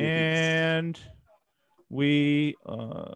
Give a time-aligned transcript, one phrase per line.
[0.00, 0.98] And
[1.90, 3.12] we uh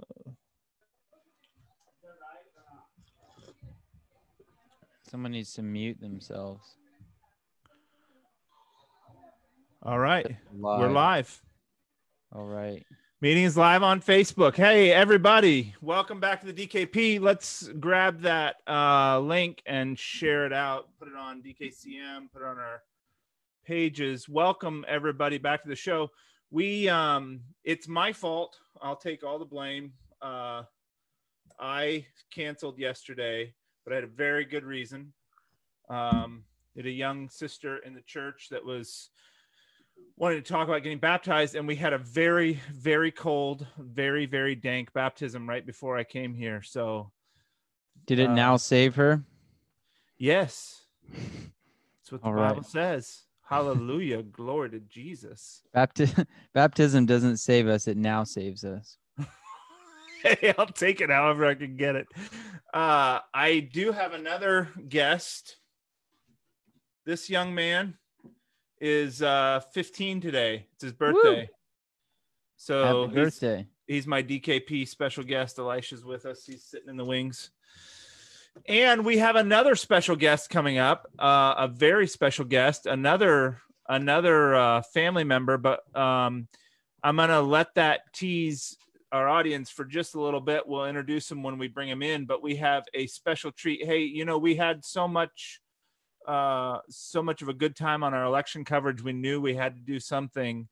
[5.10, 6.76] Someone needs to mute themselves.
[9.82, 10.36] all right.
[10.52, 11.40] We're live.
[12.34, 12.84] All right.
[13.20, 14.56] Meeting is live on Facebook.
[14.56, 17.20] Hey, everybody, welcome back to the DKP.
[17.20, 20.88] Let's grab that uh, link and share it out.
[20.98, 22.82] Put it on DKCM, put it on our
[23.64, 24.28] pages.
[24.28, 26.10] Welcome, everybody, back to the show.
[26.50, 28.58] We, um, it's my fault.
[28.80, 29.92] I'll take all the blame.
[30.22, 30.62] Uh,
[31.58, 33.54] I canceled yesterday,
[33.84, 35.12] but I had a very good reason.
[35.88, 36.44] Um,
[36.76, 39.10] had a young sister in the church that was
[40.16, 44.54] wanted to talk about getting baptized and we had a very very cold very very
[44.56, 47.10] dank baptism right before i came here so
[48.06, 49.22] Did it Uh, now save her?
[50.18, 50.82] yes
[51.12, 52.66] that's what the All bible right.
[52.66, 58.96] says hallelujah glory to jesus Bapti- baptism doesn't save us, it now saves us.
[60.22, 62.06] hey i'll take it however i can get it
[62.72, 65.56] uh i do have another guest
[67.04, 67.94] this young man
[68.80, 71.48] is uh 15 today it's his birthday
[72.56, 73.66] so Happy he's- birthday.
[73.86, 75.58] he's my DKP special guest.
[75.58, 76.46] Elisha's with us.
[76.46, 77.50] He's sitting in the wings.
[78.66, 84.54] And we have another special guest coming up, uh, a very special guest, another another
[84.54, 85.58] uh, family member.
[85.58, 86.48] But um,
[87.02, 88.76] I'm gonna let that tease
[89.12, 90.66] our audience for just a little bit.
[90.66, 92.24] We'll introduce him when we bring him in.
[92.26, 93.84] But we have a special treat.
[93.84, 95.60] Hey, you know, we had so much,
[96.26, 99.02] uh, so much of a good time on our election coverage.
[99.02, 100.68] We knew we had to do something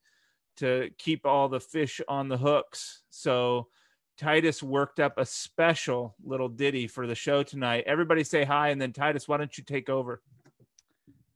[0.56, 3.02] to keep all the fish on the hooks.
[3.10, 3.68] So
[4.18, 7.84] Titus worked up a special little ditty for the show tonight.
[7.86, 10.20] Everybody say hi, and then Titus, why don't you take over?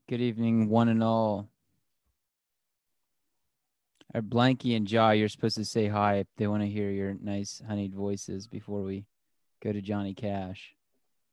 [0.08, 1.48] Good evening, one and all.
[4.14, 7.16] Our Blanky and Jaw, you're supposed to say hi if they want to hear your
[7.20, 9.04] nice honeyed voices before we
[9.62, 10.74] go to Johnny Cash.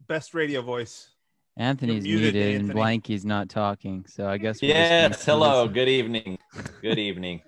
[0.08, 1.10] Best radio voice.
[1.56, 5.26] Anthony's muted, muted, and Blanky's not talking, so I guess we're just Yes.
[5.26, 5.62] Hello.
[5.62, 5.74] listen.
[5.74, 6.40] Good evening.
[6.82, 7.42] Good evening.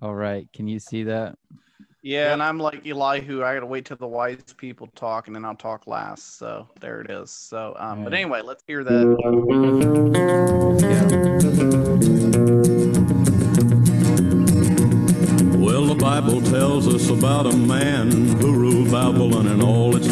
[0.00, 1.36] All right, can you see that?
[2.02, 3.44] Yeah, and I'm like Elihu.
[3.44, 6.38] I gotta wait till the wise people talk, and then I'll talk last.
[6.38, 7.30] So there it is.
[7.30, 9.06] So, um, but anyway, let's hear that.
[15.58, 20.09] Well, the Bible tells us about a man who ruled Babylon and all its land.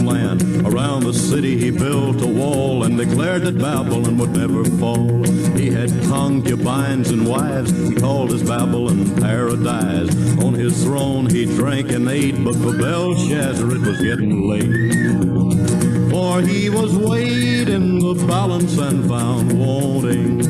[0.98, 5.22] Around the city he built a wall and declared that Babylon would never fall.
[5.56, 10.10] He had concubines and wives, he called his Babylon paradise.
[10.42, 16.10] On his throne he drank and ate, but for Belshazzar it was getting late.
[16.10, 20.40] For he was weighed in the balance and found wanting.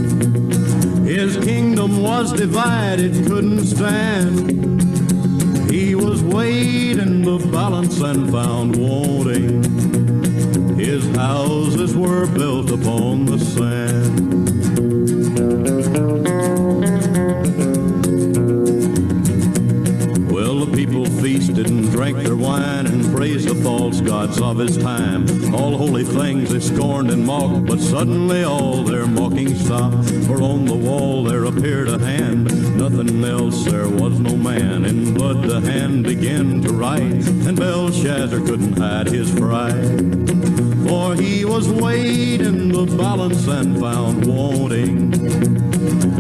[1.05, 4.81] His kingdom was divided, couldn't stand.
[5.71, 9.98] He was weighed in the balance and found wanting.
[10.79, 14.49] His houses were built upon the sand.
[20.31, 24.79] Well, the people feasted and drank their wine and praised the false gods of his
[24.79, 25.27] time.
[25.53, 30.09] All holy things they scorned and mocked, but suddenly all their mocking stopped.
[30.27, 34.85] For on the wall there appeared a hand, nothing else there was no man.
[34.85, 40.18] In blood the hand began to write, and Belshazzar couldn't hide his pride.
[41.59, 45.11] Was weighed in the balance and found wanting.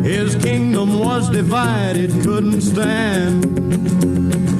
[0.02, 3.44] His kingdom was divided, couldn't stand.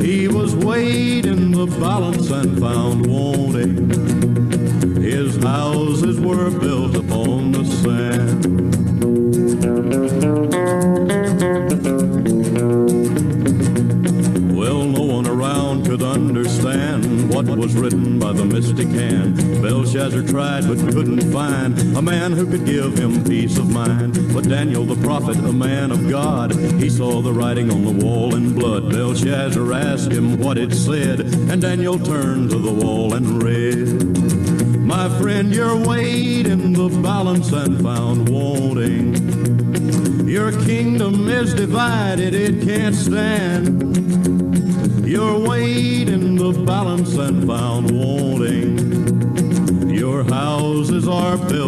[0.00, 3.90] He was weighed in the balance and found wanting.
[5.02, 8.44] His houses were built upon the sand.
[14.56, 19.27] Well, no one around could understand what was written by the mystic hand.
[19.91, 24.34] Belshazzar tried but couldn't find a man who could give him peace of mind.
[24.34, 28.34] But Daniel the prophet, a man of God, he saw the writing on the wall
[28.34, 28.91] in blood.
[28.91, 34.19] Belshazzar asked him what it said, and Daniel turned to the wall and read.
[34.85, 39.17] My friend, you're weighed in the balance and found wanting.
[40.29, 43.96] Your kingdom is divided, it can't stand.
[45.08, 48.27] You're weighed in the balance and found wanting.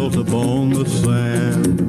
[0.09, 1.79] Built upon the sand.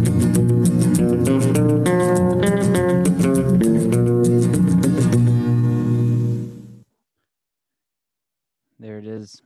[8.78, 9.40] There it is.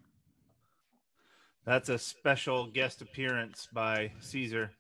[1.65, 4.73] That's a special guest appearance by Caesar.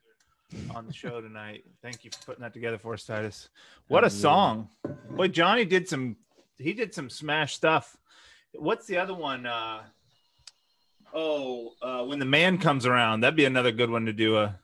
[0.74, 1.62] on the show tonight.
[1.80, 3.48] Thank you for putting that together for us, Titus.
[3.86, 4.68] What a song!
[5.10, 6.16] Boy, Johnny did some.
[6.58, 7.96] He did some smash stuff.
[8.52, 9.46] What's the other one?
[9.46, 9.82] Uh,
[11.16, 14.60] oh, uh, when the man comes around, that'd be another good one to do a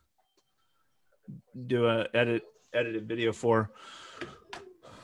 [1.67, 3.71] do a edit edited video for.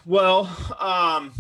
[0.05, 0.49] Well,
[0.79, 1.33] um,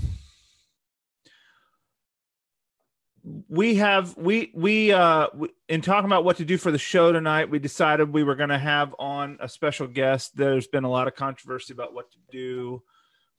[3.48, 7.12] we have we we uh we, in talking about what to do for the show
[7.12, 10.36] tonight we decided we were going to have on a special guest.
[10.36, 12.82] There's been a lot of controversy about what to do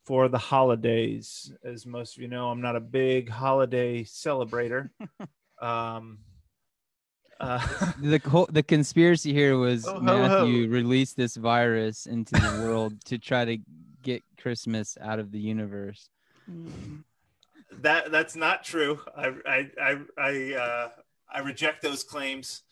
[0.04, 1.52] for the holidays.
[1.64, 4.90] As most of you know i'm not a big holiday celebrator.
[5.60, 6.20] Um
[7.40, 7.58] uh,
[8.00, 10.72] The whole, the conspiracy here was Ho, ho, Matthew ho.
[10.72, 13.58] released this virus into the world to try to
[14.02, 16.08] get Christmas out of the universe.
[17.82, 20.88] that that's not true i i i i, uh,
[21.32, 22.62] I reject those claims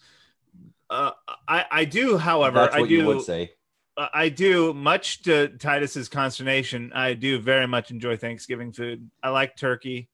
[0.91, 1.11] uh,
[1.47, 2.95] I, I do, however, That's I what do.
[2.95, 3.53] you would say.
[3.95, 6.93] Uh, I do, much to Titus's consternation.
[6.95, 9.11] I do very much enjoy Thanksgiving food.
[9.23, 10.09] I like turkey.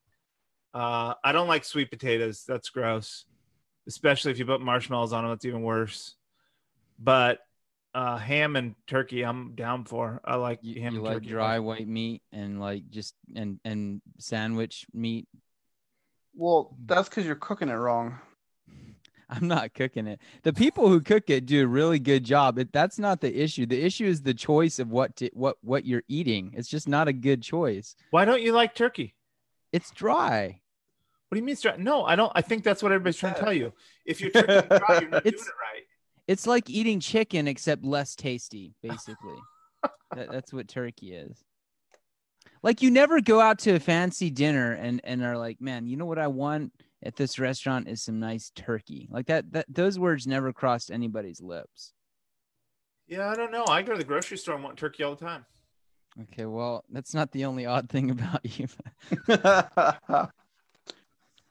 [0.74, 2.42] Uh, I don't like sweet potatoes.
[2.48, 3.24] That's gross,
[3.86, 5.32] especially if you put marshmallows on them.
[5.32, 6.14] That's even worse.
[6.98, 7.40] But
[7.94, 10.20] uh, ham and turkey, I'm down for.
[10.24, 11.28] I like You, ham you and like turkey.
[11.28, 15.28] dry white meat and like just and and sandwich meat.
[16.34, 18.18] Well, that's because you're cooking it wrong.
[19.30, 20.20] I'm not cooking it.
[20.42, 22.58] The people who cook it do a really good job.
[22.58, 23.64] It, that's not the issue.
[23.66, 26.52] The issue is the choice of what to, what what you're eating.
[26.56, 27.96] It's just not a good choice.
[28.10, 29.14] Why don't you like turkey?
[29.72, 30.60] It's dry.
[31.28, 31.52] What do you mean?
[31.54, 31.64] it's?
[31.78, 32.30] No, I don't.
[32.34, 33.72] I think that's what everybody's trying to tell you.
[34.06, 35.82] If you're turkey dry, you're not doing It's- it right.
[36.26, 39.36] It's like eating chicken except less tasty, basically.
[40.14, 41.42] that, that's what turkey is.
[42.62, 45.96] Like you never go out to a fancy dinner and and are like, man, you
[45.98, 46.72] know what I want
[47.02, 49.06] at this restaurant is some nice turkey.
[49.10, 51.92] Like that that those words never crossed anybody's lips.
[53.06, 53.66] Yeah, I don't know.
[53.68, 55.44] I go to the grocery store and want turkey all the time.
[56.22, 58.66] Okay, well, that's not the only odd thing about you.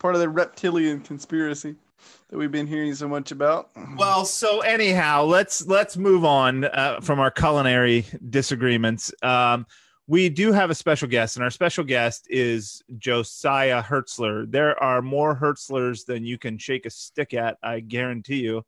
[0.04, 1.78] Part of the reptilian conspiracy
[2.30, 3.70] that we've been hearing so much about.
[3.96, 9.14] Well, so anyhow, let's let's move on uh, from our culinary disagreements.
[9.24, 9.66] Um,
[10.06, 14.52] we do have a special guest, and our special guest is Josiah Hertzler.
[14.52, 18.66] There are more Hertzlers than you can shake a stick at, I guarantee you.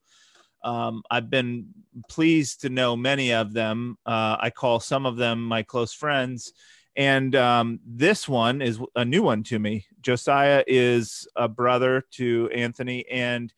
[0.63, 1.67] Um, I've been
[2.07, 3.97] pleased to know many of them.
[4.05, 6.53] Uh, I call some of them my close friends.
[6.95, 9.85] And um, this one is a new one to me.
[10.01, 13.05] Josiah is a brother to Anthony.
[13.09, 13.53] And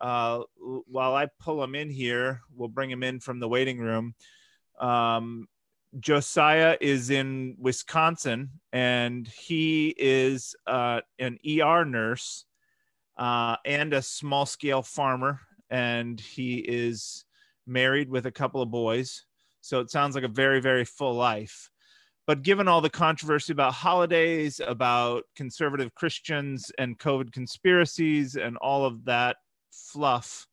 [0.00, 4.14] uh, while I pull him in here, we'll bring him in from the waiting room.
[4.78, 5.46] Um,
[5.98, 12.44] Josiah is in Wisconsin, and he is uh, an ER nurse
[13.18, 15.40] uh, and a small scale farmer.
[15.68, 17.24] And he is
[17.66, 19.26] married with a couple of boys.
[19.60, 21.69] So it sounds like a very, very full life.
[22.30, 28.84] But given all the controversy about holidays, about conservative Christians and COVID conspiracies, and all
[28.84, 29.38] of that
[29.72, 30.46] fluff,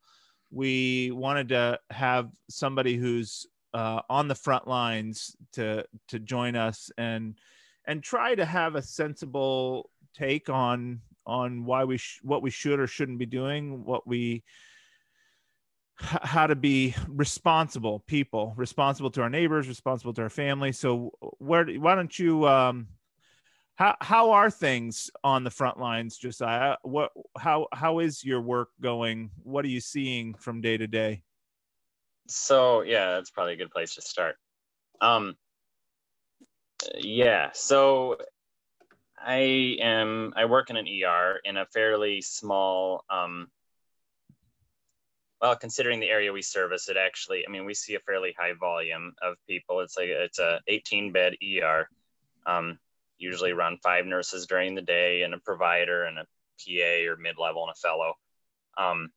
[0.49, 3.45] we wanted to have somebody who's
[3.75, 7.35] uh, on the front lines to to join us and
[7.85, 12.79] and try to have a sensible take on on why we sh- what we should
[12.79, 14.43] or shouldn't be doing, what we
[15.99, 20.71] how to be responsible people, responsible to our neighbors, responsible to our family.
[20.71, 22.87] So where why don't you um
[23.75, 26.77] how how are things on the front lines, Josiah?
[26.83, 29.31] What how how is your work going?
[29.43, 31.23] What are you seeing from day to day?
[32.27, 34.35] So yeah, that's probably a good place to start.
[35.01, 35.35] Um,
[36.95, 38.17] yeah, so
[39.17, 43.47] I am I work in an ER in a fairly small um
[45.41, 48.53] well considering the area we service it actually I mean we see a fairly high
[48.59, 51.89] volume of people it's like it's a 18 bed ER
[52.45, 52.79] um
[53.17, 56.25] usually run five nurses during the day and a provider and a
[56.59, 58.13] PA or mid-level and a fellow
[58.77, 59.09] um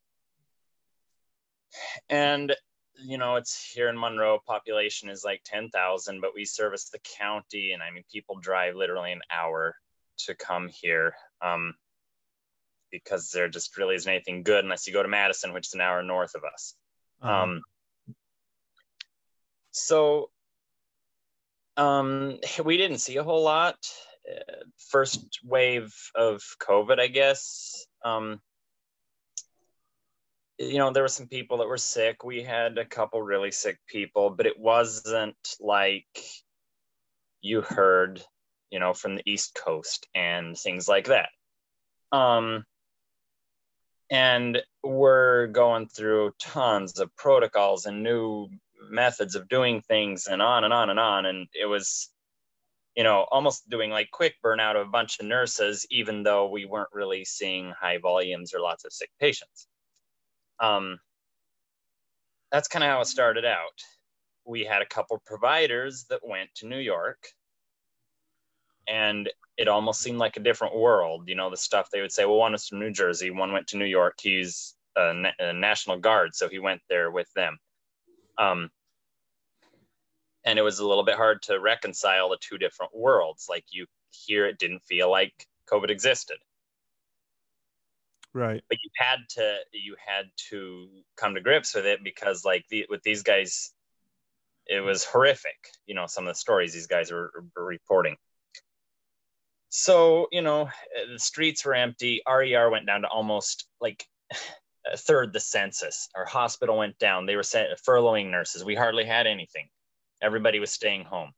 [2.09, 2.55] and
[3.03, 7.71] you know, it's here in Monroe, population is like 10,000, but we service the county.
[7.71, 9.75] And I mean, people drive literally an hour
[10.19, 11.73] to come here um,
[12.91, 15.81] because there just really isn't anything good unless you go to Madison, which is an
[15.81, 16.75] hour north of us.
[17.21, 17.61] Um,
[19.71, 20.29] so
[21.77, 23.77] um, we didn't see a whole lot.
[24.29, 27.85] Uh, first wave of COVID, I guess.
[28.03, 28.39] Um,
[30.59, 32.23] you know, there were some people that were sick.
[32.23, 36.05] We had a couple really sick people, but it wasn't like
[37.41, 38.21] you heard,
[38.69, 41.29] you know, from the East Coast and things like that.
[42.11, 42.63] Um,
[44.11, 48.49] and we're going through tons of protocols and new
[48.89, 51.25] methods of doing things and on and on and on.
[51.25, 52.09] And it was
[52.95, 56.65] you know almost doing like quick burnout of a bunch of nurses even though we
[56.65, 59.67] weren't really seeing high volumes or lots of sick patients.
[60.59, 60.99] Um,
[62.51, 63.81] that's kind of how it started out.
[64.45, 67.27] We had a couple providers that went to new york.
[68.87, 72.25] And it almost seemed like a different world you know the stuff they would say
[72.25, 75.53] well one was from new jersey one went to new york he's a, na- a
[75.53, 77.57] national guard so he went there with them
[78.37, 78.69] um,
[80.45, 83.47] and it was a little bit hard to reconcile the two different worlds.
[83.49, 86.37] Like you here, it didn't feel like COVID existed,
[88.33, 88.63] Right.
[88.69, 92.85] but you had to you had to come to grips with it because like the,
[92.89, 93.71] with these guys,
[94.65, 95.69] it was horrific.
[95.85, 98.17] You know some of the stories these guys were, were reporting.
[99.73, 100.69] So you know
[101.11, 102.21] the streets were empty.
[102.27, 104.05] RER went down to almost like
[104.91, 106.09] a third the census.
[106.13, 107.25] Our hospital went down.
[107.25, 108.65] They were furloughing nurses.
[108.65, 109.69] We hardly had anything.
[110.21, 111.31] Everybody was staying home.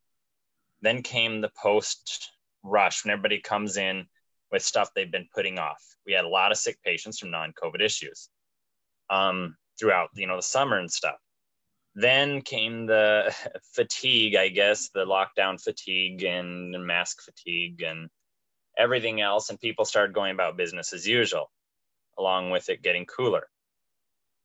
[0.82, 2.32] Then came the post
[2.64, 4.08] rush when everybody comes in
[4.52, 5.84] with stuff they've been putting off.
[6.08, 8.30] We had a lot of sick patients from non-COVID issues
[9.12, 11.18] um, throughout, you know, the summer and stuff.
[11.94, 13.34] Then came the
[13.74, 18.10] fatigue, I guess, the lockdown fatigue and mask fatigue and
[18.78, 21.50] everything else, and people started going about business as usual
[22.18, 23.48] along with it getting cooler.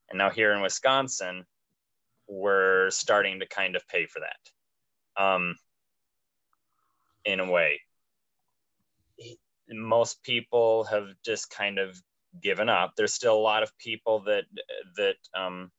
[0.08, 1.44] And now here in Wisconsin,
[2.26, 5.56] we're starting to kind of pay for that um,
[7.24, 7.80] in a way.
[9.68, 12.00] Most people have just kind of
[12.40, 12.92] given up.
[12.96, 14.44] There's still a lot of people that
[14.96, 15.70] that um,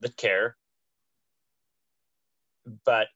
[0.00, 0.56] that care,
[2.86, 3.08] but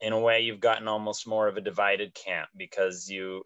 [0.00, 3.42] in a way, you've gotten almost more of a divided camp because you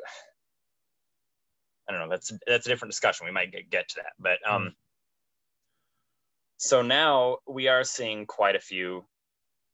[1.88, 2.08] I don't know.
[2.08, 3.26] That's that's a different discussion.
[3.26, 4.75] We might get, get to that, but um,
[6.56, 9.04] so now we are seeing quite a few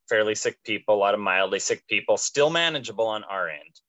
[0.08, 3.80] fairly sick people, a lot of mildly sick people, still manageable on our end.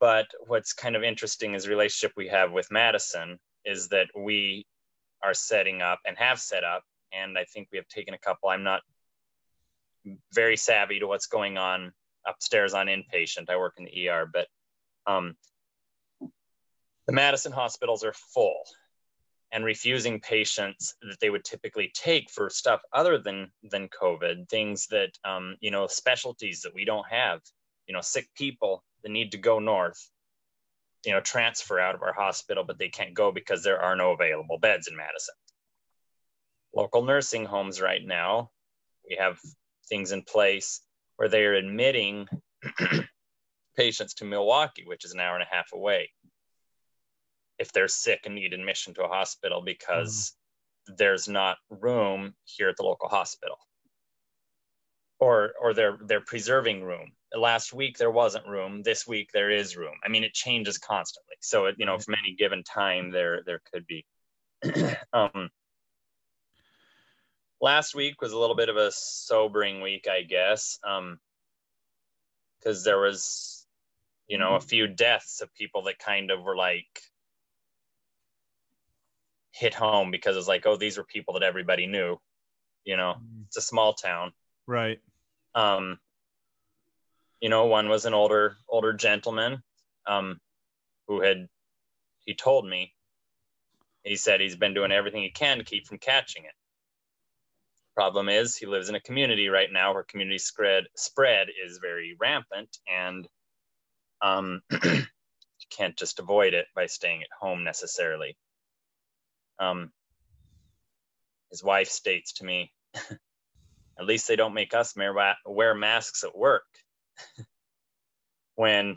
[0.00, 4.66] But what's kind of interesting is the relationship we have with Madison is that we
[5.22, 6.82] are setting up and have set up,
[7.12, 8.48] and I think we have taken a couple.
[8.48, 8.82] I'm not
[10.32, 11.92] very savvy to what's going on
[12.26, 13.50] upstairs on inpatient.
[13.50, 14.48] I work in the ER, but
[15.06, 15.36] um,
[17.06, 18.62] the Madison hospitals are full
[19.52, 24.86] and refusing patients that they would typically take for stuff other than than COVID, things
[24.88, 27.40] that um, you know, specialties that we don't have,
[27.86, 30.10] you know, sick people that need to go north,
[31.04, 34.10] you know, transfer out of our hospital, but they can't go because there are no
[34.10, 35.34] available beds in Madison.
[36.74, 38.50] Local nursing homes right now,
[39.08, 39.38] we have
[39.88, 40.82] things in place
[41.16, 42.28] where they are admitting
[43.76, 46.10] patients to Milwaukee, which is an hour and a half away
[47.58, 50.32] if they're sick and need admission to a hospital because
[50.90, 50.96] mm.
[50.96, 53.56] there's not room here at the local hospital.
[55.18, 57.12] Or or they're they're preserving room.
[57.34, 58.82] Last week there wasn't room.
[58.82, 59.94] This week there is room.
[60.04, 61.36] I mean it changes constantly.
[61.40, 64.04] So it, you know from any given time there there could be.
[65.14, 65.48] Um
[67.60, 71.18] last week was a little bit of a sobering week i guess um
[72.58, 73.66] because there was
[74.28, 77.02] you know a few deaths of people that kind of were like
[79.56, 82.18] hit home because it's like, oh, these were people that everybody knew.
[82.84, 83.44] You know, mm.
[83.46, 84.32] it's a small town.
[84.66, 85.00] Right.
[85.54, 85.98] Um,
[87.40, 89.62] you know, one was an older older gentleman
[90.06, 90.40] um,
[91.08, 91.48] who had
[92.24, 92.92] he told me
[94.02, 96.52] he said he's been doing everything he can to keep from catching it.
[97.96, 102.14] Problem is, he lives in a community right now where community spread spread is very
[102.20, 103.26] rampant, and
[104.20, 105.06] um, you
[105.70, 108.36] can't just avoid it by staying at home necessarily.
[109.58, 109.92] Um,
[111.50, 114.94] his wife states to me, at least they don't make us
[115.46, 116.64] wear masks at work.
[118.56, 118.96] when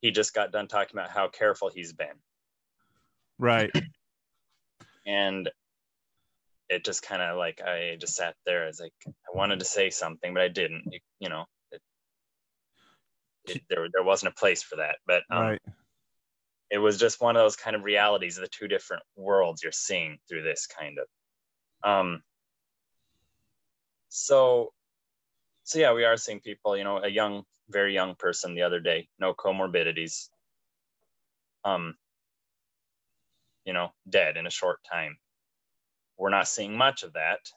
[0.00, 2.18] he just got done talking about how careful he's been.
[3.38, 3.70] Right.
[5.06, 5.48] and
[6.70, 8.64] it just kind of like I just sat there.
[8.64, 10.84] I was like, I wanted to say something, but I didn't.
[10.90, 11.82] You, you know, it,
[13.44, 14.96] it, there there wasn't a place for that.
[15.06, 15.60] But um, right
[16.70, 19.72] it was just one of those kind of realities of the two different worlds you're
[19.72, 22.22] seeing through this kind of um
[24.08, 24.72] so
[25.64, 28.80] so yeah we are seeing people you know a young very young person the other
[28.80, 30.28] day no comorbidities
[31.64, 31.94] um
[33.64, 35.16] you know dead in a short time
[36.20, 37.50] we're not seeing much of that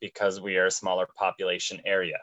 [0.00, 2.18] because we are a smaller population area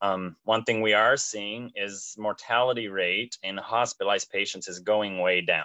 [0.00, 5.40] um, one thing we are seeing is mortality rate in hospitalized patients is going way
[5.40, 5.64] down.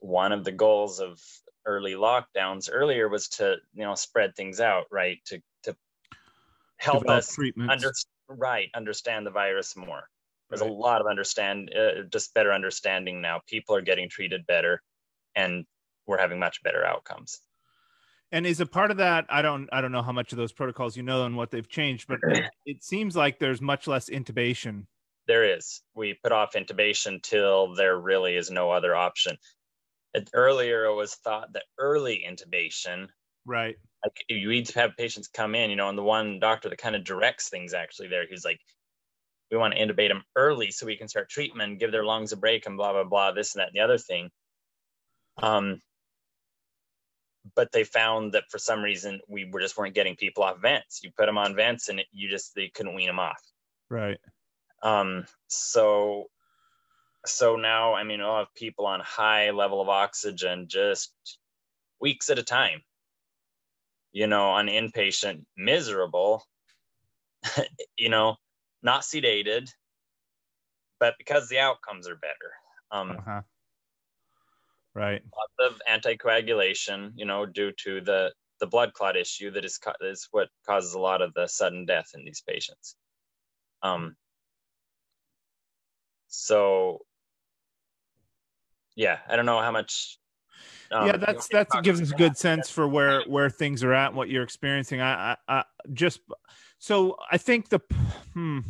[0.00, 1.20] One of the goals of
[1.64, 5.76] early lockdowns earlier was to you know spread things out right to to
[6.78, 7.92] help Develop us under
[8.28, 10.08] right understand the virus more
[10.50, 10.70] there's Right.
[10.70, 14.82] a lot of understand uh, just better understanding now people are getting treated better
[15.36, 15.64] and
[16.06, 17.40] we're having much better outcomes
[18.32, 19.26] And is a part of that?
[19.28, 19.68] I don't.
[19.72, 22.20] I don't know how much of those protocols you know and what they've changed, but
[22.26, 24.86] it, it seems like there's much less intubation.
[25.26, 29.36] there is we put off intubation till there really is no other option
[30.14, 33.08] it, earlier it was thought that early intubation
[33.44, 33.76] Right.
[34.04, 37.04] like you'd have patients come in, you know, and the one doctor that kind of
[37.04, 38.60] directs things actually there, he's like,
[39.50, 42.36] we want to intubate them early so we can start treatment, give their lungs a
[42.36, 44.30] break, and blah blah blah, this and that and the other thing.
[45.42, 45.80] Um,
[47.54, 51.02] but they found that for some reason we were just weren't getting people off vents.
[51.02, 53.42] You put them on vents, and it, you just they couldn't wean them off.
[53.90, 54.18] Right.
[54.82, 56.26] Um, so
[57.24, 61.12] so now I mean I'll have people on high level of oxygen just
[62.00, 62.82] weeks at a time.
[64.12, 66.44] You know, on inpatient, miserable,
[67.96, 68.36] you know,
[68.82, 69.70] not sedated,
[71.00, 72.52] but because the outcomes are better.
[72.90, 73.40] Um, Uh-huh.
[74.94, 75.22] Right.
[75.34, 80.28] lots of anticoagulation, you know, due to the the blood clot issue that is is
[80.30, 82.96] what causes a lot of the sudden death in these patients.
[83.82, 84.16] Um.
[86.28, 87.00] So.
[88.94, 90.18] Yeah, I don't know how much.
[90.90, 93.48] um, yeah, that's want me to that's gives us a good sense for where where
[93.48, 95.00] things are at and what you're experiencing.
[95.00, 96.20] I, I, I just
[96.78, 97.80] so I think the
[98.34, 98.60] hmm,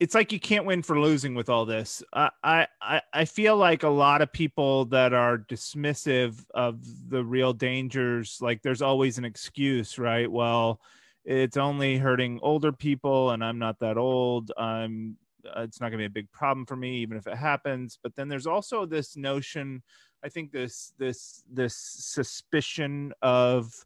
[0.00, 2.02] it's like you can't win for losing with all this.
[2.12, 6.80] I, I I feel like a lot of people that are dismissive of
[7.10, 10.30] the real dangers, like there's always an excuse, right?
[10.30, 10.80] Well,
[11.24, 14.50] it's only hurting older people, and I'm not that old.
[14.56, 17.36] I'm uh, it's not going to be a big problem for me, even if it
[17.36, 17.98] happens.
[18.02, 19.82] But then there's also this notion
[20.24, 23.84] I think this this this suspicion of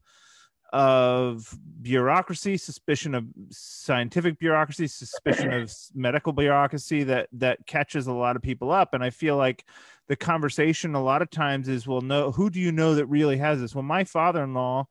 [0.74, 8.34] of bureaucracy, suspicion of scientific bureaucracy, suspicion of medical bureaucracy that that catches a lot
[8.34, 8.92] of people up.
[8.92, 9.64] And I feel like
[10.08, 13.36] the conversation a lot of times is, well, no, who do you know that really
[13.36, 13.72] has this?
[13.72, 14.88] Well, my father-in-law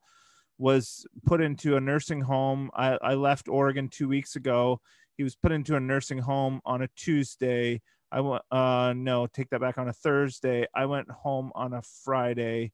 [0.56, 2.70] was put into a nursing home.
[2.74, 4.80] I, I left Oregon two weeks ago.
[5.18, 7.82] He was put into a nursing home on a Tuesday.
[8.10, 10.66] I went, uh, no, take that back on a Thursday.
[10.74, 12.72] I went home on a Friday.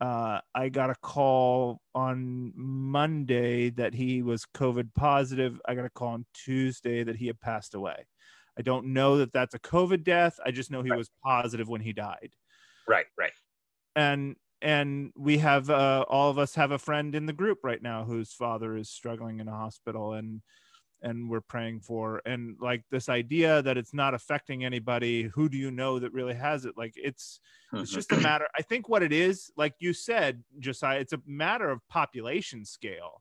[0.00, 5.60] Uh, I got a call on Monday that he was COVID positive.
[5.66, 8.04] I got a call on Tuesday that he had passed away.
[8.58, 10.38] I don't know that that's a COVID death.
[10.44, 10.98] I just know he Right.
[10.98, 12.34] was positive when he died.
[12.86, 13.32] Right, right.
[13.94, 17.82] And and we have uh, all of us have a friend in the group right
[17.82, 20.40] now whose father is struggling in a hospital and
[21.06, 25.56] and we're praying for and like this idea that it's not affecting anybody who do
[25.56, 26.74] you know that really has it?
[26.76, 27.40] Like it's
[27.72, 31.20] it's just a matter i think what it is like you said josiah it's a
[31.26, 33.14] matter of population scale.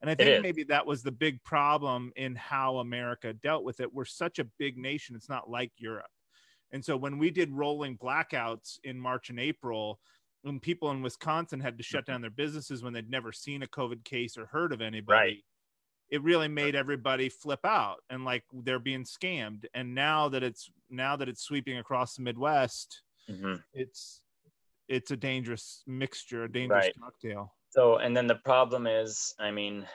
[0.00, 3.92] And i think maybe that was the big problem in how america dealt with it.
[3.92, 6.14] We're such a big nation it's not like europe.
[6.72, 10.00] And so when we did rolling blackouts in march and april
[10.42, 12.12] when people in wisconsin had to shut Mm-hmm.
[12.12, 15.38] down their businesses when they'd never seen a covid case or heard of anybody Right.
[16.10, 20.70] It really made everybody flip out and like they're being scammed and now that it's
[20.90, 23.62] now that it's sweeping across the midwest Mhm.
[23.72, 24.22] it's
[24.88, 26.94] it's a dangerous mixture a dangerous Right.
[27.00, 29.88] cocktail So, and then the problem is, I mean,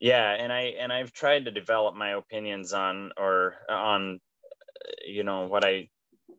[0.00, 4.20] yeah, and I and I've tried to develop my opinions on or on,
[5.06, 5.90] you know, what I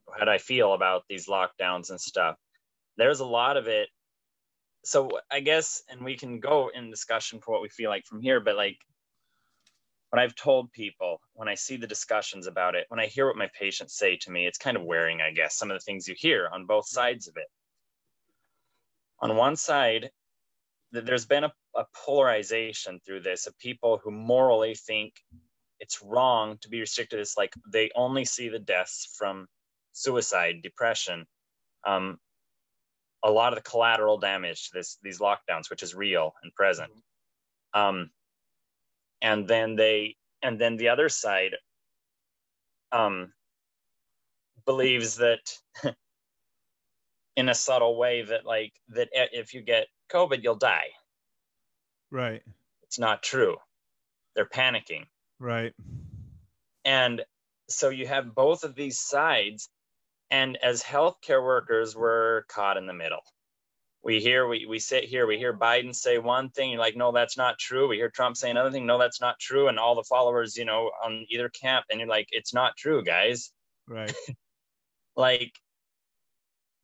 [0.06, 2.38] what I feel about these lockdowns and stuff.
[2.98, 3.90] There's a lot of it.
[4.88, 8.22] So I guess, and we can go in discussion for what we feel like from
[8.22, 8.78] here, but like
[10.12, 13.36] what I've told people when I see the discussions about it, when I hear what
[13.36, 16.08] my patients say to me, it's kind of wearing, I guess, some of the things
[16.08, 17.48] you hear on both sides of it.
[19.20, 20.10] On one side,
[20.94, 25.16] th- there's been a, a polarization through this of people who morally think
[25.82, 27.20] it's wrong to be restricted.
[27.20, 29.48] It's like they only see the deaths from
[29.92, 31.26] suicide, depression,
[31.86, 32.20] um,
[33.24, 36.92] a lot of the collateral damage to this these lockdowns, which is real and present.
[37.74, 38.10] Um,
[39.22, 41.56] and then they and then the other side
[42.92, 43.34] um,
[44.66, 45.40] believes that
[47.36, 50.88] in a subtle way that like that if you get covid you'll die.
[52.12, 52.42] Right.
[52.84, 53.58] It's not true.
[54.36, 55.06] They're panicking.
[55.40, 55.74] Right.
[56.86, 57.22] And
[57.70, 59.70] so you have both of these sides
[60.32, 63.22] and as healthcare workers we're caught in the middle.
[64.04, 67.12] We hear we, we sit here we hear biden say one thing you're like no
[67.12, 67.88] that's not true.
[67.88, 69.68] We hear trump say another thing no that's not true.
[69.68, 73.04] And all the followers you know on either camp and you're like it's not true
[73.04, 73.52] guys.
[73.88, 74.14] Right.
[75.18, 75.52] Like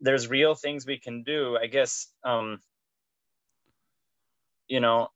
[0.03, 1.58] there's real things we can do.
[1.58, 2.60] I guess, um,
[4.67, 5.08] you know,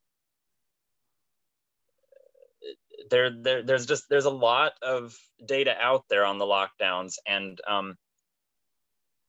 [3.10, 7.60] there, there, there's just there's a lot of data out there on the lockdowns, and
[7.68, 7.96] um,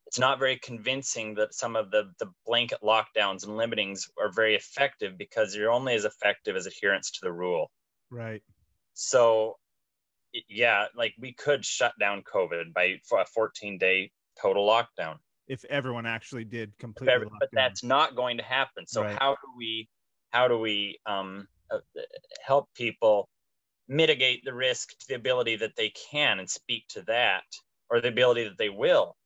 [0.09, 4.57] it's not very convincing that some of the the blanket lockdowns and limitings are very
[4.57, 7.71] effective because you're only as effective as adherence to the rule.
[8.11, 8.43] Right.
[8.95, 9.59] So,
[10.49, 15.19] yeah, like we could shut down COVID by a 14 day total lockdown.
[15.47, 18.87] If everyone actually did completely, every- but that's not going to happen.
[18.87, 19.19] So Right.
[19.21, 19.91] how do we
[20.33, 21.81] how do we um, uh,
[22.43, 23.29] help people
[23.89, 27.45] mitigate the risk to the ability that they can and speak to that,
[27.91, 29.18] or the ability that they will,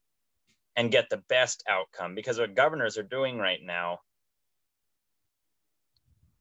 [0.77, 2.15] and get the best outcome?
[2.15, 4.01] Because what governors are doing right now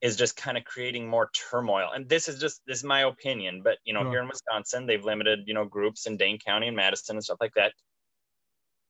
[0.01, 1.91] is just kind of creating more turmoil.
[1.93, 4.11] And this is just this is my opinion, but you know, Sure.
[4.11, 7.37] here in Wisconsin, they've limited you know groups in Dane County and Madison and stuff
[7.39, 7.73] like that.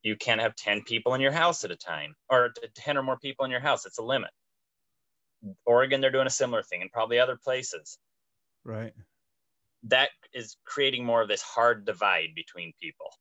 [0.03, 3.19] You can't have 10 people in your house at a time, or 10 or more
[3.19, 3.85] people in your house.
[3.85, 4.31] It's a limit.
[5.65, 7.97] Oregon, they're doing a similar thing, and probably other places.
[8.63, 8.93] right.
[9.85, 13.11] That is creating more of this hard divide between people.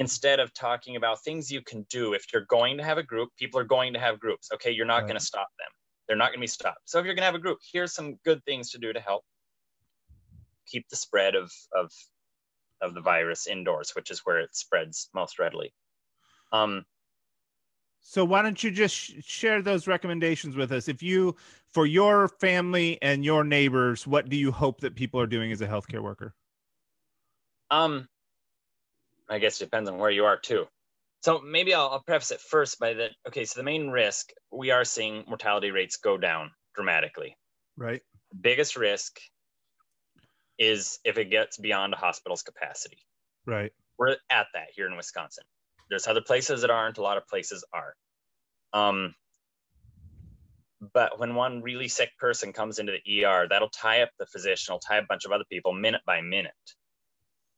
[0.00, 3.28] Instead of talking about things you can do, if you're going to have a group,
[3.36, 4.48] people are going to have groups.
[4.54, 5.08] Okay, you're not Right.
[5.08, 5.68] going to stop them.
[6.08, 6.80] They're not going to be stopped.
[6.86, 9.00] So if you're going to have a group, here's some good things to do to
[9.00, 9.24] help
[10.66, 11.92] keep the spread of of
[12.80, 15.74] of the virus indoors, which is where it spreads most readily.
[16.50, 16.84] Um,
[18.00, 20.88] So why don't you just sh- share those recommendations with us?
[20.88, 21.36] If you,
[21.68, 25.60] for your family and your neighbors, what do you hope that people are doing as
[25.60, 26.34] a healthcare worker?
[27.70, 28.08] Um,
[29.30, 30.66] I guess it depends on where you are too.
[31.22, 33.10] So maybe I'll, I'll preface it first by that.
[33.28, 37.36] Okay, so the main risk we are seeing mortality rates go down dramatically.
[37.76, 38.02] Right.
[38.38, 39.20] Biggest risk
[40.58, 42.98] is if it gets beyond a hospital's capacity.
[43.46, 43.72] Right.
[43.98, 45.44] We're at that here in Wisconsin.
[45.88, 46.98] There's other places that aren't.
[46.98, 47.94] A lot of places are.
[48.72, 49.14] Um,
[50.94, 54.72] but when one really sick person comes into the ER, that'll tie up the physician,
[54.72, 56.52] will tie a bunch of other people minute by minute.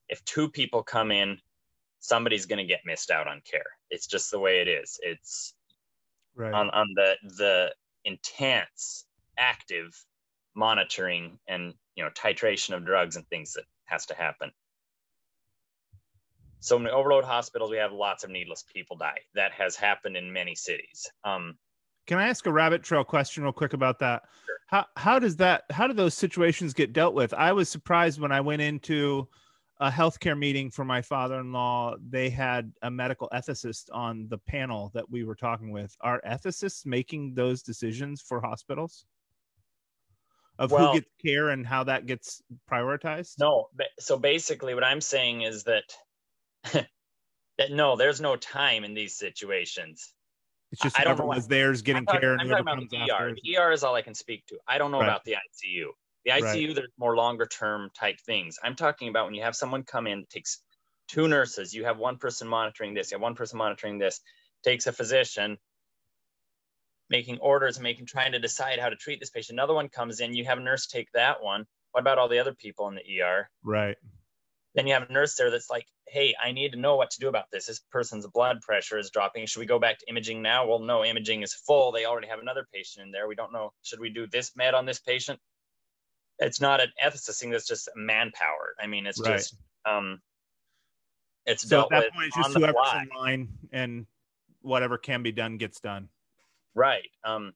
[0.08, 1.38] If two people come in,
[2.02, 3.64] somebody's going to get missed out on care.
[3.88, 5.00] It's just the way it is.
[5.02, 5.54] It's
[6.34, 6.54] Right.
[6.54, 7.74] on, on the the
[8.06, 9.04] intense,
[9.38, 9.94] active
[10.54, 14.50] monitoring and you know titration of drugs and things that has to happen.
[16.60, 19.18] So we overload hospitals, we have lots of needless people die.
[19.34, 21.06] That has happened in many cities.
[21.22, 21.58] Um,
[22.06, 24.22] Can I ask a rabbit trail question real quick about that?
[24.68, 27.34] How how does that how do those situations get dealt with?
[27.34, 29.28] I was surprised when I went into
[29.80, 31.96] a healthcare meeting for my father-in-law.
[32.08, 35.94] They had a medical ethicist on the panel that we were talking with.
[36.00, 39.04] Are ethicists making those decisions for hospitals
[40.58, 43.34] of Well- who gets care and how that gets prioritized?
[43.40, 45.84] no, so basically, what I'm saying is that
[47.58, 50.12] that no, there's no time in these situations.
[50.70, 52.88] it's just I don't know was there's getting I'm talking, care and I'm whoever talking
[52.88, 53.28] comes the after.
[53.30, 53.34] ER.
[53.42, 54.58] The ER is all I can speak to.
[54.68, 55.08] I don't know Right.
[55.08, 55.88] about the ICU.
[56.24, 56.42] The Right.
[56.42, 58.58] ICU, there's more longer term type things.
[58.62, 60.62] I'm talking about when you have someone come in, takes
[61.08, 64.20] two nurses, you have one person monitoring this, you have one person monitoring this,
[64.64, 65.58] takes a physician
[67.10, 69.56] making orders, making trying to decide how to treat this patient.
[69.56, 71.66] Another one comes in, you have a nurse take that one.
[71.92, 73.50] What about all the other people in the ER?
[73.62, 73.96] Right.
[74.74, 77.20] then you have a nurse there that's like, hey, I need to know what to
[77.20, 77.66] do about this.
[77.66, 79.46] This person's blood pressure is dropping.
[79.46, 80.66] Should we go back to imaging now?
[80.66, 81.92] Well, no, imaging is full.
[81.92, 83.28] They already have another patient in there.
[83.28, 83.72] We don't know.
[83.82, 85.38] Should we do this med on this patient?
[86.42, 87.50] It's not an ethicist thing.
[87.50, 88.74] That's just manpower.
[88.80, 89.38] I mean, it's Right.
[89.38, 90.20] just um,
[91.46, 93.02] it's So at that with point, it's on just the whoever's fly.
[93.02, 94.06] in line and
[94.60, 96.08] whatever can be done gets done.
[96.74, 97.08] Right.
[97.24, 97.52] Um,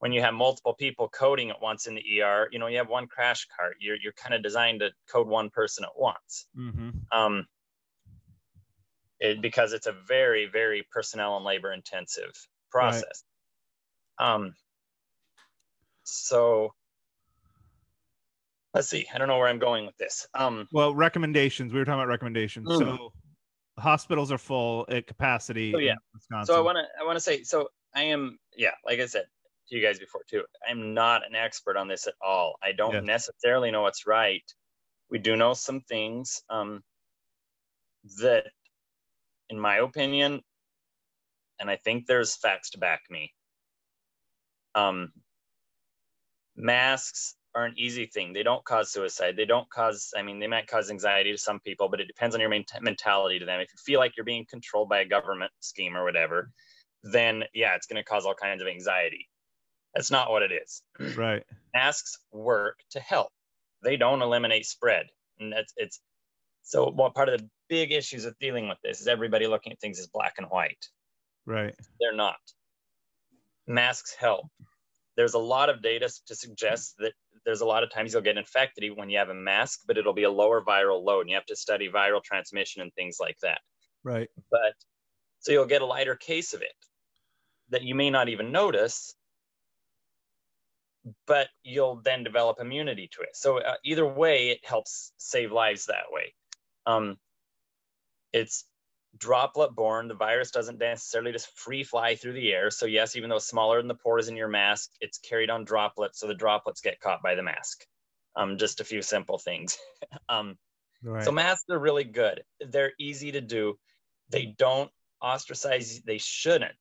[0.00, 2.88] when you have multiple people coding at once in the ER, you know, you have
[2.88, 3.76] one crash cart.
[3.80, 6.46] You're you're kind of designed to code one person at once.
[6.56, 6.90] Mm-hmm.
[7.12, 7.46] um,
[9.18, 12.32] it, because it's a very, very personnel and labor intensive
[12.70, 13.24] process.
[14.18, 14.54] Um,
[16.04, 16.74] so
[18.76, 19.06] let's see.
[19.12, 20.26] I don't know where I'm going with this.
[20.34, 21.72] Um, Well, recommendations.
[21.72, 22.68] We were talking about recommendations.
[22.68, 22.78] Mm.
[22.78, 23.12] So
[23.78, 25.74] hospitals are full at capacity.
[25.74, 25.92] Oh, yeah.
[25.92, 26.54] in Wisconsin.
[26.54, 29.24] so I want to, I want to say, so I am, yeah, like I said
[29.68, 32.56] to you guys before too, I'm not an expert on this at all.
[32.62, 33.04] I don't Yes.
[33.04, 34.44] necessarily know what's right.
[35.10, 36.82] We do know some things um,
[38.20, 38.44] that,
[39.48, 40.42] in my opinion,
[41.58, 43.32] and I think there's facts to back me.
[44.74, 45.12] Um,
[46.56, 48.34] masks are an easy thing.
[48.34, 49.36] They don't cause suicide.
[49.36, 52.34] They don't cause, I mean, they might cause anxiety to some people, but it depends
[52.34, 53.60] on your main mentality to them.
[53.60, 56.50] If you feel like you're being controlled by a government scheme or whatever,
[57.02, 59.28] then yeah, it's going to cause all kinds of anxiety.
[59.94, 60.82] That's not what it is.
[61.16, 61.42] right.
[61.74, 63.32] Masks work to help.
[63.82, 65.06] They don't eliminate spread.
[65.38, 66.00] And that's it's
[66.62, 69.80] So, what part of the big issues with dealing with this is everybody looking at
[69.80, 70.86] things as black and white.
[71.46, 71.74] Right.
[72.00, 72.36] They're not.
[73.66, 74.46] Masks help.
[75.16, 77.12] There's a lot of data to suggest that
[77.46, 79.96] there's a lot of times you'll get infected even when you have a mask, but
[79.96, 81.22] it'll be a lower viral load.
[81.22, 83.60] And you have to study viral transmission and things like that.
[84.02, 84.28] Right.
[84.50, 84.74] But
[85.38, 86.74] so you'll get a lighter case of it
[87.70, 89.14] that you may not even notice,
[91.26, 93.34] but you'll then develop immunity to it.
[93.34, 96.34] So uh, either way, it helps save lives that way.
[96.84, 97.16] Um,
[98.32, 98.64] it's
[99.18, 100.08] droplet borne.
[100.08, 102.70] The virus doesn't necessarily just free fly through the air.
[102.70, 105.64] So yes, even though it's smaller than the pores in your mask, it's carried on
[105.64, 106.20] droplets.
[106.20, 107.84] So the droplets get caught by the mask.
[108.34, 109.78] Um, just a few simple things.
[110.28, 110.56] um,
[111.02, 111.24] Right.
[111.24, 112.42] so masks are really good.
[112.60, 113.78] They're easy to do.
[114.30, 114.90] They don't
[115.22, 116.02] ostracize.
[116.04, 116.72] They shouldn't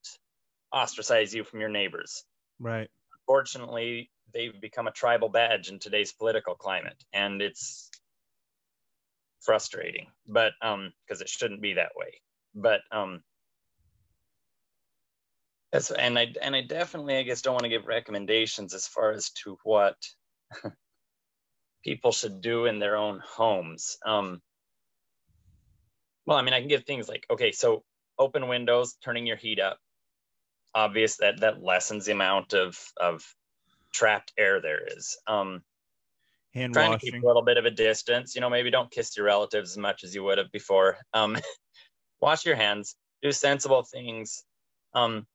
[0.73, 2.23] ostracize you from your neighbors.
[2.59, 2.89] right.
[3.27, 7.89] Fortunately, they've become a tribal badge in today's political climate, and it's
[9.41, 10.07] frustrating.
[10.27, 12.21] But um, because it shouldn't be that way.
[12.55, 13.21] But um,
[15.71, 19.11] that's and I and I definitely I guess don't want to give recommendations as far
[19.11, 19.97] as to what
[21.83, 23.97] people should do in their own homes.
[24.05, 24.41] Um,
[26.25, 27.83] well, I mean, I can give things like okay, so
[28.17, 29.77] open windows, turning your heat up.
[30.73, 33.23] Obvious that that lessens the amount of of
[33.93, 35.17] trapped air there is.
[35.27, 35.61] Um,
[36.53, 38.33] Hand trying to keep a little bit of a distance.
[38.33, 40.97] You know, maybe don't kiss your relatives as much as you would have before.
[41.13, 41.35] Um,
[42.21, 42.95] wash your hands.
[43.21, 44.43] Do sensible things.
[44.93, 45.25] Um,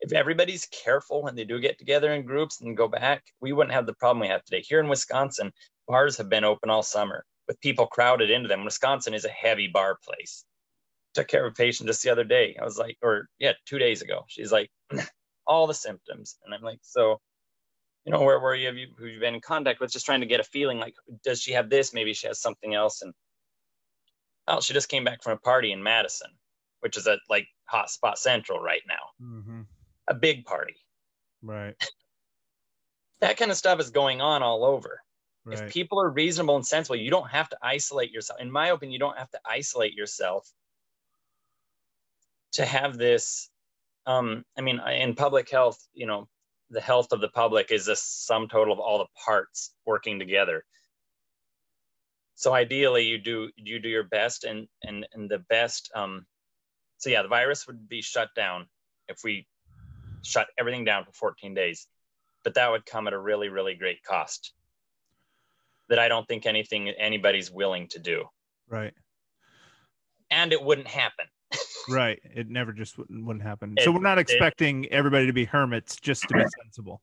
[0.00, 3.74] if everybody's careful when they do get together in groups and go back, we wouldn't
[3.74, 4.60] have the problem we have today.
[4.60, 5.52] Here in Wisconsin,
[5.88, 8.64] bars have been open all summer with people crowded into them.
[8.64, 10.44] Wisconsin is a heavy bar place.
[11.14, 12.56] Took care of a patient just the other day.
[12.60, 14.24] I was like, or yeah, two days ago.
[14.28, 14.70] She's like,
[15.46, 17.20] all the symptoms, and I'm like, so
[18.04, 20.20] you know, where where you have you who you've been in contact with, just trying
[20.20, 20.94] to get a feeling like,
[21.24, 21.92] does she have this?
[21.92, 23.02] Maybe she has something else.
[23.02, 23.12] And
[24.48, 26.30] oh, she just came back from a party in Madison,
[26.80, 29.62] which is a like hot spot central right now, hmm
[30.08, 30.76] a big party.
[31.42, 31.74] Right.
[33.20, 35.00] That kind of stuff is going on all over.
[35.46, 35.58] Right.
[35.58, 38.40] If people are reasonable and sensible, you don't have to isolate yourself.
[38.40, 40.46] In my opinion, you don't have to isolate yourself
[42.52, 43.48] to have this.
[44.06, 46.28] Um, I mean, in public health, you know,
[46.70, 50.64] the health of the public is a sum total of all the parts working together.
[52.36, 55.90] So ideally, you do you do your best, and and and the best.
[55.94, 56.26] Um,
[56.98, 58.66] so yeah, the virus would be shut down
[59.08, 59.46] if we
[60.22, 61.86] shut everything down for 14 days,
[62.44, 64.52] but that would come at a really really great cost
[65.88, 68.24] that I don't think anything anybody's willing to do,
[68.68, 68.92] Right.
[70.30, 71.26] and it wouldn't happen.
[71.88, 72.18] Right.
[72.24, 73.74] It never just wouldn't, wouldn't happen.
[73.78, 77.00] It- so we're not it- expecting everybody to be hermits just to be sensible.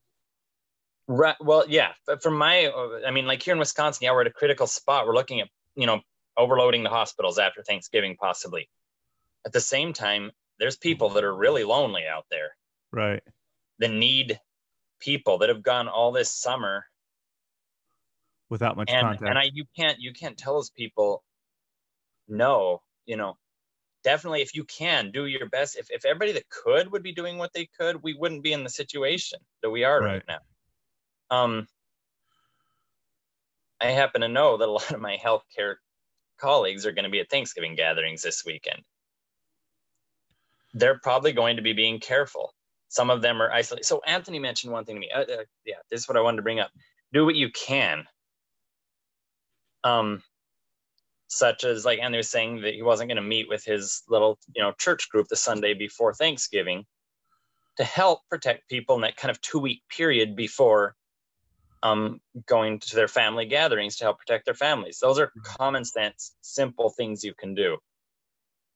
[1.07, 1.35] Right.
[1.41, 1.91] Well, yeah.
[2.07, 2.71] But from my,
[3.05, 5.05] I mean, like here in Wisconsin, yeah, we're at a critical spot.
[5.05, 6.01] We're looking at, you know,
[6.37, 8.69] overloading the hospitals after Thanksgiving, possibly.
[9.45, 12.55] At the same time, there's people that are really lonely out there
[12.91, 13.21] Right.
[13.79, 14.39] that need
[14.99, 16.85] people that have gone all this summer,
[18.49, 19.29] Without much and contact.
[19.29, 21.23] and I, you can't, you can't tell those people,
[22.27, 23.37] no, you know.
[24.03, 27.37] Definitely, if you can do your best, if, if everybody that could would be doing
[27.37, 30.23] what they could, we wouldn't be in the situation that we are right, Right.
[30.27, 30.39] now.
[31.33, 31.67] Um,
[33.81, 35.75] I happen to know that a lot of my healthcare
[36.39, 38.81] colleagues are going to be at Thanksgiving gatherings this weekend.
[40.75, 42.53] They're probably going to be being careful.
[42.89, 43.85] Some of them are isolated.
[43.85, 45.09] So Anthony mentioned one thing to me.
[45.11, 46.69] Uh, uh, yeah, this is what I wanted to bring up.
[47.11, 48.05] Do what you can.
[49.83, 50.21] Um,
[51.27, 54.37] such as like Anthony was saying that he wasn't going to meet with his little,
[54.55, 56.85] you know, church group the Sunday before Thanksgiving
[57.77, 60.95] to help protect people in that kind of two week period before
[61.83, 64.99] um, going to their family gatherings to help protect their families.
[64.99, 67.77] Those are common sense, simple things you can do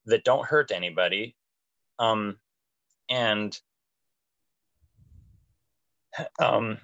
[0.06, 1.36] that don't hurt anybody.
[2.00, 2.38] Um,
[3.10, 3.58] and
[6.39, 6.78] um,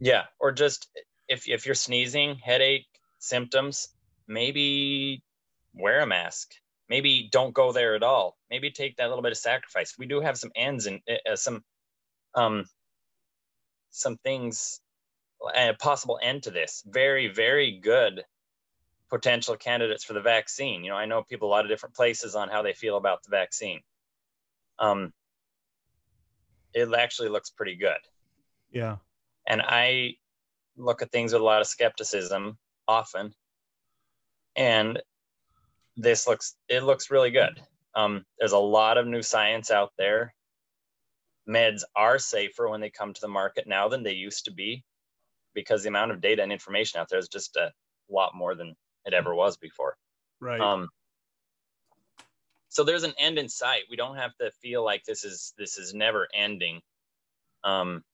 [0.00, 0.88] yeah, or just
[1.28, 2.86] if, if you're sneezing, headache,
[3.18, 3.88] symptoms,
[4.26, 5.22] maybe
[5.74, 6.48] wear a mask.
[6.88, 8.38] Maybe don't go there at all.
[8.48, 9.94] Maybe take that little bit of sacrifice.
[9.98, 11.62] We do have some ends and uh, some
[12.34, 12.64] um,
[13.96, 14.80] some things,
[15.54, 16.82] a possible end to this.
[16.86, 18.24] Very, very good
[19.08, 20.84] potential candidates for the vaccine.
[20.84, 23.22] You know, I know people a lot of different places on how they feel about
[23.22, 23.80] the vaccine.
[24.78, 25.12] Um,
[26.74, 27.96] it actually looks pretty good.
[28.70, 28.96] yeah.
[29.46, 30.16] And I
[30.76, 33.32] look at things with a lot of skepticism often.
[34.56, 35.00] And
[35.96, 37.62] this looks, it looks really good.
[37.94, 40.34] Um, there's a lot of new science out there
[41.48, 44.84] meds are safer when they come to the market now than they used to be
[45.54, 47.72] because the amount of data and information out there is just a
[48.10, 49.96] lot more than it ever was before.
[50.40, 50.60] Right.
[50.60, 50.88] Um,
[52.68, 53.82] so there's an end in sight.
[53.90, 56.82] We don't have to feel like this is this is never ending.
[57.64, 58.04] Um,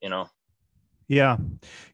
[0.00, 0.28] you know,
[1.08, 1.36] Yeah,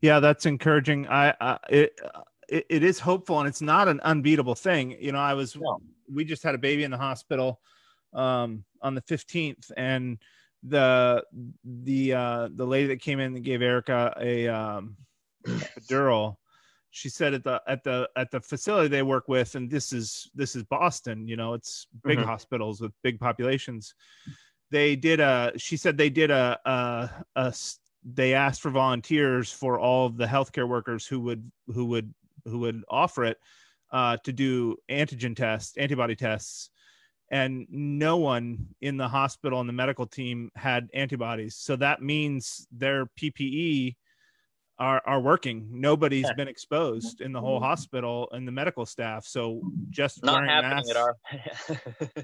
[0.03, 1.09] yeah, that's encouraging.
[1.09, 2.01] I, I it,
[2.49, 4.97] it it is hopeful, and it's not an unbeatable thing.
[5.01, 5.79] You know, I was No.
[6.13, 7.61] we just had a baby in the hospital
[8.13, 10.19] um, on the fifteenth, and
[10.63, 11.25] the
[11.65, 14.97] the uh, the lady that came in and gave Erica a um,
[15.47, 16.37] epidural.
[16.91, 20.31] She said at the at the at the facility they work with, and this is
[20.35, 21.27] this is Boston.
[21.27, 22.27] You know, it's big Mhm.
[22.27, 23.95] hospitals with big populations.
[24.71, 25.53] They did a.
[25.57, 26.59] She said they did a
[27.35, 27.55] a.
[28.05, 32.13] they asked for volunteers for all of the healthcare workers who would who would
[32.45, 33.39] who would offer it
[33.91, 36.71] uh, to do antigen tests, antibody tests,
[37.33, 41.57] and no one in the hospital and the medical team had antibodies.
[41.57, 43.97] So that means their PPE
[44.79, 45.67] are are working.
[45.71, 46.35] Nobody's Yeah.
[46.35, 49.25] been exposed in the whole hospital and the medical staff.
[49.25, 50.91] So just not happening masks.
[50.91, 51.17] at our.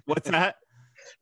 [0.05, 0.57] What's that?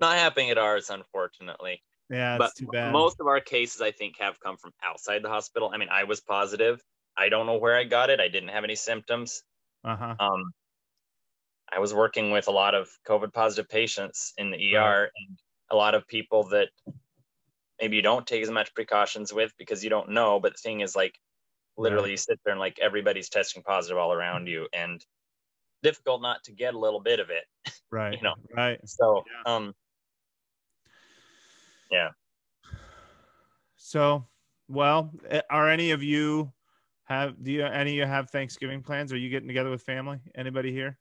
[0.01, 1.83] not happening at ours, unfortunately.
[2.11, 2.93] Yeah, but it's too bad.
[2.93, 5.71] most of our cases, I think, have come from outside the hospital.
[5.73, 6.83] I mean, I was positive.
[7.17, 8.19] I don't know where I got it.
[8.21, 9.43] I didn't have any symptoms.
[9.85, 10.15] uh huh.
[10.19, 10.53] um,
[11.73, 15.39] I was working with a lot of COVID positive patients in the ER and
[15.71, 16.69] a lot of people that
[17.81, 20.39] maybe you don't take as much precautions with because you don't know.
[20.41, 21.19] But the thing is, like,
[21.77, 25.05] literally, you sit there and like everybody's testing positive all around you, and
[25.83, 27.45] difficult not to get a little bit of it.
[27.89, 28.15] Right.
[28.15, 28.35] you know.
[28.55, 28.81] Right.
[28.85, 29.55] So, Yeah.
[29.55, 29.75] um,
[33.77, 34.27] So,
[34.69, 36.53] well, eh, are any of you
[37.05, 39.13] have do you any of you have Thanksgiving plans?
[39.13, 40.19] Are you getting together with family?
[40.35, 40.99] Anybody here?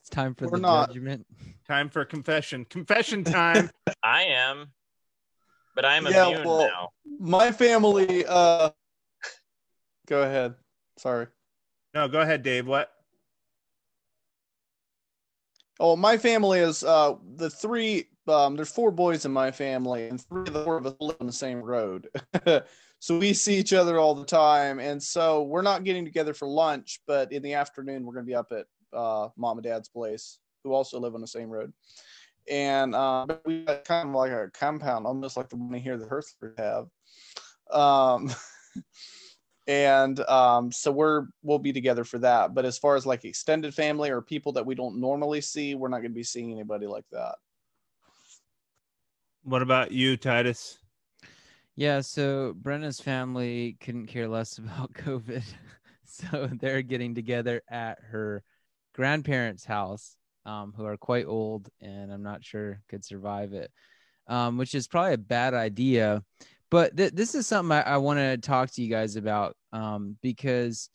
[0.00, 0.88] It's time for We're the not.
[0.88, 1.26] judgment.
[1.68, 2.64] Time for confession.
[2.64, 3.70] Confession time.
[4.02, 4.72] I am,
[5.74, 6.90] but I'm Yeah, immune well- now.
[7.18, 8.24] My family.
[8.26, 8.70] Uh,
[10.06, 10.54] go ahead.
[10.98, 11.26] Sorry.
[11.94, 12.66] no, go ahead, Dave.
[12.66, 12.90] What?
[15.78, 18.06] Oh, my family is uh the three.
[18.28, 21.16] Um, there's four boys in my family, and three of the four of us live
[21.20, 22.08] on the same road.
[23.00, 26.46] so we see each other all the time, and so we're not getting together for
[26.46, 29.88] lunch, but in the afternoon we're going to be up at uh, mom and dad's
[29.88, 31.72] place, who also live on the same road.
[32.50, 35.96] And uh, but we got kind of like a compound, almost like the one here
[35.96, 36.88] that Herthford have.
[37.70, 38.30] Um,
[39.66, 42.54] and um, so we're we'll be together for that.
[42.54, 45.88] But as far as like extended family or people that we don't normally see, we're
[45.88, 47.36] not going to be seeing anybody like that.
[49.42, 50.78] What about you, Titus?
[51.76, 55.44] Yeah, so Brenna's family couldn't care less about COVID.
[56.12, 58.42] So they're getting together at her
[58.94, 63.70] grandparents' house, um, who are quite old and I'm not sure could survive it,
[64.26, 66.22] um, which is probably a bad idea.
[66.70, 70.16] But th- this is something I, I want to talk to you guys about um,
[70.22, 70.88] because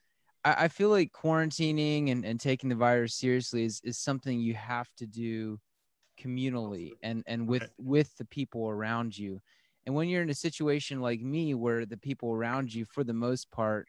[0.43, 4.53] I, I feel like quarantining and, and taking the virus seriously is, is something you
[4.55, 5.59] have to do
[6.21, 9.41] communally and, and with, with the people around you.
[9.85, 13.13] And when you're in a situation like me, where the people around you, for the
[13.13, 13.87] most part,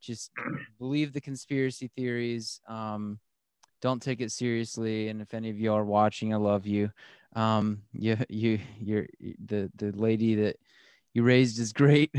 [0.00, 0.30] just
[0.78, 3.18] believe the conspiracy theories, um,
[3.82, 5.08] don't take it seriously.
[5.08, 6.90] And if any of you are watching, I love you.
[7.34, 9.06] Um, you, you, you're
[9.44, 10.56] the the lady that
[11.12, 12.14] you raised is great.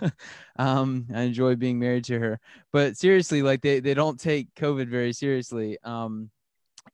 [0.58, 2.40] um, I enjoy being married to her.
[2.72, 5.78] But seriously, like they they don't take COVID very seriously.
[5.84, 6.30] Um,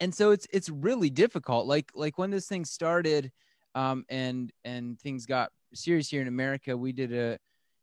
[0.01, 1.67] and so it's it's really difficult.
[1.67, 3.31] Like like when this thing started
[3.75, 7.39] um, and and things got serious here in America, we did a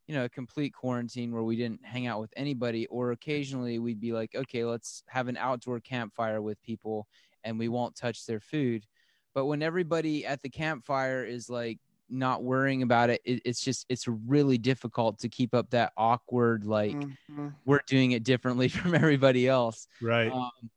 [0.10, 4.00] you know a complete quarantine where we didn't hang out with anybody, or occasionally we'd
[4.00, 7.06] be like, okay, let's have an outdoor campfire with people,
[7.43, 8.88] and we won't touch their food.
[9.36, 11.78] But when everybody at the campfire is like
[12.10, 16.65] not worrying about it, it it's just it's really difficult to keep up that awkward
[16.65, 16.95] like
[17.30, 17.54] Mhm.
[17.65, 19.88] we're doing it differently from everybody else.
[20.02, 20.32] Right.
[20.32, 20.72] Um,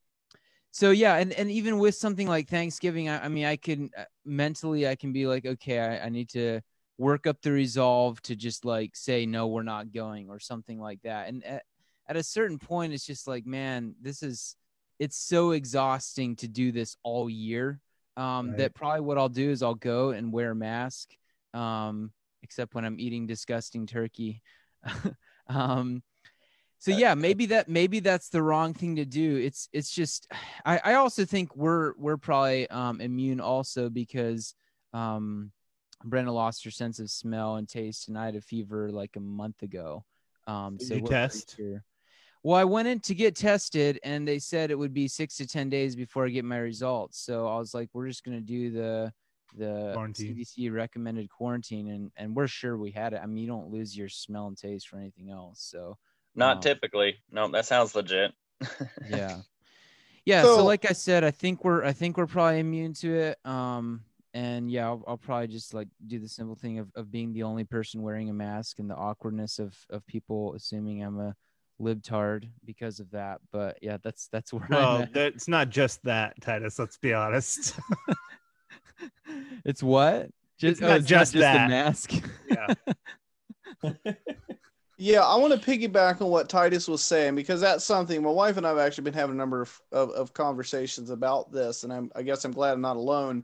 [0.73, 4.05] so yeah, and, and even with something like Thanksgiving, I, I mean, I can uh,
[4.27, 6.61] mentally, I can be like, okay, I, I need to
[6.99, 11.01] work up the resolve to just like say no, we're not going or something like
[11.03, 11.29] that.
[11.29, 11.65] And at,
[12.09, 14.57] at a certain point, it's just like, man, this is
[14.99, 17.81] it's so exhausting to do this all year.
[18.17, 18.59] Um, Right.
[18.59, 21.09] That probably what I'll do is I'll go and wear a mask,
[21.55, 22.13] um,
[22.43, 24.43] except when I'm eating disgusting turkey.
[25.49, 26.03] um,
[26.83, 30.27] so yeah maybe that maybe that's the wrong thing to do it's it's just
[30.65, 34.55] i i also think we're we're probably um immune also because
[34.93, 35.53] um
[36.05, 39.21] Brenda lost her sense of smell and taste and i had a fever like a
[39.21, 40.05] month ago
[40.47, 41.57] um Did so you test?
[41.57, 41.85] sure.
[42.43, 45.47] well i went in to get tested and they said it would be six to
[45.47, 48.45] ten days before i get my results so i was like we're just going to
[48.45, 49.13] do the
[49.55, 50.35] the Quarantine.
[50.35, 53.21] CDC recommended quarantine and and we're sure we had it.
[53.23, 55.61] I mean, you don't lose your smell and taste for anything else.
[55.61, 55.99] So
[56.35, 57.19] Not Um, typically.
[57.31, 58.33] No, that sounds legit.
[59.11, 59.41] yeah
[60.25, 63.13] yeah so, So- like i said i think we're i think we're probably immune to
[63.15, 64.01] it um
[64.35, 67.43] and yeah I'll, I'll probably just like do the simple thing of, of being the
[67.43, 71.35] only person wearing a mask and the awkwardness of of people assuming i'm a
[71.81, 75.13] libtard because of that but yeah that's that's where i'm Well, at.
[75.13, 76.79] that's not just that, Titus.
[76.79, 77.79] Let's be honest.
[79.65, 80.31] it's what
[80.61, 82.13] It's oh, not just the mask
[82.49, 82.75] yeah.
[84.99, 88.57] Yeah, I want to piggyback on what Titus was saying because that's something my wife
[88.57, 91.93] and I have actually been having a number of, of, of conversations about this, and
[91.93, 93.43] I'm, I guess I'm glad I'm not alone.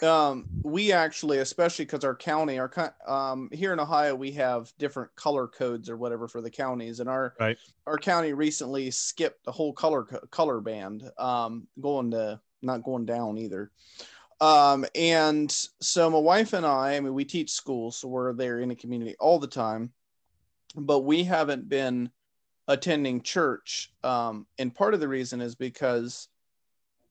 [0.00, 5.14] Um, we actually, especially because our county, our um, here in Ohio, we have different
[5.16, 7.58] color codes or whatever for the counties, and our Right.
[7.86, 13.38] our county recently skipped the whole color color band, um, going to not going down
[13.38, 13.70] either.
[14.40, 18.60] Um, and so my wife and I, I mean, we teach school, so we're there
[18.60, 19.92] in the community all the time
[20.74, 22.10] but we haven't been
[22.68, 23.92] attending church.
[24.02, 26.28] Um, and part of the reason is because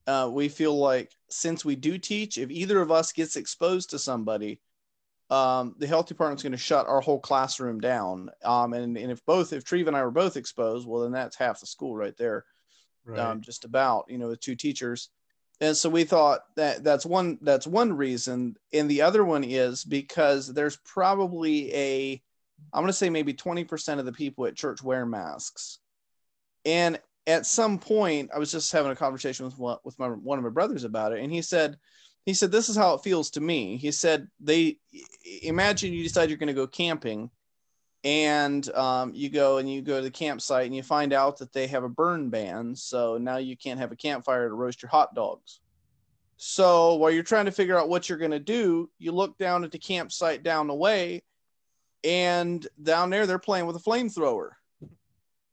[0.07, 3.99] uh, we feel like since we do teach, if either of us gets exposed to
[3.99, 4.59] somebody,
[5.29, 8.29] um, the health department's going to shut our whole classroom down.
[8.43, 11.37] Um, and, and if both, if Treva and I were both exposed, well, then that's
[11.37, 12.45] half the school right there
[13.05, 13.19] Right.
[13.19, 15.09] um, just about you know with two teachers
[15.59, 19.83] and so we thought that that's one that's one reason and the other one is
[19.83, 22.21] because there's probably a
[22.73, 25.79] i'm going to say maybe 20% of the people at church wear masks
[26.63, 30.37] and at some point i was just having a conversation with one, with my one
[30.37, 31.77] of my brothers about it and he said
[32.25, 33.77] he said this is how it feels to me.
[33.77, 34.77] He said they
[35.41, 37.31] imagine you decide you're going to go camping
[38.03, 41.53] and um, you go and you go to the campsite and you find out that
[41.53, 44.89] they have a burn ban so now you can't have a campfire to roast your
[44.89, 45.61] hot dogs.
[46.37, 49.63] So while you're trying to figure out what you're going to do you look down
[49.63, 51.23] at the campsite down the way
[52.03, 54.51] and down there they're playing with a flamethrower.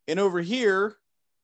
[0.07, 0.97] And over here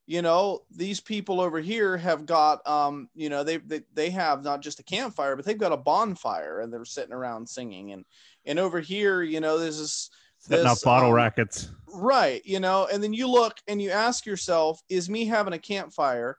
[0.07, 4.44] you know these people over here have got um you know they, they they have
[4.44, 8.05] not just a campfire but they've got a bonfire and they're sitting around singing and
[8.44, 10.11] and over here you know there's this
[10.46, 11.70] Setting this, up bottle um, rackets.
[11.86, 12.44] Right.
[12.44, 16.36] You know, and then you look and you ask yourself, is me having a campfire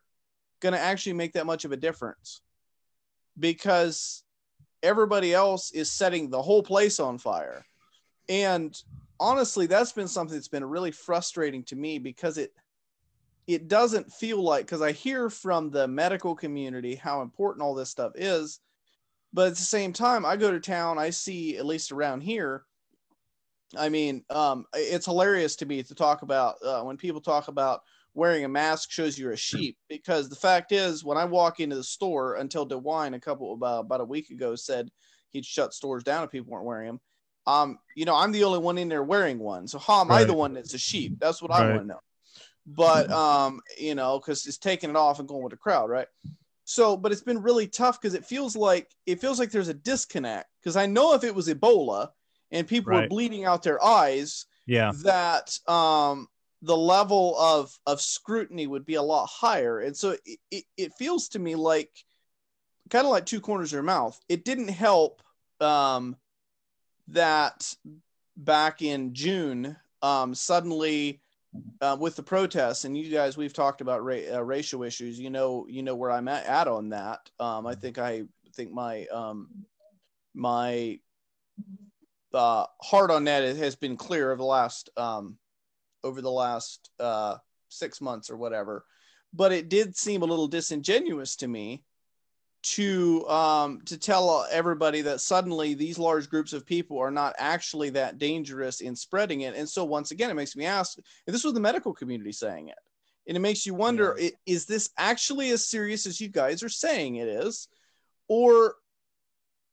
[0.60, 2.40] going to actually make that much of a difference?
[3.38, 4.22] Because
[4.80, 7.66] everybody else is setting the whole place on fire.
[8.28, 8.80] And
[9.18, 12.52] honestly, that's been something that's been really frustrating to me because it
[13.46, 17.90] it doesn't feel like because I hear from the medical community how important all this
[17.90, 18.60] stuff is,
[19.32, 22.64] but at the same time, I go to town, I see at least around here,
[23.76, 27.80] I mean, um, it's hilarious to me to talk about uh, when people talk about
[28.14, 31.76] wearing a mask shows you're a sheep because the fact is, when I walk into
[31.76, 34.88] the store, until DeWine a couple about about a week ago said
[35.32, 37.00] he'd shut stores down if people weren't wearing them.
[37.46, 40.24] Um, you know, I'm the only one in there wearing one, so how am I
[40.24, 41.14] the one that's a sheep?
[41.20, 42.00] That's what I want to know.
[42.66, 46.08] But um, you know, because it's taking it off and going with the crowd, right?
[46.64, 49.74] So, but it's been really tough because it feels like it feels like there's a
[49.74, 50.48] disconnect.
[50.60, 52.10] Because I know if it was Ebola
[52.50, 54.92] and people were bleeding out their eyes, Yeah.
[55.04, 56.28] that um
[56.62, 60.92] the level of of scrutiny would be a lot higher and so it, it, it
[60.94, 61.90] feels to me like
[62.90, 65.22] kind of like two corners of your mouth it didn't help
[65.60, 66.16] um
[67.08, 67.74] that
[68.38, 71.20] back in june um suddenly
[71.80, 75.30] uh, with the protests and you guys we've talked about ra- uh, racial issues you
[75.30, 78.22] know you know where i'm at, at on that um i think i
[78.54, 79.48] think my um
[80.34, 80.98] my
[82.36, 85.38] uh, heart on that has been clear over the last um,
[86.04, 87.36] over the last uh,
[87.68, 88.84] six months or whatever.
[89.32, 91.82] But it did seem a little disingenuous to me
[92.74, 97.90] to um, to tell everybody that suddenly these large groups of people are not actually
[97.90, 99.54] that dangerous in spreading it.
[99.54, 102.68] And so once again, it makes me ask, and this was the medical community saying
[102.68, 102.78] it,
[103.28, 106.68] and it makes you wonder: i- is this actually as serious as you guys are
[106.68, 107.68] saying it is,
[108.26, 108.74] or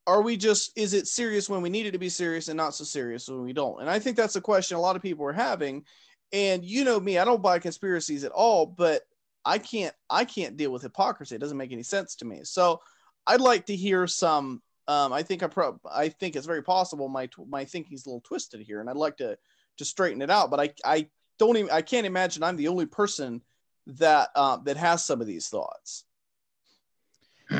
[0.05, 2.75] are we just is it serious when we need it to be serious and not
[2.75, 3.81] so serious when we don't?
[3.81, 5.83] And i think that's a question a lot of people are having.
[6.31, 9.01] And you know me i don't buy conspiracies at all but
[9.45, 11.35] i can't i can't deal with hypocrisy.
[11.35, 12.41] It doesn't make any sense to me.
[12.43, 12.79] So
[13.27, 17.07] i'd like to hear some um, i think i pro i think it's very possible
[17.07, 19.37] my my thinking's a little twisted here and i'd like to
[19.77, 21.07] to straighten it out but i i
[21.39, 23.41] don't even i can't imagine i'm the only person
[23.87, 26.05] that uh, that has some of these thoughts.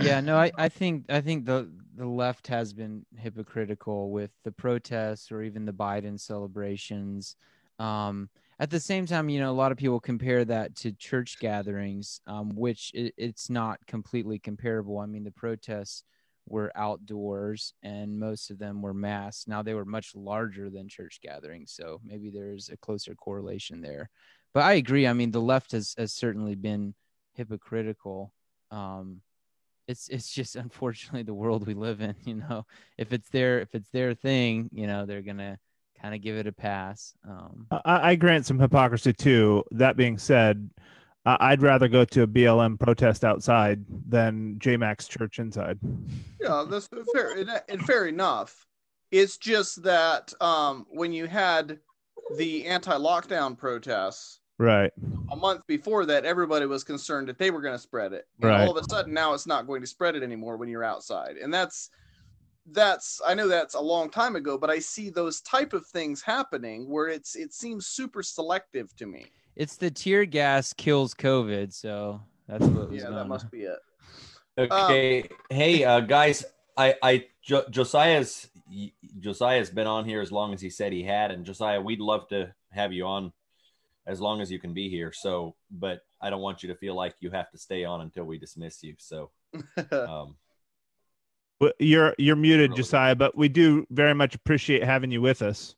[0.01, 4.51] Yeah no I, I think i think the the left has been hypocritical with the
[4.51, 7.35] protests or even the biden celebrations.
[7.79, 8.29] Um
[8.59, 12.21] at the same time you know a lot of people compare that to church gatherings
[12.27, 16.03] um which it, it's not completely comparable i mean the protests
[16.47, 19.45] were outdoors and most of them were mass.
[19.47, 24.09] Now they were much larger than church gatherings, so maybe there's a closer correlation there.
[24.53, 25.07] But I agree.
[25.07, 26.93] I mean, the left has, has certainly been
[27.33, 28.33] hypocritical.
[28.71, 29.21] Um,
[29.87, 32.15] it's it's just unfortunately the world we live in.
[32.25, 32.65] You know,
[32.97, 35.57] if it's their if it's their thing, you know, they're gonna
[36.03, 37.15] kind of give it a pass.
[37.27, 39.63] Um, I, I grant some hypocrisy too.
[39.71, 40.69] That being said,
[41.25, 45.79] I- I'd rather go to a BLM protest outside than JMax church inside.
[46.41, 48.67] Yeah, that's fair and, and fair enough.
[49.11, 51.79] It's just that um, when you had
[52.37, 54.91] the anti-lockdown protests Right.
[55.31, 58.27] a month before that, everybody was concerned that they were going to spread it.
[58.41, 58.61] And Right.
[58.67, 61.37] all of a sudden, now it's not going to spread it anymore when you're outside,
[61.37, 61.89] and that's
[62.71, 66.21] that's I know that's a long time ago, but I see those type of things
[66.21, 69.25] happening where it's it seems super selective to me.
[69.55, 73.29] it's the tear gas kills COVID, so that's what Yeah, going that on.
[73.29, 73.79] must be it.
[74.57, 76.45] Okay, hey uh, guys,
[76.77, 78.47] I I jo- Josiah's
[79.19, 82.27] Josiah's been on here as long as he said he had, and Josiah, we'd love
[82.29, 83.33] to have you on
[84.05, 85.11] as long as you can be here.
[85.13, 88.25] So, but I don't want you to feel like you have to stay on until
[88.25, 88.95] we dismiss you.
[88.97, 89.31] So,
[89.77, 90.42] um, But
[91.79, 95.75] You're you're muted, Josiah, but we do very much appreciate having you with us.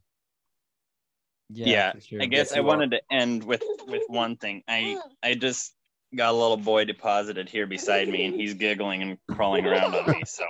[1.49, 2.21] Yeah, for sure.
[2.21, 2.65] I guess Yes, I you are.
[2.65, 4.63] wanted to end with with one thing.
[4.67, 5.73] I I just
[6.15, 10.09] got a little boy deposited here beside me, and he's giggling and crawling around on
[10.09, 10.23] me.
[10.25, 10.45] So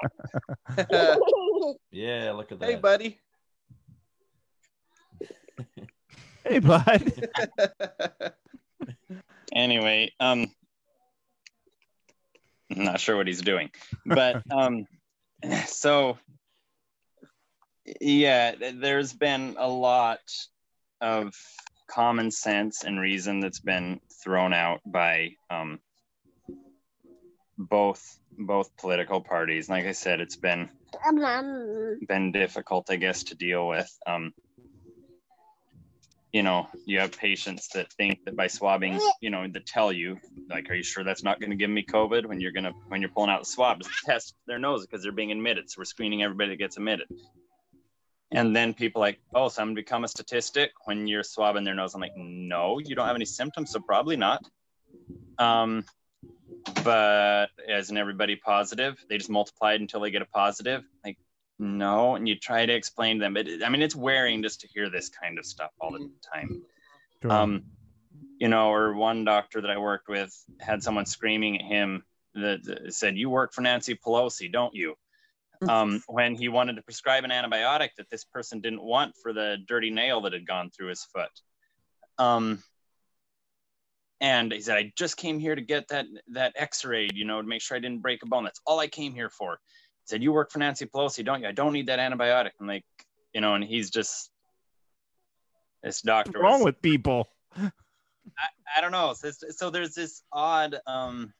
[1.91, 2.69] yeah, look at that.
[2.69, 3.19] hey, buddy.
[6.43, 7.23] Hey, bud.
[9.53, 10.47] anyway, um,
[12.71, 13.71] I'm not sure what he's doing,
[14.05, 14.85] but um,
[15.67, 16.17] so
[18.01, 20.19] yeah, there's been a lot
[21.01, 21.35] of
[21.87, 25.79] common sense and reason that's been thrown out by um,
[27.57, 29.69] both both political parties.
[29.69, 30.69] Like I said, it's been
[32.07, 33.89] been difficult, I guess, to deal with.
[34.07, 34.33] Um,
[36.35, 40.17] you know, you have patients that think that by swabbing, you know, that tell you,
[40.49, 42.73] like, are you sure that's not going to give me COVID when you're going to,
[42.89, 45.71] when you're pulling out the swab to test their nose because they're being admitted.
[45.71, 47.07] So we're screening everybody that gets admitted.
[48.31, 51.63] And then people like, oh, so I'm going to become a statistic when you're swabbing
[51.63, 51.95] their nose.
[51.95, 54.43] I'm like, no, you don't have any symptoms, so probably not.
[55.37, 55.85] Um,
[56.83, 59.01] but isn't everybody positive?
[59.07, 60.83] They just multiplied until they get a positive.
[61.05, 61.17] Like,
[61.59, 62.15] no.
[62.15, 63.33] And you try to explain to them.
[63.33, 66.63] But I mean, it's wearing just to hear this kind of stuff all the time.
[67.29, 67.63] Um,
[68.39, 72.03] you know, or one doctor that I worked with had someone screaming at him
[72.35, 74.95] that, that said, You work for Nancy Pelosi, don't you?
[75.67, 79.57] Um, when he wanted to prescribe an antibiotic that this person didn't want for the
[79.67, 81.29] dirty nail that had gone through his foot.
[82.17, 82.61] Um,
[84.21, 87.47] and he said, I just came here to get that that x-ray, you know, to
[87.47, 88.43] make sure I didn't break a bone.
[88.43, 89.59] That's all I came here for.
[90.05, 91.47] Said, You work for Nancy Pelosi, don't you?
[91.47, 92.51] I don't need that antibiotic.
[92.59, 92.85] I'm like,
[93.33, 94.29] you know, and he's just
[95.83, 97.27] this doctor What's wrong was- with people?
[97.57, 99.13] I don't know.
[99.13, 101.33] So, so there's this odd um,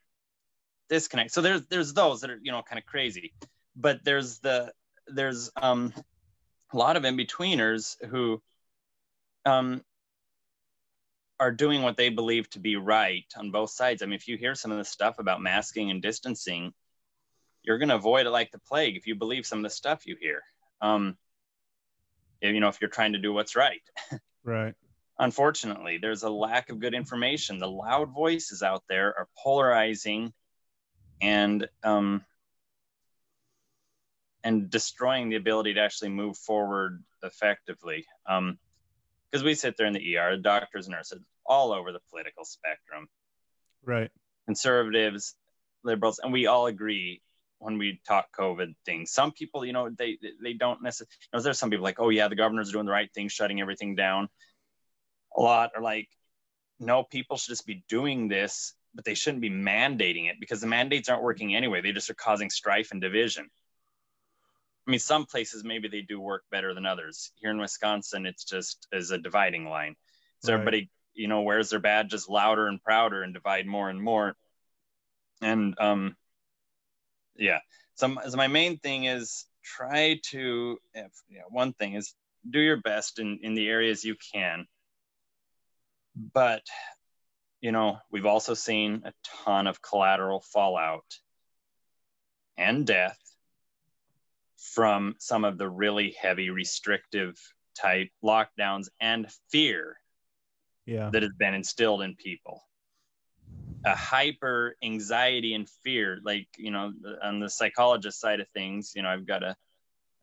[0.89, 1.32] disconnect.
[1.32, 3.34] So there's there's those that are you know kind of crazy,
[3.76, 4.72] but there's the
[5.07, 5.93] there's um,
[6.74, 8.41] a lot of in betweeners who
[9.45, 9.82] um,
[11.39, 14.01] are doing what they believe to be right on both sides.
[14.01, 16.74] I mean, if you hear some of the stuff about masking and distancing,
[17.66, 20.05] you're going to avoid it like the plague if you believe some of the stuff
[20.05, 20.41] you hear.
[20.82, 21.18] Um,
[22.41, 23.82] if- you know, if you're trying to do what's right
[24.43, 24.76] Right.
[25.18, 30.32] unfortunately there's a lack of good information the loud voices out there are polarizing
[31.22, 32.24] and um
[34.43, 38.59] and destroying the ability to actually move forward effectively um
[39.32, 43.07] because we sit there in the er doctors and nurses all over the political spectrum
[43.84, 44.11] Right.
[44.45, 45.36] conservatives,
[45.84, 47.22] liberals, and we all agree
[47.66, 49.11] when we talk COVID things.
[49.11, 51.09] Some people, you know, they they don't necessarily.
[51.34, 53.59] You know, there's some people like, oh yeah, the governor's doing the right thing, shutting
[53.59, 54.30] everything down.
[55.36, 56.07] A lot are like,
[56.80, 60.68] no, people should just be doing this, but they shouldn't be mandating it because the
[60.68, 61.82] mandates aren't working anyway.
[61.82, 63.49] They just are causing strife and division.
[64.88, 67.32] I mean, some places maybe they do work better than others.
[67.38, 69.95] Here in Wisconsin, it's just as a dividing line.
[70.43, 70.59] So Right.
[70.59, 74.36] everybody, you know, wears their badges louder and prouder and divide more and more.
[75.41, 76.16] And um,
[77.38, 77.59] yeah.
[77.95, 80.77] So, so my main thing is try to.
[80.93, 82.13] If, you know, one thing is
[82.49, 84.65] do your best in in the areas you can.
[86.15, 86.63] But
[87.61, 91.05] you know, we've also seen a ton of collateral fallout
[92.57, 93.17] and death
[94.57, 97.36] from some of the really heavy restrictive
[97.79, 99.97] type lockdowns and fear
[100.86, 101.09] Yeah.
[101.11, 102.61] that has been instilled in people.
[103.86, 109.03] A hyper anxiety and fear like you know on the psychologist side of things you
[109.03, 109.55] know i've got a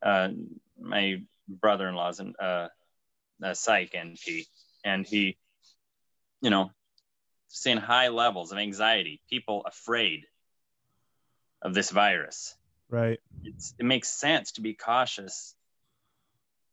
[0.03, 0.29] uh,
[0.81, 2.69] my brother-in-law's an, uh,
[3.43, 4.47] a psych np
[4.85, 5.37] and he
[6.41, 6.71] you know
[7.49, 10.27] seeing high levels of anxiety people afraid
[11.63, 12.57] of this virus
[12.91, 13.21] Right.
[13.45, 15.55] it's, it makes sense to be cautious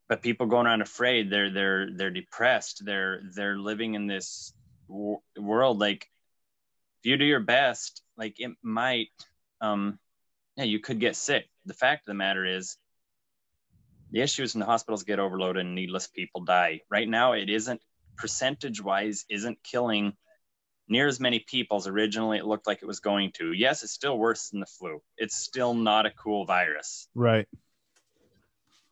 [0.08, 4.54] but people going around afraid they're they're they're depressed they're they're living in this
[4.88, 6.10] w- world like
[7.02, 9.08] if you do your best like it might
[9.62, 9.98] um
[10.56, 11.46] yeah you could get sick.
[11.66, 12.78] The fact of the matter is
[14.12, 16.82] the issues in the hospitals get overloaded and needless people die.
[16.90, 17.82] Right now it isn't
[18.18, 20.14] percentage wise isn't killing
[20.90, 23.54] near as many people as originally it looked like it was going to.
[23.54, 25.02] Yes it's still worse than the flu.
[25.18, 27.08] It's still not a cool virus.
[27.16, 27.48] Right.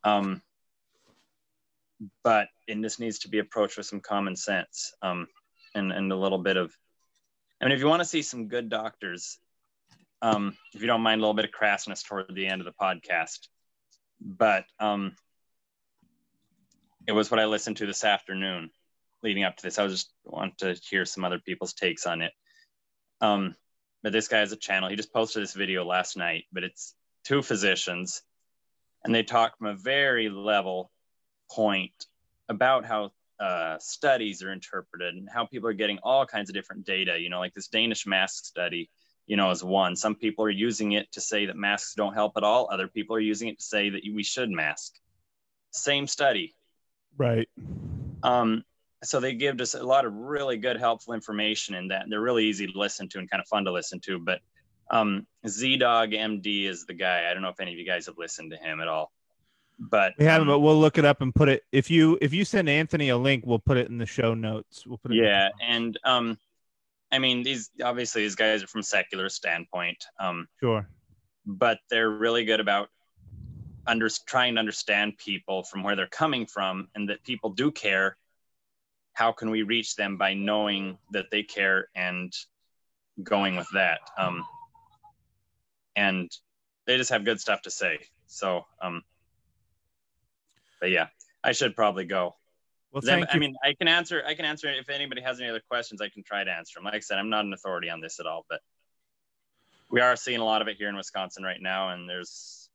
[0.04, 0.40] um,
[2.22, 5.26] but and this needs to be approached with some common sense um,
[5.74, 6.72] and and a little bit of
[7.60, 9.38] i mean if you want to see some good doctors
[10.20, 12.72] um, if you don't mind a little bit of crassness toward the end of the
[12.72, 13.48] podcast
[14.20, 15.14] but um,
[17.06, 18.70] it was what i listened to this afternoon
[19.22, 19.78] leading up to this.
[19.78, 22.32] I was just want to hear some other people's takes on it.
[23.20, 23.54] Um,
[24.02, 24.88] but this guy has a channel.
[24.88, 26.94] He just posted this video last night but it's
[27.24, 28.22] two physicians
[29.04, 30.90] and they talk from a very level
[31.50, 31.92] point
[32.48, 36.84] about how uh, studies are interpreted and how people are getting all kinds of different
[36.84, 37.18] data.
[37.18, 38.90] You know, like this Danish mask study,
[39.26, 39.96] you know, is one.
[39.96, 42.68] Some people are using it to say that masks don't help at all.
[42.70, 44.94] Other people are using it to say that we should mask.
[45.70, 46.54] Same study.
[47.16, 47.48] Right.
[48.22, 48.64] Um,
[49.04, 52.06] so they give us a lot of really good, helpful information in that.
[52.08, 54.18] They're really easy to listen to and kind of fun to listen to.
[54.18, 54.40] But
[54.90, 57.28] um, ZDoggMD is the guy.
[57.30, 59.12] I don't know if any of you guys have listened to him at all.
[59.78, 61.62] But We haven't, um, but we'll look it up and put it.
[61.70, 64.86] If you if you send Anthony a link, we'll put it in the show notes.
[64.86, 65.16] We'll put it.
[65.16, 66.36] yeah and um
[67.12, 70.86] i mean these obviously these guys are from secular standpoint um Sure.
[71.46, 72.90] but they're really good about
[73.86, 78.16] under trying to understand people from where they're coming from and that people do care
[79.14, 82.32] how can we reach them by knowing that they care and
[83.22, 84.44] going with that um
[85.96, 86.30] and
[86.86, 89.02] they just have good stuff to say so um
[90.80, 91.08] but yeah
[91.44, 92.34] i should probably go
[92.92, 93.40] Well, thank I you.
[93.40, 94.22] mean, I can answer.
[94.26, 96.00] I can answer if anybody has any other questions.
[96.00, 96.84] I can try to answer them.
[96.84, 98.60] Like I said, I'm not an authority on this at all, but
[99.90, 102.70] we are seeing a lot of it here in Wisconsin right now, and there's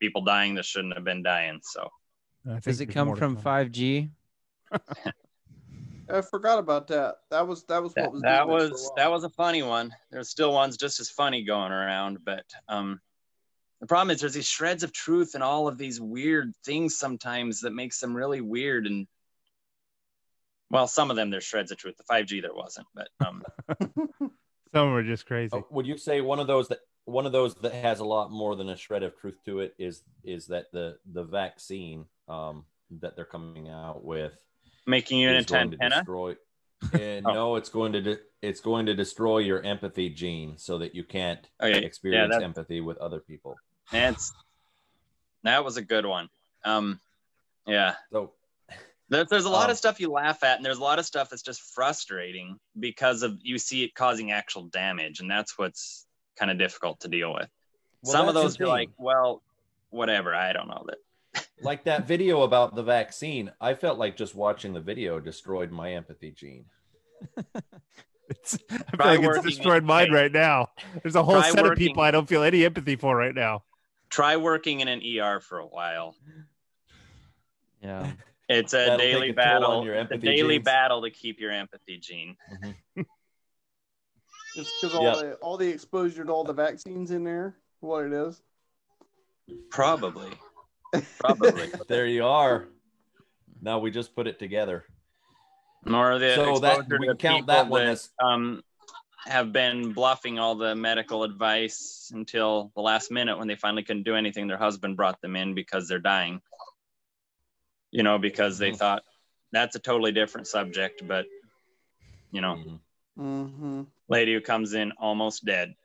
[0.00, 1.60] people dying that shouldn't have been dying.
[1.62, 1.88] So
[2.62, 4.10] Does it come from 5G?
[6.10, 7.16] I forgot about that.
[7.30, 9.24] That was that was that, what was that doing it for a was that was
[9.24, 9.94] a funny one.
[10.10, 13.00] There's still ones just as funny going around, but um,
[13.82, 17.60] the problem is there's these shreds of truth and all of these weird things sometimes
[17.62, 19.06] that makes them really weird and.
[20.70, 21.96] Well, some of them there's shreds of truth.
[21.98, 23.42] The 5G there wasn't, but um,
[24.72, 25.50] Some were just crazy.
[25.52, 28.30] Oh, would you say one of those that one of those that has a lot
[28.30, 32.64] more than a shred of truth to it is is that the the vaccine um,
[33.02, 34.32] that they're coming out with
[34.86, 35.96] making you an is going antenna.
[35.96, 36.36] destroy.
[36.94, 40.94] And no, it's going to de- it's going to destroy your empathy gene so that
[40.94, 43.56] you can't Okay, experience that's- empathy with other people.
[43.90, 44.32] That's
[45.42, 46.28] that was a good one.
[46.64, 47.00] Um,
[47.66, 48.32] yeah, So
[49.08, 51.06] there's, there's a lot Um, of stuff you laugh at, and there's a lot of
[51.06, 56.06] stuff that's just frustrating because of you see it causing actual damage, and that's what's
[56.36, 57.48] kind of difficult to deal with.
[58.02, 59.42] well, Some of those you're like, well,
[59.90, 60.34] whatever.
[60.34, 61.46] I don't know that.
[61.62, 65.92] like that video about the vaccine, I felt like just watching the video destroyed my
[65.94, 66.64] empathy gene.
[68.28, 70.68] It's, I feel like it's destroyed mine right now.
[71.02, 73.62] There's a whole Try set of people I don't feel any empathy for right now.
[74.12, 76.14] Try working in an ER for a while.
[77.82, 78.12] Yeah.
[78.48, 79.82] It's a That'll daily a battle.
[79.82, 80.64] your It's a daily genes.
[80.64, 82.36] battle to keep your empathy gene.
[84.54, 85.14] Just because all Yeah.
[85.14, 88.42] the all the exposure to all the vaccines in there, what it is.
[89.70, 90.28] Probably.
[91.20, 91.70] Probably.
[91.88, 92.68] There you are.
[93.62, 94.84] Now we just put it together.
[95.86, 98.62] Nor the So that- we to count people that one that, as- um,
[99.26, 104.02] have been bluffing all the medical advice until the last minute when they finally couldn't
[104.02, 104.46] do anything.
[104.48, 106.40] Their husband brought them in because they're dying.
[107.90, 108.78] You know, because they Mhm.
[108.78, 109.04] thought
[109.52, 111.26] that's a totally different subject, but
[112.30, 112.80] you know, Mhm.
[113.18, 113.82] Mm-hmm.
[114.08, 115.76] lady who comes in almost dead,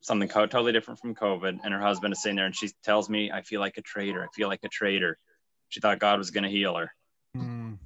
[0.00, 3.08] something co- totally different from COVID, and her husband is sitting there and she tells
[3.08, 4.24] me, "I feel like a traitor.
[4.24, 5.18] I feel like a traitor."
[5.68, 6.92] She thought God was going to heal her.
[7.36, 7.78] Mm,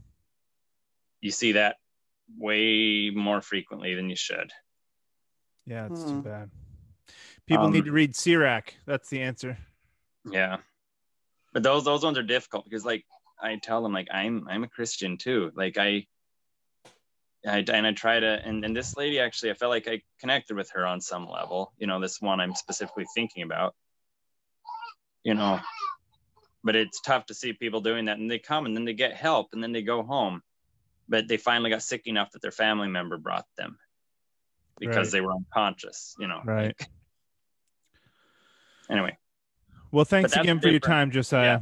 [1.21, 1.77] You see that
[2.39, 4.51] way more frequently than you should.
[5.67, 6.17] yeah, it's Hmm.
[6.19, 6.51] too bad.
[7.47, 8.75] People Um, need to read Sirach.
[8.87, 9.59] That's the answer.
[10.31, 10.59] Yeah.
[11.53, 13.05] But those those ones are difficult because like
[13.41, 15.51] I tell them like I'm I'm a Christian too.
[15.55, 16.07] Like I
[17.47, 20.57] I, and I try to, and, and this lady actually, I felt like I connected
[20.59, 21.73] with her on some level.
[21.79, 23.75] You know, this one I'm specifically thinking about.
[25.25, 25.59] You know,
[26.63, 29.15] but it's tough to see people doing that, and they come and then they get
[29.15, 30.43] help and then they go home,
[31.11, 33.77] but they finally got sick enough that their family member brought them
[34.79, 35.13] because Right.
[35.13, 36.15] they were unconscious.
[36.19, 36.41] You know.
[36.43, 36.75] Right.
[38.89, 39.17] Anyway,
[39.93, 41.61] Well, thanks that's again for your time, Josiah.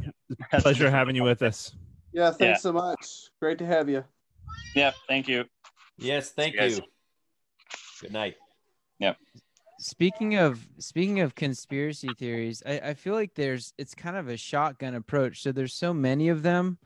[0.50, 1.74] That's Pleasure having you with us.
[2.12, 2.56] Yeah, thanks Yeah.
[2.56, 3.30] so much.
[3.40, 4.04] Great to have you.
[4.74, 4.92] Yeah.
[5.08, 5.44] Thank you.
[5.98, 6.80] Yes, thank you you.
[8.00, 8.36] Good night.
[8.98, 9.14] Yeah.
[9.78, 14.36] Speaking of speaking of conspiracy theories, I, I feel like there's it's kind of a
[14.36, 15.42] shotgun approach.
[15.42, 16.78] So there's so many of them,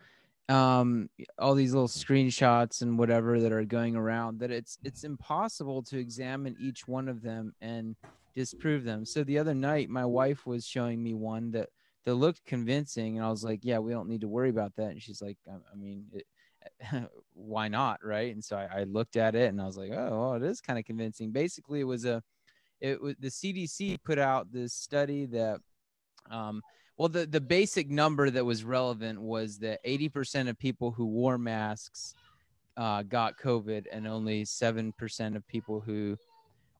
[0.49, 5.83] um, all these little screenshots and whatever that are going around that it's it's impossible
[5.85, 7.97] to examine each one of them and
[8.35, 9.05] disprove them.
[9.05, 11.69] So the other night, my wife was showing me one that
[12.05, 14.91] that looked convincing, and I was like, "Yeah, we don't need to worry about that."
[14.91, 16.27] And she's like, "I, I mean." It,
[17.35, 20.11] why not right and so I, I looked at it and i was like oh
[20.11, 22.23] well, it is kind of convincing basically it was a
[22.83, 25.59] it was the CDC put out this study that
[26.31, 26.61] um
[26.97, 31.39] well the the basic number that was relevant was that 80% of people who wore
[31.39, 32.15] masks
[32.77, 36.17] uh, got covid and only 7% of people who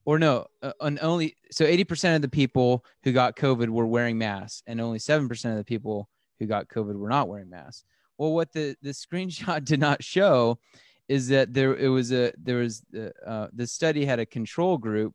[0.05, 4.17] or no uh, and only so 80% of the people who got covid were wearing
[4.17, 6.09] masks and only 7% of the people
[6.39, 7.85] who got covid were not wearing masks.
[8.17, 10.59] Well what the the screenshot did not show
[11.07, 14.77] is that there it was a there was uh, uh, the study had a control
[14.77, 15.13] group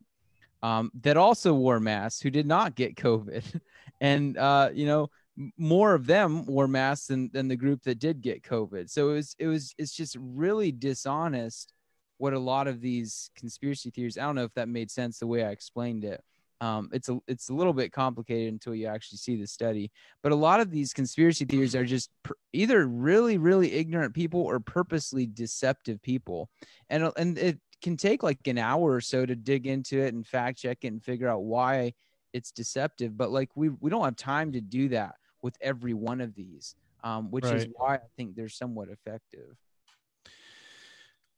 [0.61, 3.59] um, that also wore masks who did not get COVID,
[4.01, 5.09] and uh, you know
[5.57, 8.89] more of them wore masks than, than the group that did get COVID.
[8.89, 11.73] So it was it was it's just really dishonest
[12.17, 14.17] what a lot of these conspiracy theories.
[14.17, 16.21] I don't know if that made sense the way I explained it.
[16.61, 19.91] Um, it's a it's a little bit complicated until you actually see the study.
[20.21, 22.09] But a lot of these conspiracy theories are just
[22.51, 26.49] either really really ignorant people or purposely deceptive people,
[26.89, 30.25] and and it can take like an hour or so to dig into it and
[30.25, 31.93] fact check it and figure out why
[32.33, 33.17] it's deceptive.
[33.17, 36.75] But like we we don't have time to do that with every one of these,
[37.03, 39.55] um, which is why I think they're somewhat effective.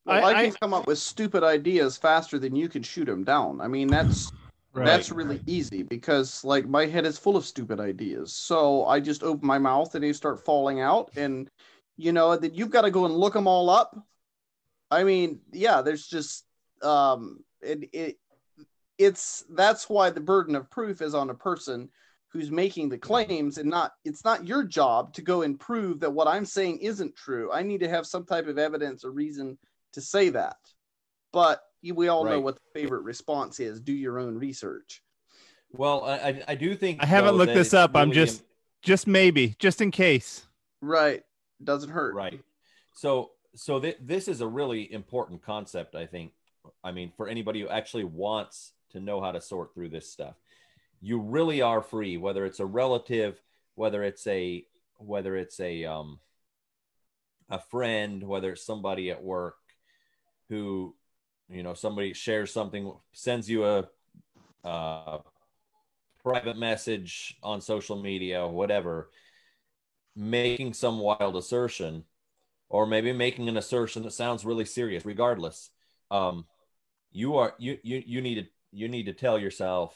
[0.04, 3.24] Well, I, I- can come up with stupid ideas faster than you can shoot them
[3.24, 3.60] down.
[3.60, 4.32] I mean, that's
[4.74, 4.86] Right.
[4.86, 8.32] that's really easy because like my head is full of stupid ideas.
[8.32, 11.50] So I just open my mouth and they start falling out, and
[11.98, 13.94] you know that you've got to go and look them all up.
[14.92, 16.44] I mean, yeah, there's just
[16.82, 18.18] um, it, it
[18.98, 21.88] it's that's why the burden of proof is on a person
[22.28, 26.10] who's making the claims and not it's not your job to go and prove that
[26.12, 27.50] what I'm saying isn't true.
[27.52, 29.56] I need to have some type of evidence or reason
[29.94, 30.56] to say that.
[31.32, 33.80] But we all know what the favorite response is.
[33.80, 35.02] Do your own research.
[35.70, 37.92] Well, I, I- I do think I haven't though, looked this it's up.
[37.94, 38.44] I'm really just
[38.82, 40.46] just maybe, just in case.
[40.82, 41.22] Right.
[41.64, 42.14] Doesn't hurt.
[42.14, 42.40] Right.
[42.94, 46.32] So so th- this is a really important concept, I think.
[46.82, 50.34] I mean, for anybody who actually wants to know how to sort through this stuff,
[51.00, 53.40] you really are free, whether it's a relative,
[53.74, 54.64] whether it's a
[54.98, 56.20] whether it's a um
[57.50, 59.56] a friend, whether it's somebody at work
[60.48, 60.94] who
[61.50, 63.88] you know somebody shares something, sends you a
[64.64, 65.18] uh,
[66.22, 69.10] private message on social media, whatever,
[70.14, 72.04] making some wild assertion,
[72.72, 75.04] or maybe making an assertion that sounds really serious.
[75.04, 75.70] Regardless,
[76.10, 76.46] um,
[77.12, 79.94] you are you you you need to you need to tell yourself,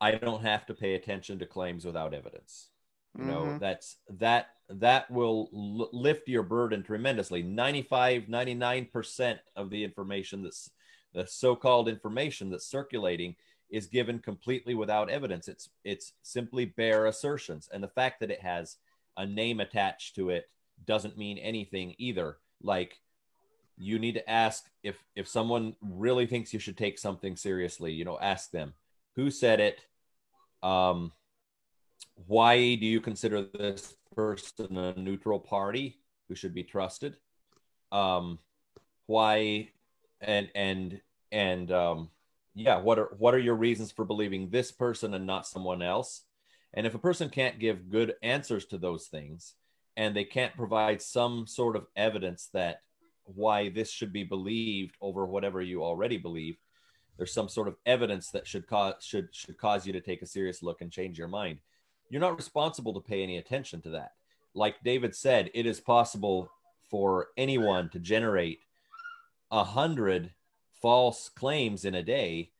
[0.00, 2.68] I don't have to pay attention to claims without evidence.
[3.16, 3.60] You know Mhm.
[3.60, 10.70] that's that that will l- lift your burden tremendously 95 99% of the information that's
[11.14, 13.36] the so-called information that's circulating
[13.70, 18.40] is given completely without evidence it's it's simply bare assertions and the fact that it
[18.40, 18.78] has
[19.16, 20.50] a name attached to it
[20.84, 22.38] doesn't mean anything either.
[22.62, 23.00] Like
[23.76, 28.04] you need to ask if if someone really thinks you should take something seriously you
[28.04, 28.74] know ask them
[29.16, 29.80] who said it?
[30.62, 31.12] Um
[32.26, 35.98] why do you consider this person a neutral party
[36.28, 37.16] who should be trusted?
[37.92, 38.38] Um
[39.06, 39.70] why
[40.20, 41.00] and and
[41.32, 42.10] and um
[42.54, 46.22] yeah what are what are your reasons for believing this person and not someone else?
[46.72, 49.54] And if a person can't give good answers to those things
[49.96, 52.80] and they can't provide some sort of evidence that
[53.24, 56.56] why this should be believed over whatever you already believe
[57.16, 60.26] there's some sort of evidence that should cause should should cause you to take a
[60.26, 61.58] serious look and change your mind.
[62.10, 64.12] You're not responsible to pay any attention to that.
[64.54, 66.50] Like david said it is possible
[66.90, 68.60] for anyone to generate
[69.50, 70.32] a hundred
[70.82, 72.50] false claims in a day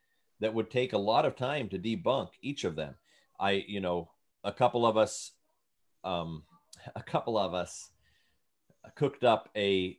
[0.40, 2.94] that would take a lot of time to debunk each of them.
[3.38, 4.10] I you know
[4.44, 5.32] a couple of us
[6.04, 6.44] um
[6.94, 7.90] a couple of us
[8.94, 9.98] cooked up a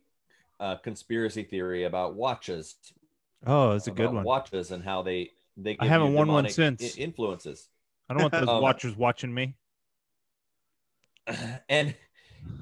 [0.58, 2.76] a conspiracy theory about watches.
[3.46, 4.24] Oh, it's a good one.
[4.24, 5.76] Watches and how they they.
[5.78, 6.96] I haven't worn one since.
[6.96, 7.68] influences.
[8.08, 9.54] I don't want those Um, watchers watching me.
[11.68, 11.94] and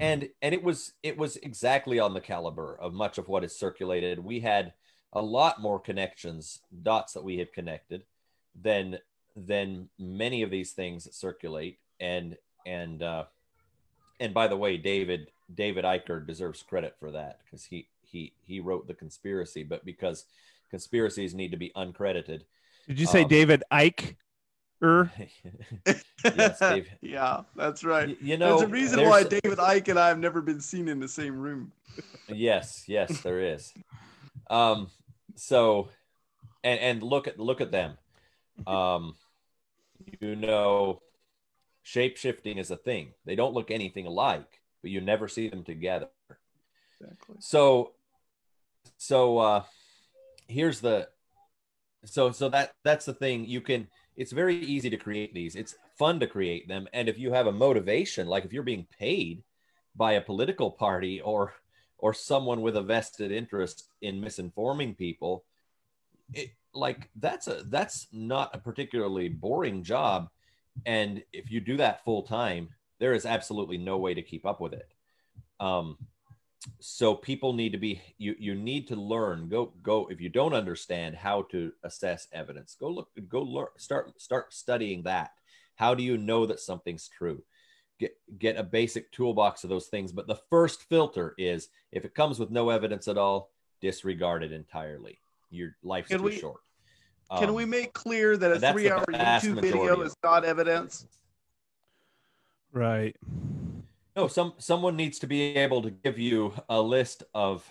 [0.00, 3.54] and and it was it was exactly on the caliber of much of what is
[3.54, 4.72] circulated we had
[5.12, 8.04] a lot more connections dots that we have connected
[8.60, 8.98] than
[9.36, 13.24] than many of these things that circulate and and uh
[14.20, 18.60] and by the way david david Eicher deserves credit for that because he he he
[18.60, 20.24] wrote the conspiracy but because
[20.70, 22.42] conspiracies need to be uncredited
[22.86, 24.16] Did you say um, David Icke?
[24.82, 25.10] Er,
[26.36, 28.08] yes dave yeah, that's right.
[28.08, 30.88] Y- you know There's a reason why David Icke and I have never been seen
[30.88, 31.72] in the same room.
[32.28, 33.72] yes yes there is
[34.50, 34.88] um
[35.36, 35.88] so
[36.62, 37.96] and and look at look at them
[38.66, 39.14] um
[40.20, 41.00] you know
[41.84, 43.14] shape shifting is a thing.
[43.24, 46.08] They don't look anything alike but you never see them together.
[47.00, 47.36] Exactly.
[47.40, 47.92] so
[48.98, 49.62] so uh
[50.46, 51.08] here's the
[52.04, 53.46] so so that that's the thing.
[53.46, 55.56] You can it's very easy to create these.
[55.56, 56.86] It's fun to create them.
[56.92, 59.42] And if you have a motivation like if you're being paid
[59.96, 61.54] by a political party or
[61.96, 65.44] or someone with a vested interest in misinforming people
[66.34, 70.28] it like that's a that's not a particularly boring job
[70.86, 72.68] and if you do that full time
[73.00, 74.88] there is absolutely no way to keep up with it.
[75.60, 75.98] Um
[76.80, 79.48] so people need to be you you need to learn.
[79.48, 84.18] Go go if you don't understand how to assess evidence go look go learn start
[84.20, 85.32] start studying that.
[85.76, 87.42] How do you know that something's true?
[87.98, 90.12] Get get a basic toolbox of those things.
[90.12, 93.50] But the first filter is if it comes with no evidence at all
[93.80, 95.20] disregard it entirely.
[95.50, 96.60] Your life's Can too we- short
[97.32, 100.44] Can Um, we make clear that a and that's the three-hour YouTube video is not
[100.44, 101.06] evidence?
[102.72, 103.16] right.
[104.16, 107.68] No, some someone needs to be able to give you a list of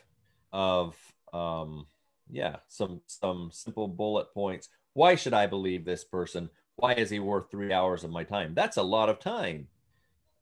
[0.51, 0.95] of
[1.31, 1.87] um
[2.29, 4.69] yeah, some some simple bullet points.
[4.93, 6.49] Why should I believe this person?
[6.75, 8.53] Why is he worth 3 hours of my time?
[8.55, 9.69] That's a lot of time.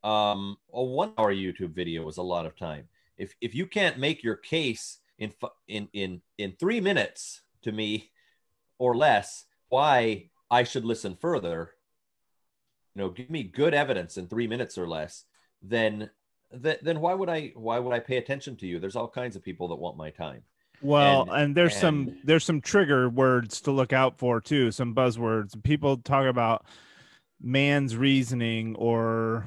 [0.03, 2.87] Um a 1 hour YouTube video is a lot of time.
[3.17, 5.33] If if you can't make your case in
[5.67, 8.11] in in in 3 minutes to me
[8.81, 11.69] or less why I should listen further,
[12.95, 15.25] you know, give me good evidence in 3 minutes or less
[15.61, 16.09] then
[16.51, 18.79] then then why would I why would I pay attention to you?
[18.79, 20.41] There's all kinds of people that want my time.
[20.81, 24.71] Well, And- and, there's some there's some trigger words to look out for too.
[24.71, 25.61] Some buzzwords.
[25.63, 26.65] People talk about
[27.39, 29.45] man's reasoning or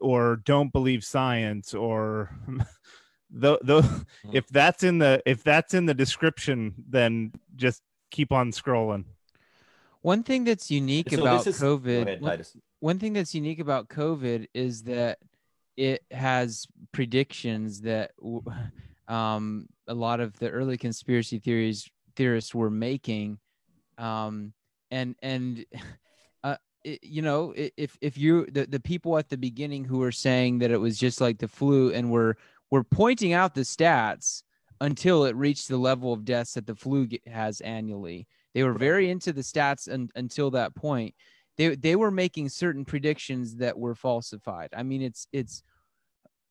[0.00, 2.30] or don't believe science or
[3.30, 4.30] the the hmm.
[4.32, 7.82] if that's in the if that's in the description, then just
[8.12, 9.04] keep on scrolling.
[10.02, 12.02] One thing that's unique So about is- COVID.
[12.02, 12.44] Ahead, one-
[12.78, 15.18] one thing that's unique about COVID is that
[15.76, 18.12] it has predictions that
[19.08, 23.38] um, a lot of the early conspiracy theories theorists were making,
[23.98, 24.52] um,
[24.90, 25.64] and and
[26.44, 30.12] uh, it, you know if if you the, the people at the beginning who were
[30.12, 32.36] saying that it was just like the flu and were
[32.70, 34.42] were pointing out the stats
[34.82, 38.26] until it reached the level of deaths that the flu has annually.
[38.52, 41.14] They were very into the stats un, until that point
[41.56, 44.70] they they were making certain predictions that were falsified.
[44.76, 45.62] I mean, it's it's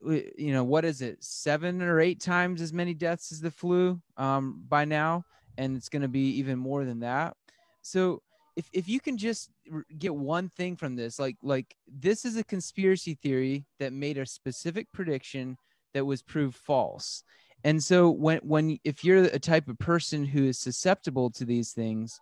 [0.02, 4.00] you know what is it seven or eight times as many deaths as the flu
[4.18, 5.24] um, by now,
[5.58, 7.36] and it's going to be even more than that.
[7.82, 8.22] So
[8.56, 9.50] if if you can just
[9.98, 14.26] get one thing from this, like like this is a conspiracy theory that made a
[14.26, 15.58] specific prediction
[15.94, 17.24] that was proved false.
[17.64, 21.74] And so when when if you're a type of person who is susceptible to these
[21.74, 22.20] things,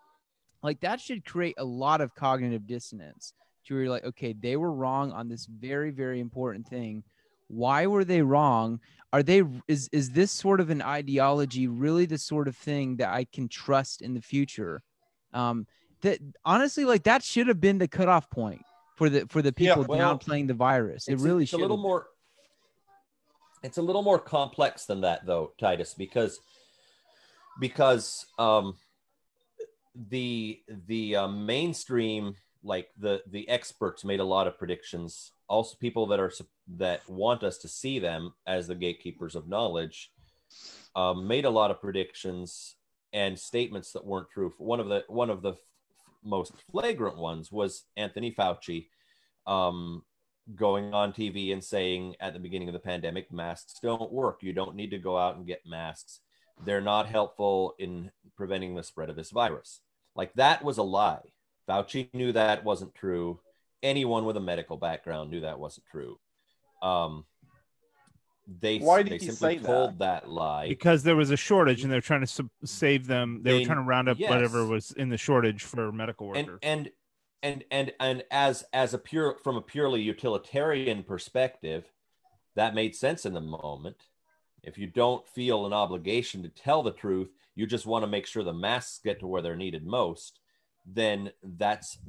[0.61, 3.33] like that should create a lot of cognitive dissonance
[3.65, 7.03] to where you're like okay they were wrong on this very very important thing.
[7.47, 8.79] Why were they wrong?
[9.13, 13.09] Are they is is this sort of an ideology really the sort of thing that
[13.09, 14.81] i can trust in the future?
[15.33, 15.67] Um
[16.01, 18.61] that honestly like that should have been the cutoff point
[18.95, 21.07] for the for the Yeah, people well, downplaying the virus.
[21.07, 22.07] It really it's a should little more
[23.63, 26.39] it's a little more complex than that though titus because
[27.59, 28.75] because um
[30.09, 35.31] the the uh, mainstream like the the experts made a lot of predictions.
[35.47, 36.31] Also people that are
[36.77, 40.11] that want us to see them as the gatekeepers of knowledge
[40.95, 42.75] um, made a lot of predictions
[43.13, 44.53] and statements that weren't true.
[44.57, 45.55] One of the one of the
[46.23, 48.87] most flagrant ones was anthony fauci
[49.47, 50.03] um,
[50.55, 54.39] going on TV and saying at the beginning of the pandemic, masks don't work.
[54.41, 56.19] You don't need to go out and get masks.
[56.65, 59.81] They're not helpful in preventing the spread of this virus.
[60.15, 61.31] Like that was a lie.
[61.67, 63.39] Fauci knew that wasn't true.
[63.83, 66.19] Anyone with a medical background knew that wasn't true.
[66.81, 67.25] Um,
[68.59, 69.67] they Why did they he simply say that?
[69.67, 73.41] told that, lie because there was a shortage and they're trying to su- save them.
[73.43, 76.57] They, They- were trying to round up whatever was in the shortage for medical workers.
[76.63, 76.91] and and
[77.41, 81.91] and and and as as a pure from a purely utilitarian perspective
[82.55, 84.07] that made sense in the moment.
[84.61, 87.29] If you don't feel an obligation to tell the truth
[87.59, 90.39] you just want to make sure the masks get to where they're needed most
[90.85, 91.99] then that's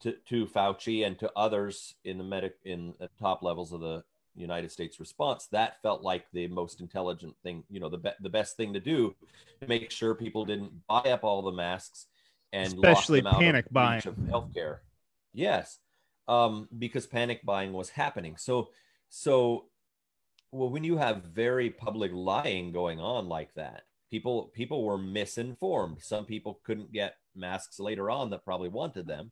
[0.00, 4.04] to, to fauci and to others in the medic in the top levels of the
[4.36, 8.28] united states response that felt like the most intelligent thing you know the, be- the
[8.28, 9.14] best thing to do
[9.60, 12.06] to make sure people didn't buy up all the masks
[12.52, 14.06] and Especially them out of panic buying.
[14.06, 14.78] of healthcare.
[15.32, 15.78] Yes,
[16.26, 18.36] um, because panic buying was happening.
[18.36, 18.70] So,
[19.08, 19.66] so
[20.50, 25.98] well, when you have very public lying going on like that, people people were misinformed.
[26.02, 29.30] Some people couldn't get masks later on that probably wanted them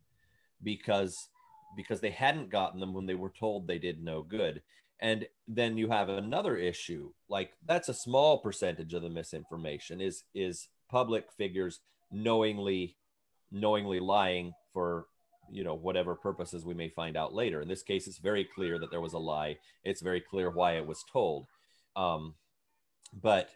[0.62, 1.29] because
[1.77, 4.62] because they hadn't gotten them when they were told they did no good.
[5.01, 10.25] And then you have another issue, like that's a small percentage of the misinformation is
[10.35, 12.97] is public figures knowingly
[13.57, 15.07] knowingly lying for
[15.51, 17.63] you know whatever purposes we may find out later.
[17.63, 19.59] In this case it's very clear that there was a lie.
[19.85, 21.47] It's very clear why it was told.
[21.97, 22.35] Um
[23.23, 23.51] but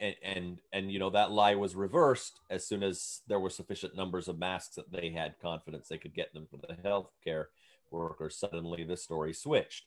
[0.00, 3.96] and and and you know that lie was reversed as soon as there were sufficient
[3.96, 7.46] numbers of masks that they had confidence they could get them for the healthcare
[7.90, 9.86] workers suddenly the story switched.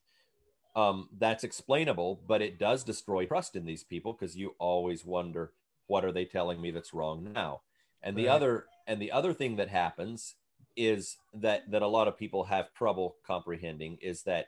[0.76, 5.52] Um, that's explainable but it does destroy trust in these people because you always wonder
[5.88, 7.62] what are they telling me that's wrong now?
[8.04, 8.36] And the Right.
[8.36, 10.36] other and the other thing that happens
[10.76, 14.48] is that that a lot of people have trouble comprehending is that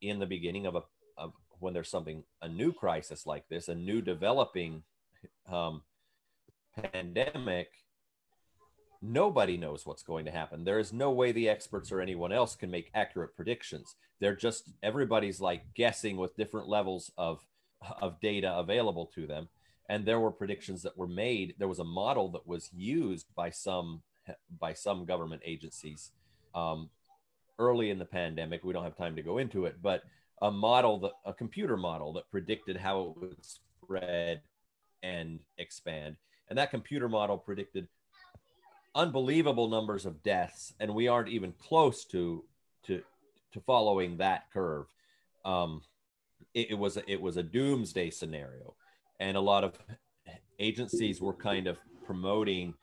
[0.00, 0.82] in the beginning of a
[1.16, 4.82] of when there's something a new crisis like this a new developing
[5.50, 5.82] um,
[6.92, 7.70] pandemic
[9.00, 10.64] nobody knows what's going to happen.
[10.64, 13.94] There is no way the experts or anyone else can make accurate predictions.
[14.20, 17.46] They're just everybody's like guessing with different levels of
[18.02, 19.48] of data available to them
[19.88, 21.54] and there were predictions that were made.
[21.58, 24.02] There was a model that was used by some
[24.60, 26.10] by some government agencies
[26.54, 26.90] um,
[27.58, 28.62] early in the pandemic.
[28.62, 30.02] We don't have time to go into it but
[30.42, 34.42] a model that a computer model that predicted how it would spread
[35.02, 36.16] and expand.
[36.48, 37.88] And that computer model predicted
[38.94, 42.44] unbelievable numbers of deaths and we aren't even close to
[42.84, 43.02] to
[43.52, 44.86] to following that curve.
[45.44, 45.80] Um
[46.54, 48.74] it, it was a, it was a doomsday scenario
[49.20, 49.78] and a lot of
[50.58, 52.74] agencies were kind of promoting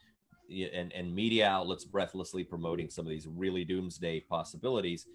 [0.49, 5.07] and, and media outlets breathlessly promoting some of these really doomsday possibilities.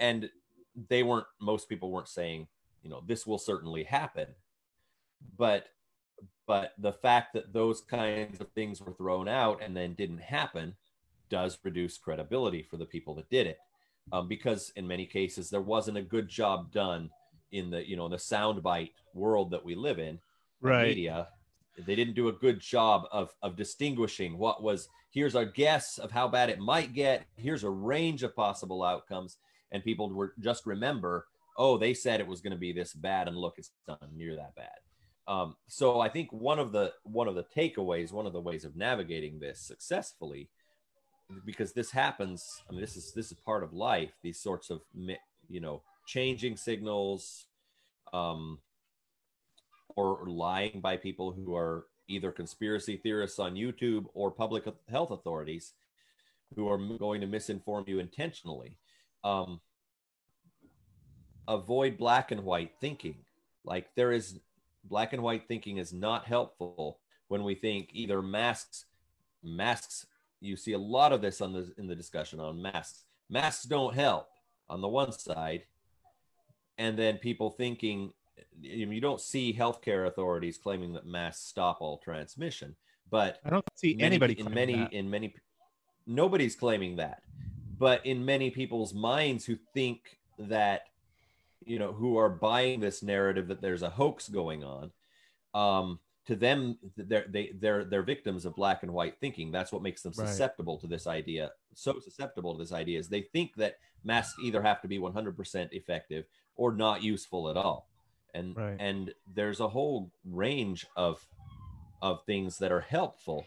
[0.00, 0.28] And
[0.88, 2.46] they weren't most people weren't saying
[2.82, 4.26] you know this will certainly happen.
[5.36, 5.68] But
[6.46, 10.76] but the fact that those kinds of things were thrown out and then didn't happen
[11.28, 13.58] does reduce credibility for the people that did it.
[14.12, 17.10] Um, because in many cases there wasn't a good job done
[17.50, 20.20] in the you know the soundbite world that we live in
[20.60, 20.88] Right.
[20.88, 21.28] media
[21.84, 26.10] they didn't do a good job of of distinguishing what was here's our guess of
[26.10, 29.38] how bad it might get here's a range of possible outcomes
[29.72, 31.26] and people were just remember
[31.58, 34.36] oh they said it was going to be this bad and look it's not near
[34.36, 34.78] that bad
[35.28, 38.64] um, so i think one of the one of the takeaways one of the ways
[38.64, 40.48] of navigating this successfully
[41.44, 44.80] because this happens i mean this is this is part of life these sorts of
[45.48, 47.46] you know changing signals
[48.12, 48.60] um,
[49.96, 55.72] or lying by people who are either conspiracy theorists on YouTube or public health authorities
[56.54, 58.78] who are going to misinform you intentionally.
[59.24, 59.60] Um,
[61.48, 63.24] avoid black and white thinking.
[63.64, 64.38] Like there is
[64.84, 68.84] black and white thinking is not helpful when we think either masks,
[69.42, 70.06] masks.
[70.40, 73.04] You see a lot of this on the in the discussion on masks.
[73.28, 74.28] Masks don't help
[74.68, 75.64] on the one side,
[76.78, 78.12] and then people thinking
[78.60, 82.74] you don't see healthcare authorities claiming that masks stop all transmission,
[83.10, 84.92] but I don't see many- anybody in many that.
[84.92, 85.34] in many
[86.06, 87.22] nobody's claiming that
[87.78, 90.82] but in many people's minds who think that
[91.64, 94.90] you know who are buying this narrative that there's a hoax going on
[95.54, 99.82] um to them they're they, they're they're victims of black and white thinking that's what
[99.82, 100.28] makes them Right.
[100.28, 104.62] susceptible to this idea so susceptible to this idea is they think that masks either
[104.62, 106.24] have to be 100% effective
[106.54, 107.88] or not useful at all
[108.36, 108.76] and Right.
[108.78, 111.26] and there's a whole range of
[112.02, 113.46] of things that are helpful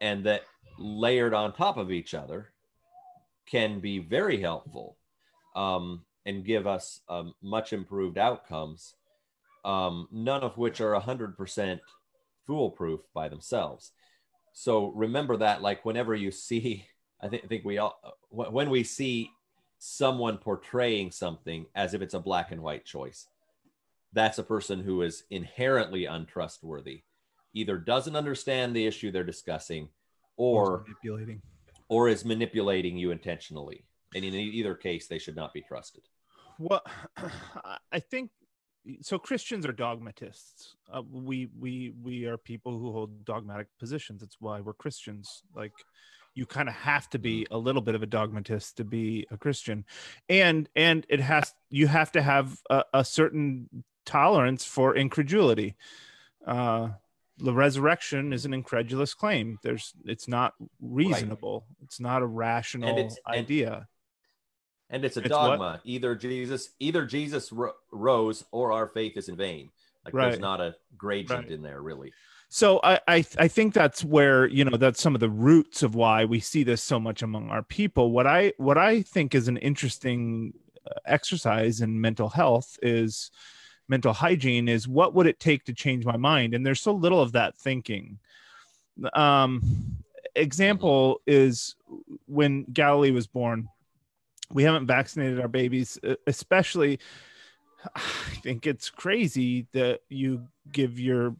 [0.00, 0.42] and that
[0.78, 2.52] layered on top of each other
[3.46, 4.96] can be very helpful
[5.54, 8.94] um, and give us um, much improved outcomes
[9.64, 11.80] um, none of which are 100%
[12.46, 13.92] foolproof by themselves
[14.52, 16.86] so remember that like whenever you see
[17.20, 18.00] i think, I think we all
[18.30, 19.30] when we see
[19.78, 23.26] someone portraying something as if it's a black and white choice
[24.12, 27.02] that's a person who is inherently untrustworthy,
[27.54, 29.88] either doesn't understand the issue they're discussing,
[30.36, 31.42] or manipulating.
[31.88, 33.84] or is manipulating you intentionally.
[34.14, 36.02] And in either case, they should not be trusted.
[36.58, 36.82] Well,
[37.92, 38.30] I think
[39.02, 39.18] so.
[39.18, 40.76] Christians are dogmatists.
[40.90, 44.22] Uh, we we we are people who hold dogmatic positions.
[44.22, 45.42] It's why we're Christians.
[45.54, 45.72] Like
[46.34, 49.36] you kind of have to be a little bit of a dogmatist to be a
[49.36, 49.84] Christian,
[50.28, 53.68] and and it has you have to have a, a certain
[54.08, 55.76] tolerance for incredulity.
[56.46, 56.88] Uh,
[57.36, 59.58] the resurrection is an incredulous claim.
[59.62, 61.66] There's it's not reasonable.
[61.84, 63.88] It's not a rational it's- and- idea.
[64.90, 65.48] And it's a It's what?
[65.58, 65.80] dogma.
[65.84, 69.68] Either Jesus, either Jesus ro- rose, or our faith is in vain.
[70.02, 71.50] Like there's not a gradient Right.
[71.52, 72.10] in there, really.
[72.48, 75.94] So I, I I think that's where you know that's some of the roots of
[75.94, 78.10] why we see this so much among our people.
[78.12, 80.54] What I what I think is an interesting
[80.86, 83.30] uh, exercise in mental health is
[83.88, 86.54] mental hygiene is what would it take to change my mind?
[86.54, 88.18] And there's so little of that thinking.
[89.14, 89.62] Um
[90.34, 91.74] example is
[92.26, 93.68] when galilee was born.
[94.50, 97.00] We haven't vaccinated our babies especially
[97.96, 98.00] i
[98.42, 101.34] think it's crazy that you give your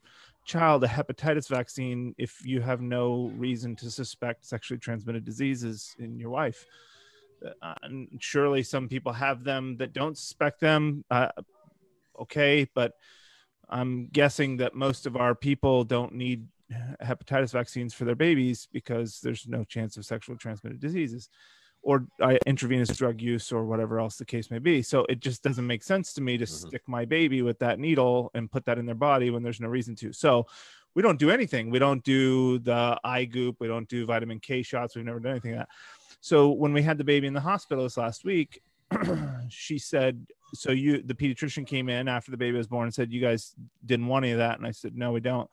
[0.49, 6.19] child a hepatitis vaccine if you have no reason to suspect sexually transmitted diseases in
[6.19, 6.65] your wife.
[7.63, 11.05] Uh, and surely some people have them that don't suspect them.
[11.11, 11.29] Uh,
[12.19, 12.93] okay but
[13.69, 16.47] i'm guessing that most of our people don't need
[17.03, 21.31] hepatitis vaccines for their babies because there's no chance of sexually transmitted diseases
[21.81, 24.83] or uh, intravenous drug use or whatever else the case may be.
[24.83, 26.49] So it just doesn't make sense to me to Mhm.
[26.69, 29.69] stick my baby with that needle and put that in their body when there's no
[29.69, 30.13] reason to.
[30.13, 30.47] So
[30.95, 31.71] we don't do anything.
[31.71, 33.57] We don't do the eye goop.
[33.61, 34.97] We don't do vitamin k shots.
[34.97, 36.19] We've never done anything like that.
[36.21, 38.61] So when we had the baby in the hospital this last week
[39.49, 43.13] she said so you the pediatrician came in after the baby was born and said
[43.13, 44.59] you guys didn't want any of that?
[44.59, 45.51] And i said no we don't.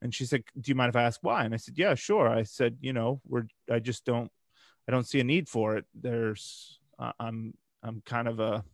[0.00, 1.44] And she said do you mind if i ask why?
[1.44, 2.28] And i said yeah sure.
[2.28, 4.30] I said you know we're i just don't
[4.88, 5.84] i don't see a need for it.
[5.94, 8.64] There's uh, i'm i'm kind of a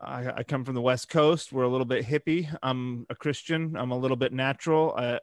[0.00, 1.52] I, I come from the west coast.
[1.52, 2.48] We're a little bit hippie.
[2.62, 3.76] I'm a christian.
[3.76, 5.18] I'm a little bit natural uh,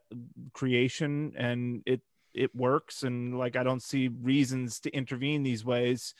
[0.54, 2.02] creation and it
[2.34, 3.04] it works.
[3.04, 6.14] And like i don't see reasons to intervene these ways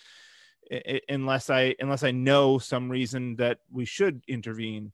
[1.08, 4.92] unless i unless i know some reason that we should intervene.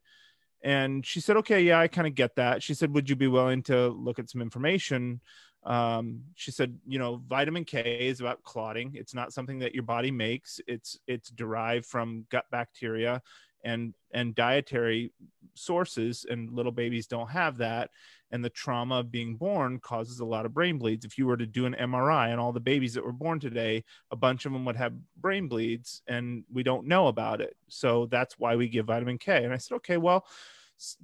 [0.63, 2.63] And she said okay yeah i kind of get that.
[2.63, 5.21] She said would you be willing to look at some information?
[5.63, 8.93] Um, she said you know vitamin k is about clotting.
[8.95, 10.59] It's not something that your body makes.
[10.67, 13.21] It's it's derived from gut bacteria
[13.65, 15.11] and and dietary
[15.55, 17.89] sources and little babies don't have that.
[18.31, 21.05] And the trauma of being born causes a lot of brain bleeds.
[21.05, 23.83] If you were to do an mri on all the babies that were born today
[24.11, 27.55] a bunch of them would have brain bleeds and we don't know about it.
[27.67, 29.43] So that's why we give vitamin k.
[29.43, 30.25] And i said okay well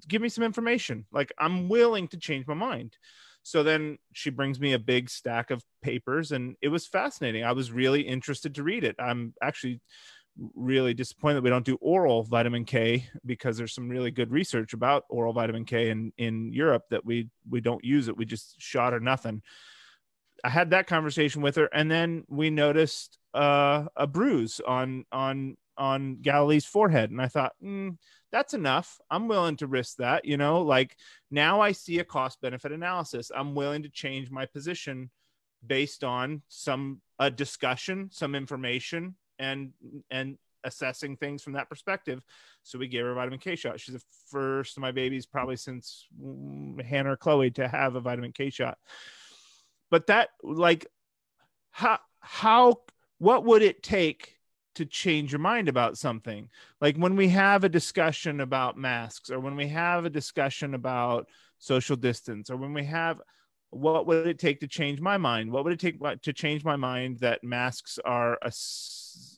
[0.07, 1.05] give me some information.
[1.11, 2.95] Like i'm willing to change my mind.
[3.43, 7.43] So then she brings me a big stack of papers and it was fascinating.
[7.43, 8.95] I was really interested to read it.
[8.99, 9.81] I'm actually
[10.55, 14.73] really disappointed that we don't do oral vitamin K because there's some really good research
[14.73, 18.17] about oral vitamin K in in Europe that we we don't use it.
[18.17, 19.41] We just shot or nothing.
[20.43, 25.57] I had that conversation with her, and then we noticed uh, a bruise on on
[25.77, 27.97] on Galilee's forehead, and I thought, mm,
[28.31, 28.99] that's enough.
[29.09, 30.25] I'm willing to risk that.
[30.25, 30.95] You know, like
[31.29, 33.31] now I see a cost benefit analysis.
[33.35, 35.09] I'm willing to change my position
[35.65, 39.71] based on some a discussion, some information, and
[40.09, 42.23] and assessing things from that perspective.
[42.63, 43.79] So we gave her a vitamin K shot.
[43.79, 48.01] She's the first of my babies, probably since mm, Hannah or Chloe, to have a
[48.01, 48.77] vitamin K shot.
[49.89, 50.85] But that, like,
[51.71, 52.81] how how
[53.17, 54.37] what would it take
[54.75, 56.49] to change your mind about something?
[56.79, 61.27] Like when we have a discussion about masks, or when we have a discussion about
[61.57, 63.19] social distance, or when we have
[63.71, 65.51] what would it take to change my mind?
[65.51, 68.37] What would it take to change my mind that masks are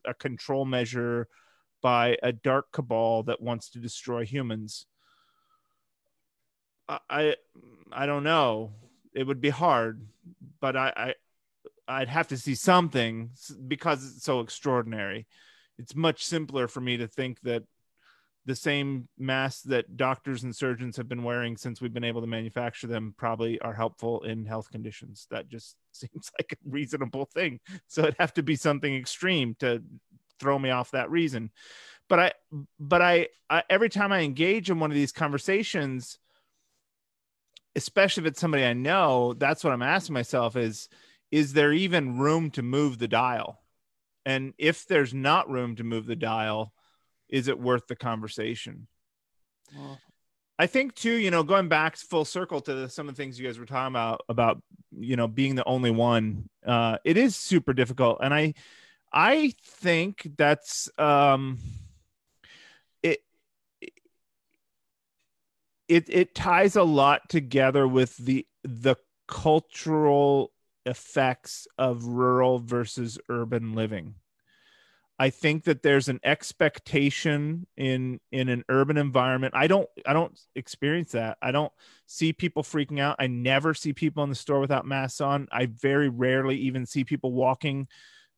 [0.05, 1.27] a control measure
[1.81, 4.87] by a dark cabal that wants to destroy humans?
[6.89, 7.35] I, I,
[7.91, 8.73] I don't know.
[9.13, 10.01] It would be hard,
[10.59, 11.13] but I, I,
[11.87, 13.29] I'd have to see something
[13.67, 15.27] because it's so extraordinary.
[15.77, 17.63] It's much simpler for me to think that
[18.45, 22.27] the same masks that doctors and surgeons have been wearing since we've been able to
[22.27, 25.27] manufacture them probably are helpful in health conditions.
[25.31, 27.59] That just seems like a reasonable thing.
[27.87, 29.81] So it'd have to be something extreme to
[30.39, 31.51] throw me off that reason.
[32.09, 32.31] But I,
[32.79, 36.19] but I, I every time I engage in one of these conversations,
[37.75, 40.89] especially if it's somebody I know, that's what I'm asking myself is,
[41.31, 43.61] is there even room to move the dial?
[44.25, 46.73] And if there's not room to move the dial,
[47.33, 48.87] is it worth the conversation?
[50.59, 53.39] I think too, you know, going back full circle to the, some of the things
[53.39, 54.61] you guys were talking about about
[54.91, 58.53] you know being the only one, uh, it is super difficult, and I
[59.11, 61.57] I think that's um,
[63.01, 63.21] it
[65.87, 68.95] it it ties a lot together with the the
[69.27, 70.51] cultural
[70.85, 74.13] effects of rural versus urban living.
[75.19, 79.53] I think that there's an expectation in in an urban environment.
[79.55, 81.37] I don't I don't experience that.
[81.41, 81.71] I don't
[82.07, 83.17] see people freaking out.
[83.19, 85.47] I never see people in the store without masks on.
[85.51, 87.87] I very rarely even see people walking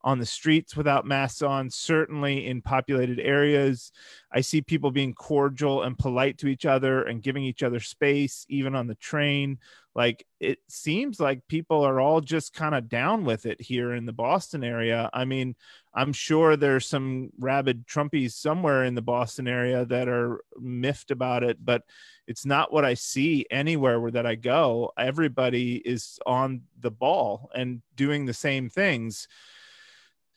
[0.06, 3.92] on the streets without masks on, certainly in populated areas.
[4.32, 8.46] I see people being cordial and polite to each other and giving each other space,
[8.48, 9.58] even on the train.
[9.96, 14.06] Like it seems like people are all just kind of down with it here in
[14.06, 15.10] the Boston area.
[15.12, 15.56] I mean,
[15.92, 21.44] I'm sure there's some rabid Trumpies somewhere in the Boston area that are miffed about
[21.44, 21.82] it, but
[22.28, 24.92] it's not what I see anywhere where that I go.
[25.00, 29.28] Everybody is on the ball and doing the same things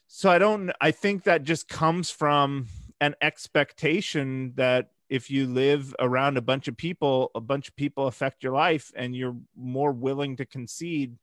[0.09, 2.67] so i don't i think that just comes from
[3.01, 8.09] an expectation that if you live around a bunch of people a bunch of people
[8.09, 11.17] affect your life and you're more willing to concede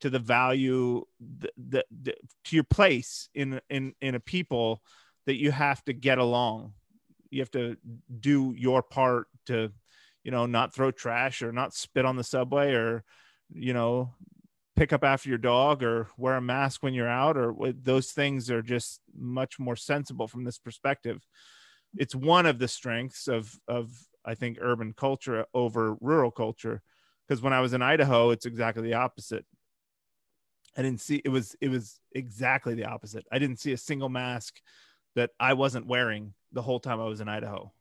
[0.00, 2.14] to the value the, the, the,
[2.44, 4.82] to your place in in in a people
[5.26, 6.72] that you have to get along.
[7.30, 7.76] You have to
[8.20, 9.70] do your part to
[10.24, 13.04] you know not throw trash or not spit on the subway or
[13.52, 14.14] you know
[14.78, 18.48] pick up after your dog or wear a mask when you're out or those things
[18.48, 21.26] are just much more sensible from this perspective.
[21.96, 23.90] It's one of the strengths of of
[24.24, 26.82] i think urban culture over rural culture
[27.26, 29.44] because when i was in idaho it's exactly the opposite.
[30.76, 33.26] I didn't see it was it was exactly the opposite.
[33.32, 34.60] I didn't see a single mask
[35.16, 37.72] that i wasn't wearing the whole time i was in idaho.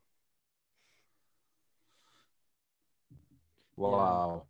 [3.75, 4.47] Wow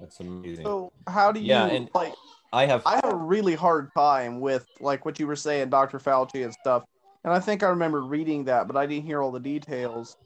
[0.00, 0.64] that's amazing.
[0.64, 2.14] So how do you Yeah, and- like?
[2.52, 6.00] I have I have a really hard time with like what you were saying, Dr.
[6.00, 6.82] Fauci and stuff.
[7.22, 10.16] And I think I remember reading that, but I didn't hear all the details.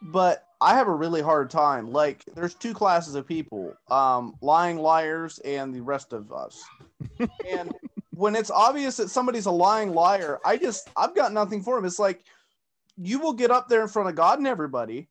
[0.00, 1.90] But I have a really hard time.
[1.90, 6.62] Like, there's two classes of people: um, lying liars and the rest of us.
[7.46, 7.70] and
[8.14, 11.84] when it's obvious that somebody's a lying liar, I just I've got nothing for him.
[11.84, 12.22] It's like
[12.96, 15.08] you will get up there in front of God and everybody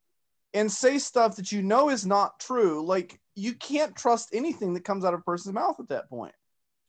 [0.54, 2.86] and say stuff that you know is not true.
[2.86, 6.36] Like you can't trust anything that comes out of a person's mouth at that point.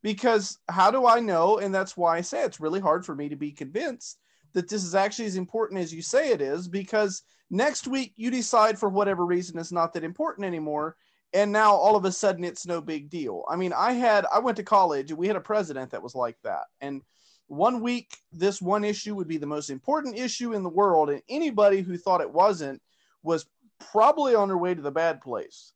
[0.02, 1.58] Because how do I know?
[1.58, 4.18] And that's why I say it's really hard for me to be convinced
[4.52, 6.68] that this is actually as important as you say it is.
[6.68, 10.96] Because next week you decide for whatever reason it's not that important anymore.
[11.32, 13.44] And now all of a sudden it's no big deal.
[13.48, 16.14] I mean, I had, I went to college and we had a president that was
[16.14, 16.64] like that.
[16.80, 17.02] And
[17.46, 21.10] one week, this one issue would be the most important issue in the world.
[21.10, 22.80] And anybody who thought it wasn't
[23.22, 23.46] was
[23.90, 25.72] probably on her way to the bad place.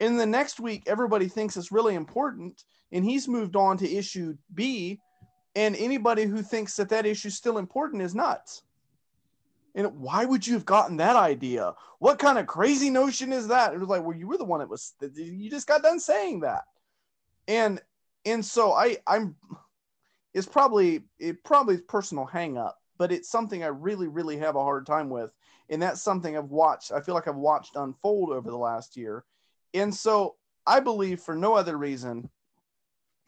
[0.00, 4.36] In the next week everybody thinks it's really important and he's moved on to issue
[4.54, 5.00] b
[5.54, 8.62] and anybody who thinks that that issue is still important is nuts
[9.74, 11.72] and why would you have gotten that idea?
[11.98, 13.72] What kind of crazy notion is that?
[13.72, 16.40] It was like well you were the one that was you just got done saying
[16.40, 16.64] that.
[17.48, 17.80] And
[18.24, 19.34] and so i i'm
[20.34, 24.56] it's probably it probably is personal hang up but it's something i really really have
[24.56, 25.30] a hard time with
[25.72, 29.24] and that's something i've watched i feel like i've watched unfold over the last year
[29.74, 30.36] and so
[30.66, 32.28] I believe for no other reason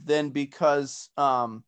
[0.03, 1.65] than because um,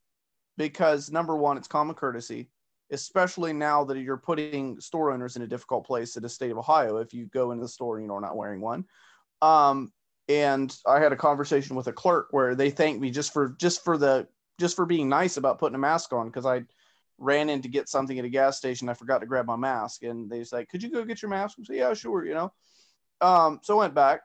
[0.57, 2.51] because number one, it's common courtesy,
[2.91, 6.59] especially now that you're putting store owners in a difficult place in the state of
[6.59, 6.99] Ohio.
[6.99, 8.85] If you go into the store and you're not wearing one,
[9.43, 9.93] um,
[10.29, 13.85] and I had a conversation with a clerk where they thanked me just for just
[13.85, 14.29] for the
[14.59, 16.63] just for being nice about putting a mask on because I
[17.19, 18.89] ran in to get something at a gas station.
[18.89, 21.31] I forgot to grab my mask, and they was like, "Could you go get your
[21.31, 22.53] mask?" I said, "Yeah, sure." You know.
[23.21, 24.21] Um, so I went back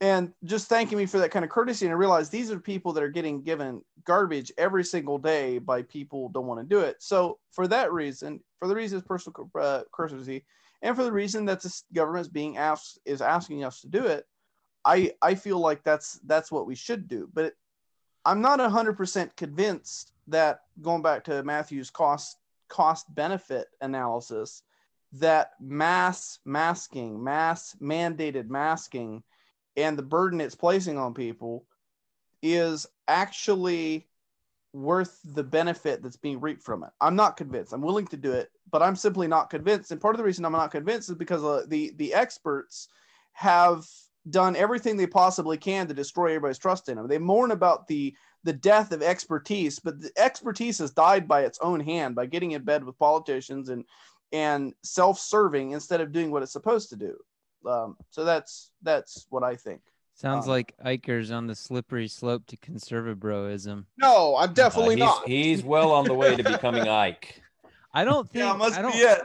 [0.00, 1.86] and just thanking me for that kind of courtesy.
[1.86, 5.82] And I realized these are people that are getting given garbage every single day by
[5.82, 6.96] people don't want to do it.
[7.00, 10.44] So for that reason, for the reason it's personal uh, courtesy,
[10.82, 14.04] and for the reason that the government is being asked is asking us to do
[14.04, 14.24] it,
[14.84, 17.28] I I feel like that's that's what we should do.
[17.32, 17.54] But
[18.26, 22.38] I'm not hundred percent convinced that going back to Matthew's cost
[22.68, 24.62] cost benefit analysis,
[25.12, 29.22] that mass masking, mass mandated masking
[29.76, 31.66] and the burden it's placing on people
[32.42, 34.08] is actually
[34.72, 36.90] worth the benefit that's being reaped from it.
[37.00, 37.72] I'm not convinced.
[37.72, 39.92] I'm willing to do it, but I'm simply not convinced.
[39.92, 42.88] And part of the reason I'm not convinced is because uh, the the experts
[43.34, 43.86] have
[44.30, 47.06] done everything they possibly can to destroy everybody's trust in them.
[47.08, 51.58] They mourn about the the death of expertise, but the expertise has died by its
[51.60, 53.84] own hand by getting in bed with politicians and
[54.32, 57.16] and self-serving instead of doing what it's supposed to do
[57.68, 59.80] um, so that's that's what I think.
[60.14, 63.84] Sounds Um, like Iker's on the slippery slope to conservabroism.
[63.96, 65.28] No, I'm definitely Uh, he's, not.
[65.28, 67.32] He's well on the way to becoming Icke.
[67.92, 68.44] I don't think.
[68.44, 69.20] yeah, must I don't, be it.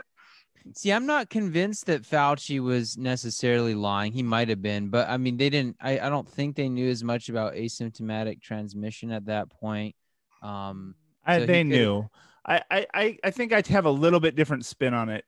[0.74, 4.12] See, I'm not convinced that Fauci was necessarily lying.
[4.12, 5.76] He might have been, but I mean, they didn't.
[5.80, 9.94] I, I don't think they knew as much about asymptomatic transmission at that point.
[10.42, 10.94] Um,
[11.26, 12.08] I, So they knew.
[12.44, 15.24] I, I, I- I think I'd have a little bit different spin on it,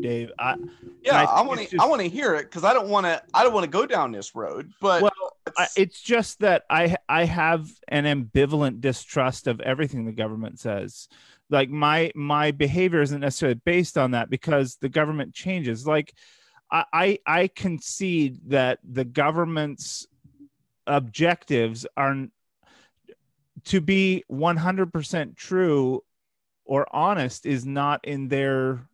[0.00, 0.32] Dave.
[0.38, 0.56] I,
[1.02, 1.76] Yeah, I I want to.
[1.78, 3.22] I want to hear it because I don't want to.
[3.34, 4.72] I don't want to go down this road.
[4.80, 10.04] But well, I, it's- it's just that I I have an ambivalent distrust of everything
[10.04, 11.08] the government says.
[11.48, 15.86] Like my my behavior isn't necessarily based on that because the government changes.
[15.86, 16.14] Like
[16.70, 20.06] I I, I concede that the government's
[20.86, 22.26] objectives are
[23.64, 26.02] to be 100% true
[26.64, 28.86] or honest is not in their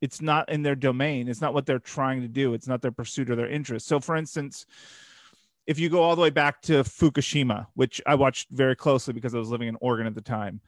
[0.00, 2.92] it's not in their domain it's not what they're trying to do it's not their
[2.92, 4.66] pursuit or their interest so for instance
[5.66, 9.34] if you go all the way back to fukushima which i watched very closely because
[9.34, 10.60] i was living in oregon at the time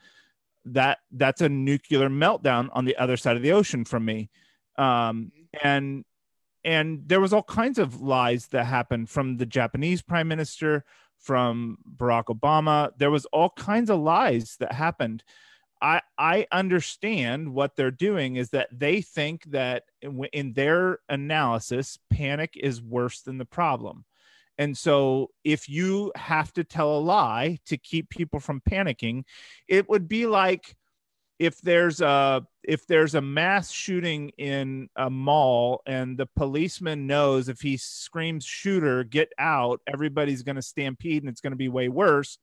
[0.73, 4.31] that that's a nuclear meltdown on the other side of the ocean from me.
[4.77, 6.05] Um, and
[6.65, 10.85] and there was all kinds of lies that happened from the japanese prime minister
[11.19, 12.91] from barack obama.
[12.99, 15.25] There was all kinds of lies that happened.
[15.81, 21.99] I I understand what they're doing is that they think that in, in their analysis,
[22.11, 24.05] panic is worse than the problem.
[24.59, 29.23] And so if you have to tell a lie to keep people from panicking,
[29.69, 30.75] it would be like
[31.39, 37.49] if there's a if there's a mass shooting in a mall and the policeman knows
[37.49, 41.69] if he screams shooter get out everybody's going to stampede and it's going to be
[41.69, 42.39] way worse.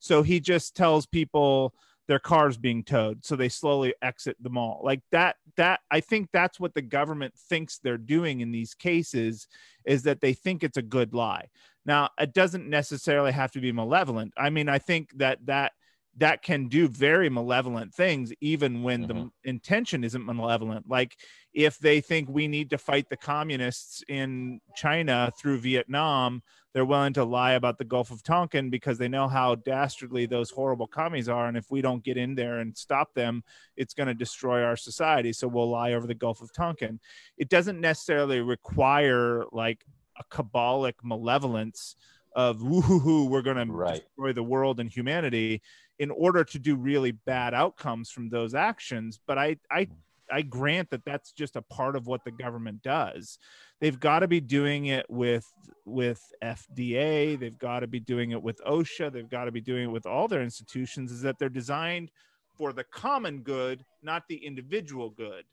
[0.00, 1.74] So he just tells people
[2.10, 4.80] their cars being towed so they slowly exit the mall.
[4.82, 9.46] Like that that i think that's what the government thinks they're doing in these cases
[9.84, 11.46] is that they think it's a good lie.
[11.86, 14.32] Now it doesn't necessarily have to be malevolent.
[14.36, 15.70] I mean i think that that
[16.16, 19.30] that can do very malevolent things even when the Mhm.
[19.44, 20.88] intention isn't malevolent.
[20.88, 21.16] Like
[21.54, 27.12] if they think we need to fight the communists in china through vietnam they're willing
[27.14, 31.28] to lie about the Gulf of Tonkin because they know how dastardly those horrible commies
[31.28, 31.48] are.
[31.48, 33.42] And if we don't get in there and stop them,
[33.76, 35.32] it's going to destroy our society.
[35.32, 37.00] So we'll lie over the Gulf of Tonkin.
[37.36, 39.84] It doesn't necessarily require like
[40.18, 41.96] a cabalic malevolence
[42.36, 45.62] of woohoo, we're going to destroy the world and humanity
[45.98, 49.18] in order to do really bad outcomes from those actions.
[49.26, 49.90] But I, I, mm.
[50.32, 53.38] I grant that that's just a part of what the government does.
[53.80, 55.46] They've got to be doing it with
[55.84, 59.12] with FDA they've got to be doing it with OSHA.
[59.12, 62.10] They've got to be doing it with all their institutions is that they're designed
[62.56, 65.44] for the common good not the individual good.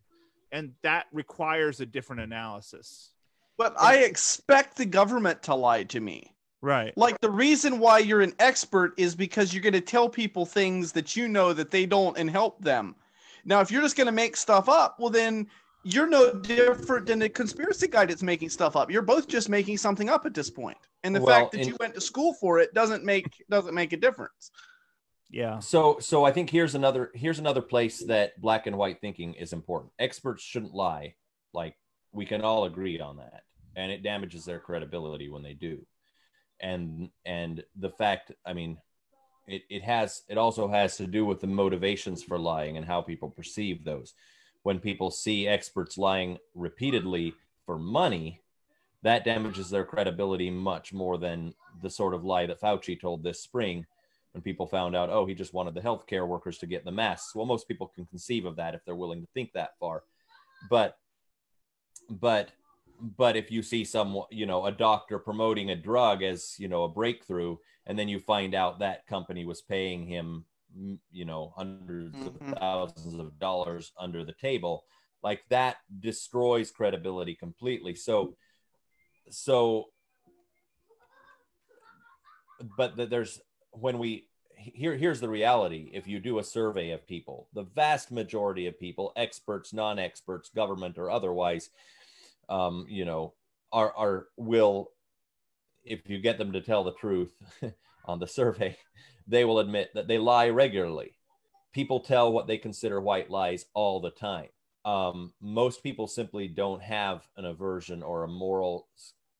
[0.51, 3.11] And that requires a different analysis.
[3.57, 6.33] But I expect the government to lie to me.
[6.61, 6.95] right.
[6.95, 10.91] Like the reason why you're an expert is because you're going to tell people things
[10.93, 12.95] that you know that they don't and help them.
[13.47, 15.47] Now, if you're just going to make stuff up, well, then
[15.83, 18.91] you're no different than a conspiracy guy that's making stuff up.
[18.91, 20.77] You're both just making something up at this point.
[21.03, 23.73] And the Well, fact that in- you went to school for it doesn't make doesn't
[23.73, 24.51] make a difference.
[25.29, 29.33] yeah So so I think here's another here's another place that black and white thinking
[29.35, 29.93] is important.
[29.97, 31.15] Experts shouldn't lie.
[31.53, 31.75] Like
[32.11, 33.43] we can all agree on that.
[33.77, 35.85] And it damages their credibility when they do.
[36.59, 38.77] And and the fact, I mean,
[39.47, 43.01] it, it has it also has to do with the motivations for lying and how
[43.01, 44.13] people perceive those.
[44.63, 47.33] When people see experts lying repeatedly
[47.65, 48.41] for money,
[49.03, 53.39] that damages their credibility much more than the sort of lie that Fauci told this
[53.39, 53.85] spring
[54.33, 57.33] when people found out, oh, he just wanted the healthcare workers to get the masks.
[57.33, 60.03] Well, most people can conceive of that if they're willing to think that far.
[60.69, 60.97] But,
[62.09, 62.51] but,
[63.17, 66.83] but if you see some, you know, a doctor promoting a drug as, you know,
[66.83, 67.57] a breakthrough,
[67.87, 70.45] and then you find out that company was paying him,
[71.11, 72.51] you know, 100s Mhm.
[72.51, 74.85] of thousands of dollars under the table,
[75.23, 77.95] like that destroys credibility completely.
[77.95, 78.35] So,
[79.29, 79.91] so
[82.75, 83.39] but th- there's
[83.71, 88.11] when we here here's the reality if you do a survey of people the vast
[88.11, 91.69] majority of people experts non-experts government or otherwise
[92.49, 93.33] um, you know
[93.71, 94.89] are are will
[95.87, 97.33] if you get them to tell the truth
[98.05, 98.77] on the survey
[99.27, 101.17] they will admit that they lie regularly.
[101.73, 104.47] People tell what they consider white lies all the time.
[104.85, 108.87] Um, most people simply don't have an aversion or a moral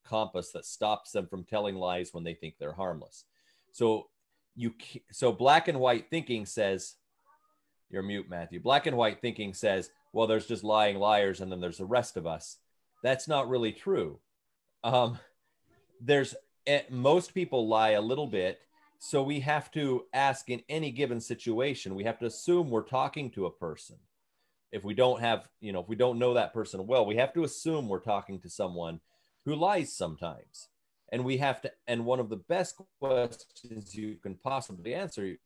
[0.04, 3.24] compass that stops them from telling lies when they think they're harmless.
[3.72, 4.08] So
[4.54, 4.74] you
[5.10, 6.96] so black and white thinking says
[7.90, 8.60] you're mute matthew.
[8.60, 12.16] Black and white thinking says well there's just lying liars and then there's the rest
[12.16, 12.58] of us.
[13.02, 14.18] That's not really true.
[14.84, 15.18] Um,
[16.00, 16.34] there's
[16.66, 18.60] eh, most people lie a little bit.
[19.00, 23.30] So we have to ask in any given situation, we have to assume we're talking
[23.30, 23.96] to a person.
[24.72, 27.32] If we don't have, you know, if we don't know that person well, we have
[27.34, 29.00] to assume we're talking to someone
[29.44, 30.68] who lies sometimes.
[31.10, 35.36] And we have to, and one of the best questions you can possibly answer,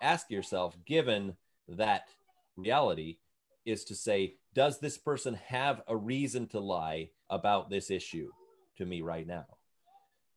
[0.00, 1.36] ask yourself, given
[1.68, 2.08] that
[2.56, 3.18] reality,
[3.66, 8.30] is to say, does this person have a reason to lie about this issue
[8.78, 9.55] to me right now?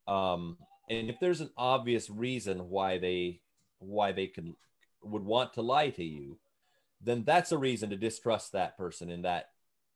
[0.10, 0.58] Um,
[0.90, 3.42] and if there's an obvious reason why they
[3.78, 4.56] why they can
[5.04, 6.38] would want to lie to you,
[7.02, 9.52] then that's a reason to distrust that person in that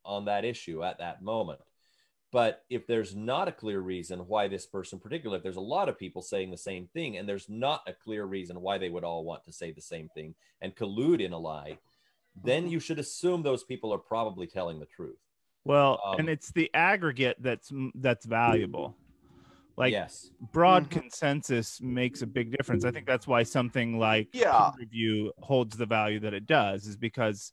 [0.06, 1.60] on that issue at that moment.
[2.32, 5.88] But if there's not a clear reason why this person, particularly if there's a lot
[5.88, 9.04] of people saying the same thing, and there's not a clear reason why they would
[9.04, 11.78] all want to say the same thing and collude in a lie,
[12.44, 15.20] then you should assume those people are probably telling the truth.
[15.64, 18.98] Well, Um, and it's the aggregate that's that's valuable.
[19.76, 20.92] Like yes, broad Mhm.
[20.92, 22.86] consensus makes a big difference.
[22.86, 24.72] I think that's why something like Yeah.
[24.72, 27.52] peer review holds the value that it does, is because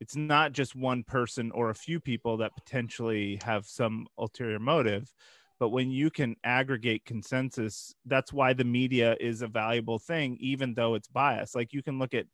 [0.00, 5.12] it's not just one person or a few people that potentially have some ulterior motive,
[5.58, 10.72] but when you can aggregate consensus, that's why the media is a valuable thing, even
[10.74, 11.54] though it's biased.
[11.54, 12.26] Like you can look at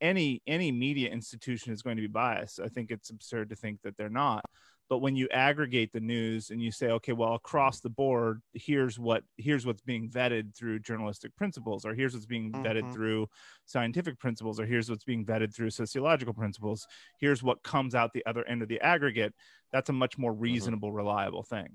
[0.00, 2.60] any any media institution is going to be biased.
[2.60, 4.44] I think it's absurd to think that they're not
[4.88, 8.98] but when you aggregate the news and you say okay well across the board here's
[8.98, 12.92] what here's what's being vetted through journalistic principles or here's what's being vetted Mhm.
[12.92, 13.26] through
[13.66, 16.86] scientific principles or here's what's being vetted through sociological principles
[17.18, 19.34] here's what comes out the other end of the aggregate
[19.72, 21.68] that's a much more reasonable reliable thing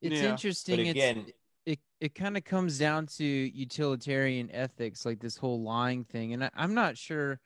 [0.00, 0.30] It's Yeah.
[0.30, 0.76] interesting.
[0.76, 1.26] but it's, again,
[1.66, 6.32] it it kind of comes down to utilitarian ethics, like this whole lying thing.
[6.32, 7.40] And I, I'm not sure.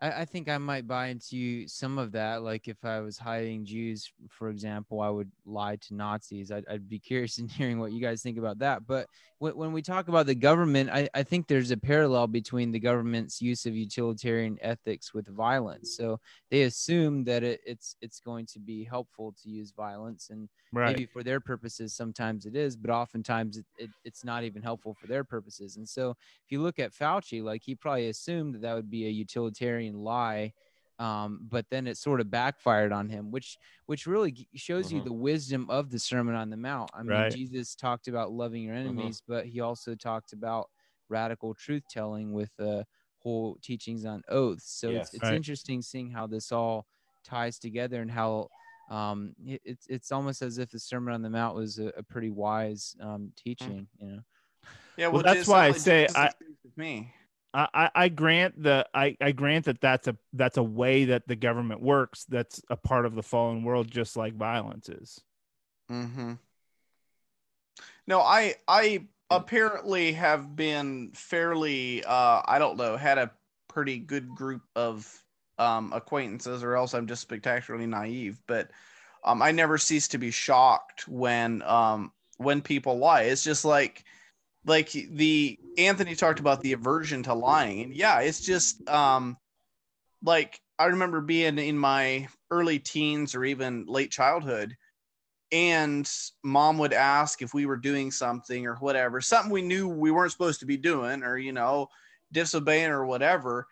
[0.00, 2.42] I, I think I might buy into some of that.
[2.42, 6.50] Like if I was hiding Jews, for example, I would lie to Nazis.
[6.50, 8.86] I'd, I'd be curious in hearing what you guys think about that.
[8.86, 9.06] But
[9.38, 12.80] when, when we talk about the government, I, I think there's a parallel between the
[12.80, 15.96] government's use of utilitarian ethics with violence.
[15.96, 16.20] So
[16.50, 20.88] they assume that it, it's it's going to be helpful to use violence and right
[20.88, 24.94] maybe for their purposes sometimes it is but oftentimes it, it, it's not even helpful
[25.00, 28.62] for their purposes and so if you look at fauci like he probably assumed that
[28.62, 30.52] that would be a utilitarian lie
[30.98, 35.00] um, but then it sort of backfired on him which which really g- shows you
[35.00, 35.04] Mhm.
[35.04, 37.30] the wisdom of the sermon on the mount i mean Right.
[37.32, 40.70] jesus talked about loving your enemies but he also talked about
[41.10, 42.82] radical truth telling with uh,
[43.18, 45.08] whole teachings on oaths so Yes.
[45.08, 45.34] it's, it's Right.
[45.36, 46.86] interesting seeing how this all
[47.24, 48.48] ties together and how
[48.88, 52.02] um it, it's it's almost as if the sermon on the mount was a, a
[52.02, 54.20] pretty wise um teaching you know
[54.96, 57.12] Yeah, Well, that's why I say Jesus I- agrees me.
[57.54, 61.36] I, I- grant the I, I grant that that's a that's a way that the
[61.36, 65.20] government works that's a part of the fallen world just like violence is
[65.90, 66.32] Mm-hmm.
[68.06, 73.30] No, I I apparently have been fairly uh I don't know, had a
[73.68, 75.22] pretty good group of
[75.58, 78.70] um acquaintances or else I'm just spectacularly naive, but
[79.24, 83.22] um I never cease to be shocked when um when people lie.
[83.22, 84.04] It's just like
[84.66, 87.82] like the Anthony talked about the aversion to lying.
[87.82, 89.36] And yeah, it's just um
[90.22, 94.76] like I remember being in my early teens or even late childhood
[95.52, 96.10] and
[96.42, 100.32] mom would ask if we were doing something or whatever, something we knew we weren't
[100.32, 101.88] supposed to be doing or, you know,
[102.32, 103.66] disobeying or whatever.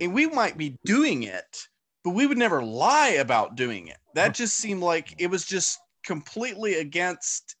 [0.00, 1.68] And we might be doing it,
[2.04, 3.98] but we would never lie about doing it.
[4.14, 7.56] That just seemed like it was just completely against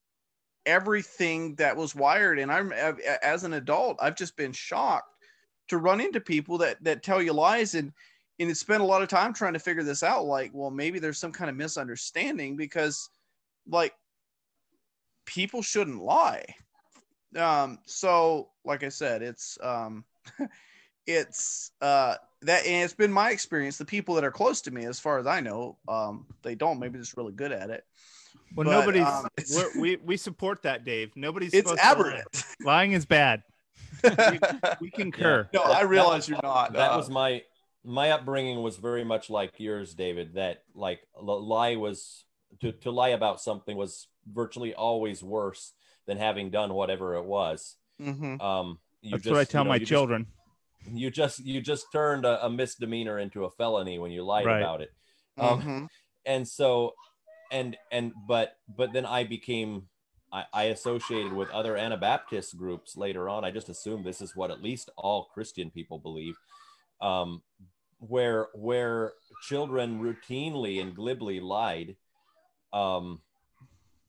[0.66, 2.38] everything that was wired.
[2.38, 5.14] And I'm, as an adult, I've just been shocked
[5.68, 7.92] to run into people that, that tell you lies and,
[8.38, 10.24] and spend a lot of time trying to figure this out.
[10.24, 13.08] Like, well, maybe there's some kind of misunderstanding because
[13.68, 13.94] like
[15.26, 16.44] people shouldn't lie
[17.36, 20.04] um so like i said it's um
[21.06, 24.84] it's uh that and it's been my experience the people that are close to me
[24.84, 27.84] as far as i know um they don't maybe just really good at it
[28.56, 31.92] well But, nobody's um, we're, we we support that dave nobody's it's supposed to lie.
[31.92, 33.42] aberrant lying is bad
[34.80, 37.42] we concur no i realize you're not that uh, was my
[37.84, 42.24] my upbringing was very much like yours david that like lie was
[42.60, 45.72] to, to lie about something was virtually always worse
[46.06, 48.40] than having done whatever it was mhm.
[48.42, 50.26] um you that's just, what i tell you know, my you just- children
[50.92, 54.58] you just you just turned a, a misdemeanor into a felony when you lied Right.
[54.60, 54.92] about it
[55.38, 55.88] um, Mhm.
[56.26, 56.92] and so
[57.50, 59.88] and and but but then i became
[60.32, 63.44] I, I associated with other anabaptist groups later on.
[63.44, 66.34] I just assumed this is what at least all christian people believe
[67.00, 67.42] um,
[67.98, 69.12] where where
[69.42, 71.96] children routinely and glibly lied
[72.72, 73.20] um,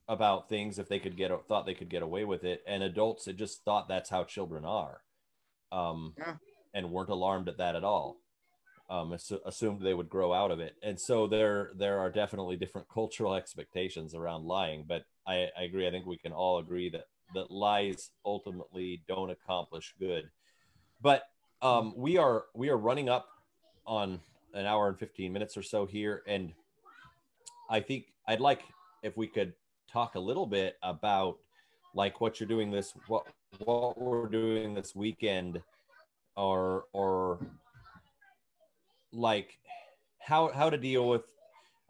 [0.08, 2.64] about things if they could get thought they could get away with it.
[2.68, 5.02] And adults had just thought that's how children are
[5.72, 6.36] um, Yeah.
[6.74, 8.18] and weren't alarmed at that at all
[8.90, 10.76] um, assu- assumed they would grow out of it.
[10.84, 15.88] And so there there are definitely different cultural expectations around lying but I, I agree.
[15.88, 20.30] I think we can all agree that that lies ultimately don't accomplish good.
[21.02, 21.24] But
[21.62, 23.28] um, we are we are running up
[23.86, 24.20] on
[24.54, 26.54] an hour and 15 minutes or so here and
[27.70, 28.62] i think i'd like
[29.04, 29.54] if we could
[29.92, 31.38] talk a little bit about
[31.94, 33.26] like what you're doing this what
[33.64, 35.62] what we're doing this weekend
[36.36, 37.40] or or
[39.16, 39.58] like
[40.20, 41.24] how how to deal with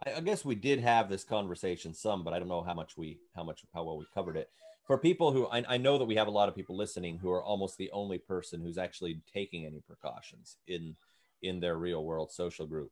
[0.05, 2.97] I, I guess we did have this conversation some but i don't know how much
[2.97, 4.49] we how much how well we covered it.
[4.87, 7.31] For people who I, I know that we have a lot of people listening who
[7.31, 10.95] are almost the only person who's actually taking any precautions in
[11.41, 12.91] in their real world social group.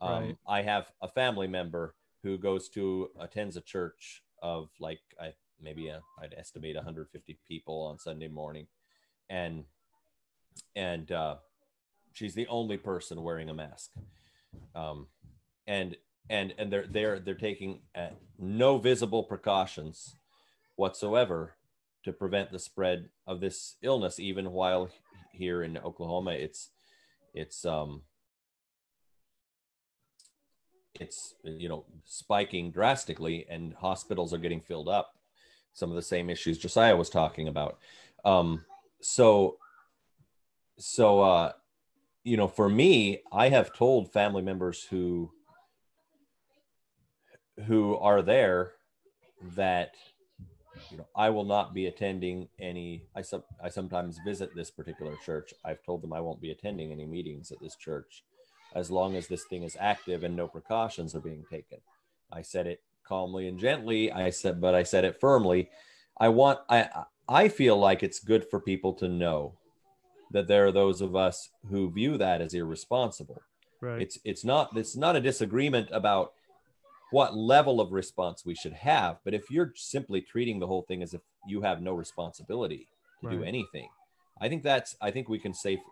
[0.00, 0.36] Um, Right.
[0.46, 5.32] i have a family member who goes to attends a church of like i
[5.62, 8.66] maybe a, i'd estimate 150 people on sunday morning.
[9.28, 9.64] And
[10.76, 11.36] and uh,
[12.12, 13.90] she's the only person wearing a mask.
[14.74, 15.06] Um,
[15.66, 15.96] and
[16.28, 20.16] and and they're they're they're taking uh, no visible precautions
[20.76, 21.54] whatsoever
[22.04, 24.90] to prevent the spread of this illness even while
[25.32, 26.32] here in oklahoma.
[26.32, 26.70] It's
[27.34, 28.02] it's um
[30.98, 35.14] it's you know spiking drastically and hospitals are getting filled up.
[35.72, 37.78] Some of the same issues josiah was talking about.
[38.24, 38.64] Um
[39.00, 39.56] so
[40.78, 41.52] so uh
[42.24, 45.30] you know for me i have told family members who
[47.66, 48.72] who are there
[49.56, 49.94] that
[50.90, 55.16] you know i will not be attending any i sub i sometimes visit this particular
[55.24, 55.52] church.
[55.64, 58.24] I've told them i won't be attending any meetings at this church
[58.74, 61.78] as long as this thing is active and no precautions are being taken.
[62.30, 64.12] I said it calmly and gently.
[64.12, 65.70] I said but i said it firmly.
[66.18, 66.88] I want i
[67.28, 69.58] i feel like it's good for people to know
[70.30, 73.42] that there are those of us who view that as irresponsible.
[73.82, 74.02] Right.
[74.02, 76.34] it's it's not it's not a disagreement about
[77.12, 81.02] what level of response we should have but if you're simply treating the whole thing
[81.02, 82.88] as if you have no responsibility
[83.22, 83.88] to do anything
[84.38, 85.82] i think that's i think we can say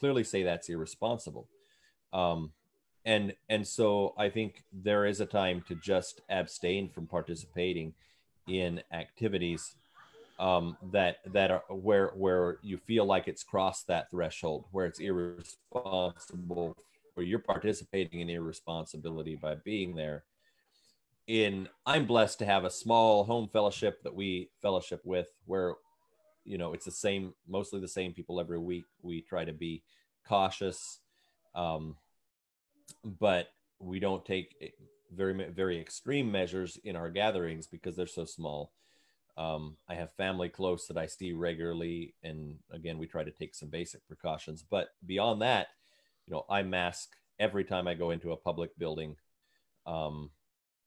[0.00, 1.46] clearly say that's irresponsible.
[2.14, 2.52] Um
[3.04, 7.92] and and so i think there is a time to just abstain from participating
[8.48, 9.74] in activities
[10.38, 15.00] um that that are where where you feel like it's crossed that threshold where it's
[15.00, 16.76] irresponsible
[17.14, 20.24] where you're participating in irresponsibility by being there.
[21.26, 25.74] In i'm blessed to have a small home fellowship that we fellowship with where
[26.44, 28.84] you know it's the same mostly the same people every week.
[29.02, 29.82] We try to be
[30.28, 31.00] cautious
[31.56, 31.96] um,
[33.18, 33.48] but
[33.80, 34.74] we don't take
[35.12, 38.72] very very extreme measures in our gatherings because they're so small
[39.36, 43.54] um, i have family close that i see regularly and again we try to take
[43.54, 45.68] some basic precautions but beyond that
[46.26, 49.16] you know i mask every time i go into a public building.
[49.86, 50.30] Um,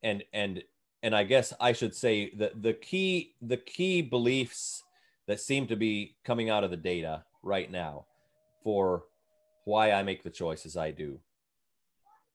[0.03, 0.63] and and
[1.03, 4.83] and i guess i should say that the key the key beliefs
[5.27, 8.05] that seem to be coming out of the data right now
[8.63, 9.03] for
[9.65, 11.19] why i make the choices i do.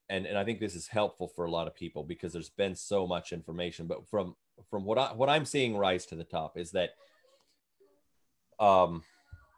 [0.08, 2.76] And and i think this is helpful for a lot of people because there's been
[2.76, 4.36] so much information but from
[4.70, 6.90] from what i what i'm seeing rise to the top is that
[8.60, 9.02] um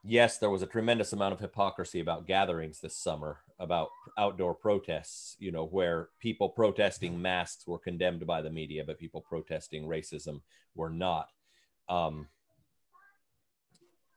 [0.05, 5.37] yes there was a tremendous amount of hypocrisy about gatherings this summer about outdoor protests
[5.39, 10.41] you know where people protesting masks were condemned by the media but people protesting racism
[10.75, 11.29] were not
[11.89, 12.27] um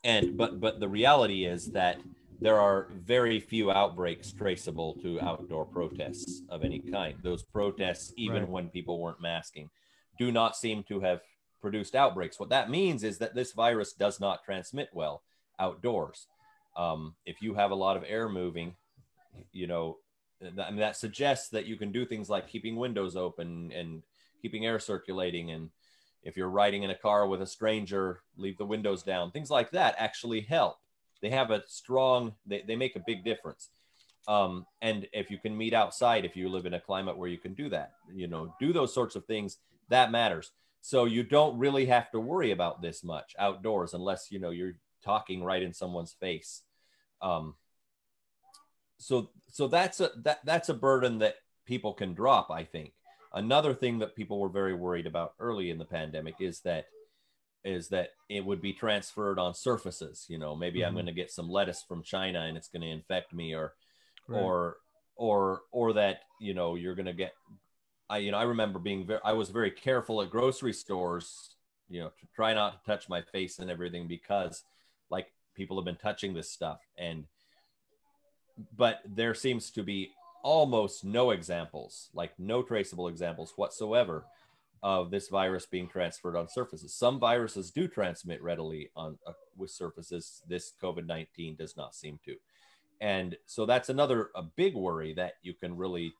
[0.03, 1.97] and but but the reality is that
[2.41, 8.43] there are very few outbreaks traceable to outdoor protests of any kind those protests even
[8.43, 8.49] Right.
[8.49, 9.69] when people weren't masking
[10.19, 11.21] do not seem to have
[11.61, 12.39] produced outbreaks.
[12.39, 15.23] What that means is that this virus does not transmit well
[15.59, 16.27] outdoors.
[16.77, 18.75] Um, if you have a lot of air moving
[19.51, 19.97] you know
[20.41, 24.03] I mean, that suggests that you can do things like keeping windows open and
[24.41, 25.51] keeping air circulating.
[25.51, 25.69] And
[26.23, 29.31] if you're riding in a car with a stranger leave the windows down.
[29.31, 30.77] Things like that actually help.
[31.21, 33.69] They have a strong they, they make a big difference.
[34.29, 37.37] Um, and if you can meet outside if you live in a climate where you
[37.37, 39.57] can do that you know do those sorts of things
[39.89, 40.51] that matters
[40.81, 44.75] so you don't really have to worry about this much outdoors unless you know you're
[45.03, 46.61] talking right in someone's face
[47.21, 47.55] um,
[48.97, 51.35] so so that's a that that's a burden that
[51.65, 52.93] people can drop i think
[53.33, 56.85] another thing that people were very worried about early in the pandemic is that
[57.63, 60.95] is that it would be transferred on surfaces you know maybe i'm Mhm.
[60.95, 63.73] going to get some lettuce from china and it's going to infect me or
[64.27, 64.39] Right.
[64.39, 64.77] or
[65.15, 67.33] or or that you know you're going to get
[68.09, 71.55] I you know I remember being very I was very careful at grocery stores,
[71.89, 74.63] you know, to try not to touch my face and everything because
[75.09, 77.25] like people have been touching this stuff and
[78.75, 80.11] but there seems to be
[80.43, 84.25] almost no examples, like no traceable examples whatsoever
[84.81, 86.93] of this virus being transferred on surfaces.
[86.93, 90.41] Some viruses do transmit readily on uh, with surfaces.
[90.47, 92.35] This COVID-19 does not seem to.
[93.01, 96.13] And so that's another a big worry that you can really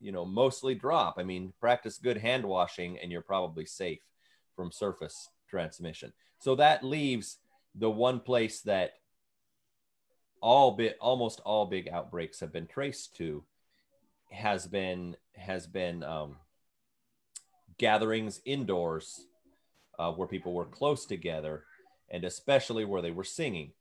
[0.00, 1.16] you know mostly drop.
[1.18, 4.00] I mean, practice good hand washing and you're probably safe
[4.56, 6.12] from surface transmission.
[6.38, 7.38] So that leaves
[7.74, 8.94] the one place that
[10.40, 13.44] all bit almost all big outbreaks have been traced to
[14.30, 16.36] has been has been um,
[17.78, 19.26] gatherings indoors
[19.98, 21.64] uh, where people were close together
[22.10, 23.72] and especially where they were singing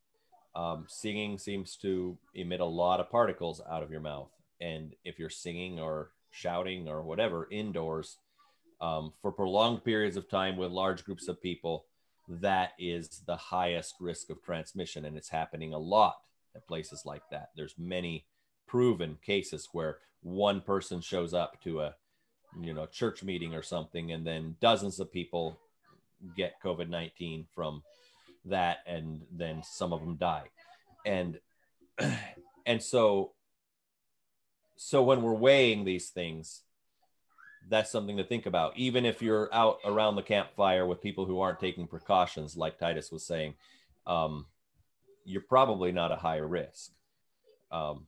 [0.55, 4.29] um, singing seems to emit a lot of particles out of your mouth
[4.61, 8.17] and if you're singing or shouting or whatever indoors
[8.81, 11.85] um, for prolonged periods of time with large groups of people
[12.27, 16.17] that is the highest risk of transmission and it's happening a lot
[16.55, 17.49] at places like that.
[17.55, 18.25] There's many
[18.67, 21.95] proven cases where one person shows up to a
[22.59, 25.57] you know church meeting or something and then dozens of people
[26.35, 27.83] get covid-19 from
[28.45, 30.45] that and then some of them die.
[31.05, 31.39] And
[32.65, 33.31] and so
[34.77, 36.61] so when we're weighing these things
[37.69, 38.77] that's something to think about.
[38.77, 43.11] Even if you're out around the campfire with people who aren't taking precautions like titus
[43.11, 43.55] was saying
[44.05, 44.45] um,
[45.25, 46.91] you're probably not a higher risk.
[47.71, 48.07] Um,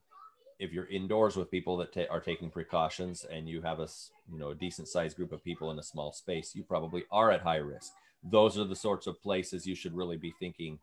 [0.57, 3.87] if you're indoors with people that are taking precautions and you have a
[4.31, 7.31] you know a decent sized group of people in a small space you probably are
[7.31, 7.93] at high risk.
[8.23, 10.79] Those are the sorts of places you should really be thinking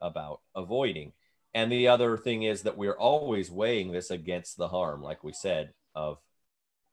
[0.00, 1.12] about avoiding
[1.54, 5.32] and the other thing is that we're always weighing this against the harm like we
[5.32, 6.18] said of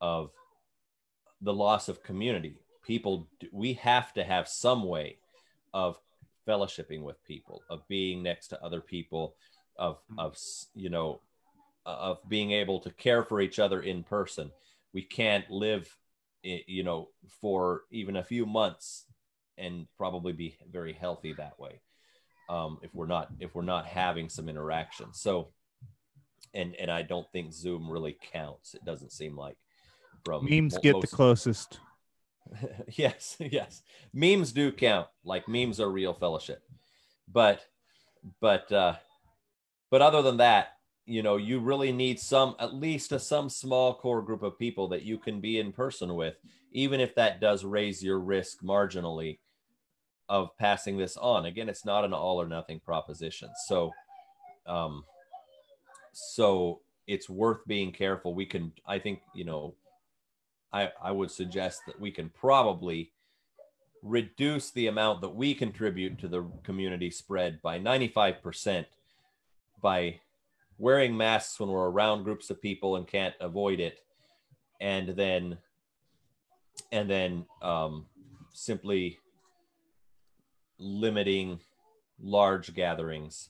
[0.02, 0.32] of
[1.42, 5.18] the loss of community people we have to have some way
[5.74, 6.00] of
[6.48, 9.36] fellowshipping with people of being next to other people
[9.78, 10.38] of of
[10.74, 11.20] you know
[11.86, 14.52] of being able to care for each other in person.
[14.94, 15.96] We can't live,
[16.44, 17.10] you know,
[17.42, 19.06] for even a few months
[19.58, 21.80] and probably be very healthy that way
[22.50, 25.14] um, if we're not if we're not having some interaction.
[25.14, 25.50] So,
[26.54, 28.74] and and I don't think Zoom really counts.
[28.74, 29.58] It doesn't seem like
[30.24, 31.80] from memes get the closest.
[32.92, 33.82] yes, yes,
[34.14, 35.08] memes do count.
[35.24, 36.62] Like memes are real fellowship,
[37.32, 37.62] but
[38.40, 38.96] but uh,
[39.90, 43.94] but other than that, you know you really need some at least a some small
[43.94, 46.36] core group of people that you can be in person with
[46.72, 49.40] even if that does raise your risk marginally
[50.30, 51.46] of passing this on.
[51.46, 53.50] Again it's not an all or nothing proposition.
[53.68, 53.92] So
[54.66, 55.04] um
[56.14, 58.34] so it's worth being careful.
[58.34, 59.76] We can i think you know
[60.74, 63.12] i i would suggest that we can probably
[64.06, 68.86] reduce the amount that we contribute to the community spread by 95%
[69.82, 70.20] by
[70.78, 74.00] wearing masks when we're around groups of people and can't avoid it.
[74.80, 75.58] And then
[76.92, 78.06] and then um,
[78.54, 79.20] simply
[80.80, 81.60] limiting
[82.22, 83.50] large gatherings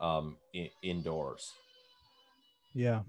[0.00, 1.52] um, in, indoors
[2.74, 3.00] yeah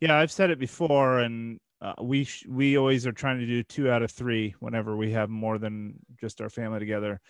[0.00, 3.62] yeah i've said it before and uh, we sh- we always are trying to do
[3.62, 7.20] two out of three whenever we have more than just our family together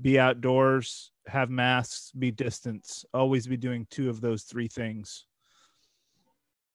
[0.00, 3.04] be outdoors, have masks, be distance.
[3.12, 5.26] Always be doing two of those three things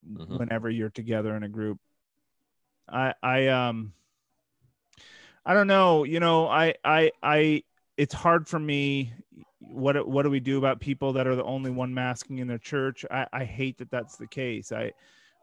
[0.08, 0.38] mm-hmm.
[0.38, 1.80] whenever you're together in a group.
[2.88, 3.94] I I um
[5.46, 7.64] I don't know, you know, I I I
[7.98, 9.14] it's hard for me
[9.60, 12.58] what what do we do about people that are the only one masking in their
[12.58, 13.06] church?
[13.10, 14.72] I I hate that that's the case.
[14.72, 14.92] I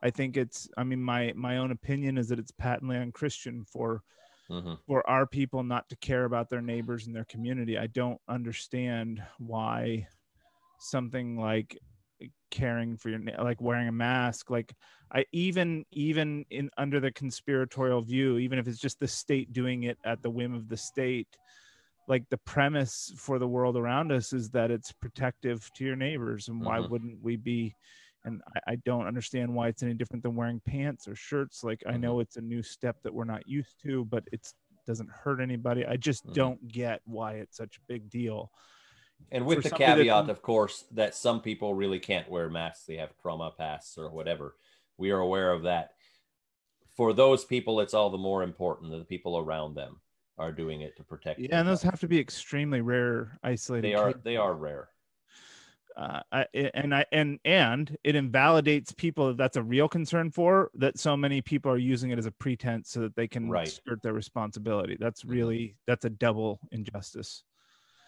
[0.02, 4.02] I think it's I mean my my own opinion is that it's patently unchristian for
[4.50, 4.74] mm-hmm.
[4.86, 7.78] for our people not to care about their neighbors and their community.
[7.78, 10.06] I don't understand why
[10.78, 11.78] something like
[12.50, 14.74] caring for your like wearing a mask like
[15.12, 19.84] i even even in under the conspiratorial view even if it's just the state doing
[19.84, 21.26] it at the whim of the state
[22.08, 26.48] like the premise for the world around us is that it's protective to your neighbors
[26.48, 26.90] and why mm-hmm.
[26.90, 27.76] wouldn't we be
[28.24, 31.64] and I, I, don't understand why it's any different than wearing pants or shirts.
[31.64, 32.20] Like I know mm-hmm.
[32.22, 34.46] it's a new step that we're not used to, but it
[34.86, 35.84] doesn't hurt anybody.
[35.84, 36.34] I just mm-hmm.
[36.34, 38.50] don't get why it's such a big deal.
[39.30, 42.86] And with For the caveat, that, of course, that some people really can't wear masks;
[42.86, 44.56] they have trauma pasts or whatever.
[44.98, 45.92] We are aware of that.
[46.96, 50.00] For those people, it's all the more important that the people around them
[50.43, 51.40] are doing it to protect.
[51.40, 53.90] Yeah, and those have to be extremely rare, isolated.
[53.90, 54.12] They are.
[54.12, 54.89] They are rare.
[55.97, 60.70] uh, I, and I and and it invalidates people that that's a real concern for
[60.74, 63.69] that so many people are using it as a pretense so that they can Right.
[63.69, 64.97] skirt their responsibility.
[64.98, 65.31] That's Mhm.
[65.31, 67.44] really that's a double injustice.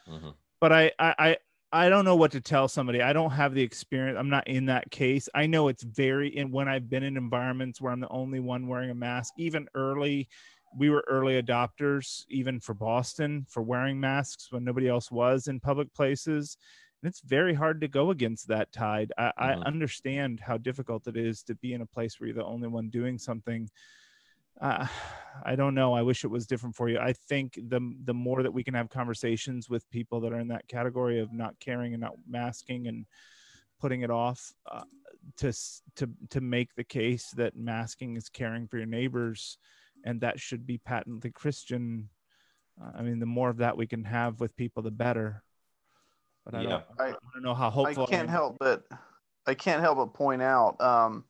[0.08, 0.34] Mhm.
[0.60, 1.36] But I I I
[1.72, 3.02] I don't know what to tell somebody.
[3.02, 4.16] I don't have the experience.
[4.18, 5.28] I'm not in that case.
[5.34, 8.66] I know it's very and when I've been in environments where I'm the only one
[8.68, 10.28] wearing a mask, even early
[10.76, 15.60] we were early adopters even for Boston for wearing masks when nobody else was in
[15.60, 16.56] public places
[17.02, 19.12] and it's very hard to go against that tide.
[19.18, 19.64] I, I Mhm.
[19.66, 22.88] understand how difficult it is to be in a place where you're the only one
[22.88, 23.68] doing something.
[24.60, 24.86] Uh,
[25.44, 25.92] I don't know.
[25.92, 26.98] I wish it was different for you.
[26.98, 30.48] I think the the more that we can have conversations with people that are in
[30.48, 33.04] that category of not caring and not masking and
[33.80, 34.84] putting it off, uh,
[35.38, 35.52] to
[35.96, 39.58] to to make the case that masking is caring for your neighbors,
[40.04, 42.08] and that should be patently Christian.
[42.80, 45.42] Uh, I mean, the more of that we can have with people, the better.
[46.44, 46.68] But I Yeah.
[46.70, 48.28] don't, I- I, don't know how hopeful I can't am.
[48.28, 48.84] help but
[49.46, 51.24] I can't help but point out, um,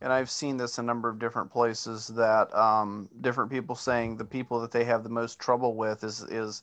[0.00, 4.24] and I've seen this a number of different places that um, different people saying the
[4.24, 6.62] people that they have the most trouble with is is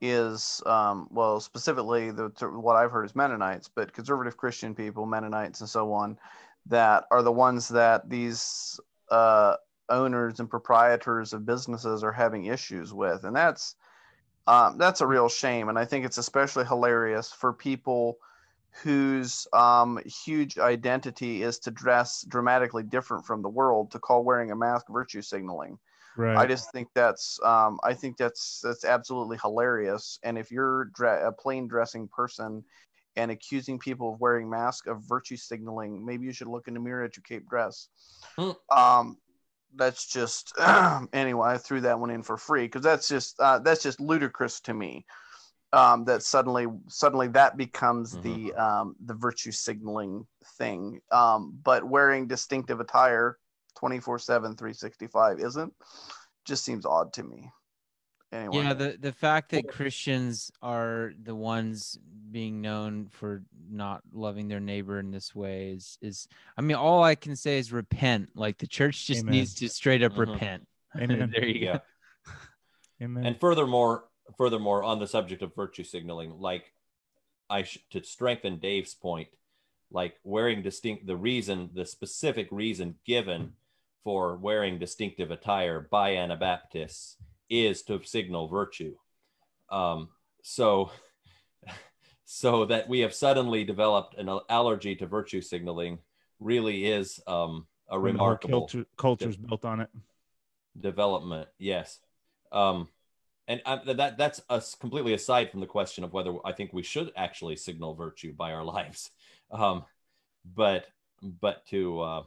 [0.00, 5.60] is um, well specifically the what I've heard is Mennonites, but conservative Christian people, Mennonites,
[5.60, 6.18] and so on,
[6.66, 8.78] that are the ones that these
[9.10, 9.56] uh,
[9.90, 13.76] owners and proprietors of businesses are having issues with, and that's
[14.46, 15.68] um, that's a real shame.
[15.68, 18.18] And I think it's especially hilarious for people
[18.82, 24.50] whose um, huge identity is to dress dramatically different from the world to call wearing
[24.50, 25.78] a mask virtue signaling.
[26.16, 26.36] Right.
[26.36, 30.18] I just think that's um, I think that's that's absolutely hilarious.
[30.22, 32.64] And if you're dre- a plain dressing person
[33.16, 36.80] and accusing people of wearing masks of virtue signaling, maybe you should look in the
[36.80, 37.88] mirror at your cape dress.
[38.36, 38.50] Hmm.
[38.70, 39.16] Um,
[39.76, 40.52] that's just
[41.12, 41.48] anyway.
[41.48, 44.74] I threw that one in for free because that's just uh, that's just ludicrous to
[44.74, 45.04] me.
[45.72, 50.26] Um, that suddenly suddenly that becomes the um, the virtue signaling
[50.56, 51.00] thing.
[51.12, 53.38] Um, but wearing distinctive attire
[53.78, 55.72] 24 7 365 isn't
[56.44, 57.50] just seems odd to me
[58.32, 61.98] anyway Yeah, the the fact that Christians are the ones
[62.30, 67.02] being known for not loving their neighbor in this way is is I mean all
[67.02, 68.30] I can say is repent.
[68.34, 69.32] Like the church just Amen.
[69.32, 70.32] needs to straight up Mhm.
[70.32, 70.68] repent.
[71.00, 71.30] Amen.
[71.32, 71.80] there you go.
[73.02, 73.24] Amen.
[73.26, 74.04] And furthermore,
[74.36, 76.72] furthermore, on the subject of virtue signaling, like
[77.48, 79.28] I sh- to strengthen Dave's point,
[79.90, 83.52] like wearing distinct the reason, the specific reason given
[84.04, 87.16] for wearing distinctive attire by Anabaptists
[87.48, 88.94] is to signal virtue.
[89.70, 90.08] Um,
[90.42, 90.90] so,
[92.24, 95.98] so that we have suddenly developed an allergy to virtue signaling
[96.40, 99.88] really is um, a When the whole remarkable culture, culture's built on it.
[100.78, 101.98] development yes
[102.52, 102.88] um
[103.46, 106.82] and I, that that's us completely aside from the question of whether i think we
[106.82, 109.10] should actually signal virtue by our lives
[109.50, 109.84] um
[110.44, 110.86] but
[111.22, 112.22] but to uh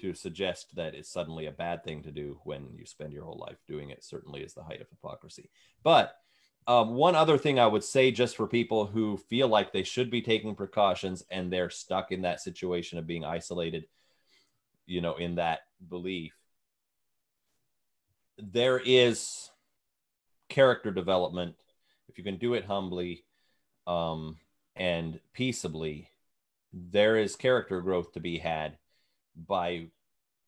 [0.00, 3.44] to suggest that it's suddenly a bad thing to do when you spend your whole
[3.46, 5.50] life doing it certainly is the height of hypocrisy.
[5.82, 6.14] But
[6.66, 10.10] um, one other thing I would say, just for people who feel like they should
[10.10, 13.86] be taking precautions and they're stuck in that situation of being isolated,
[14.86, 16.34] you know, in that belief,
[18.36, 19.50] there is
[20.48, 21.54] character development.
[22.08, 23.24] If you can do it humbly
[23.86, 24.36] um,
[24.76, 26.10] and peaceably
[26.72, 28.76] there is character growth to be had
[29.46, 29.86] by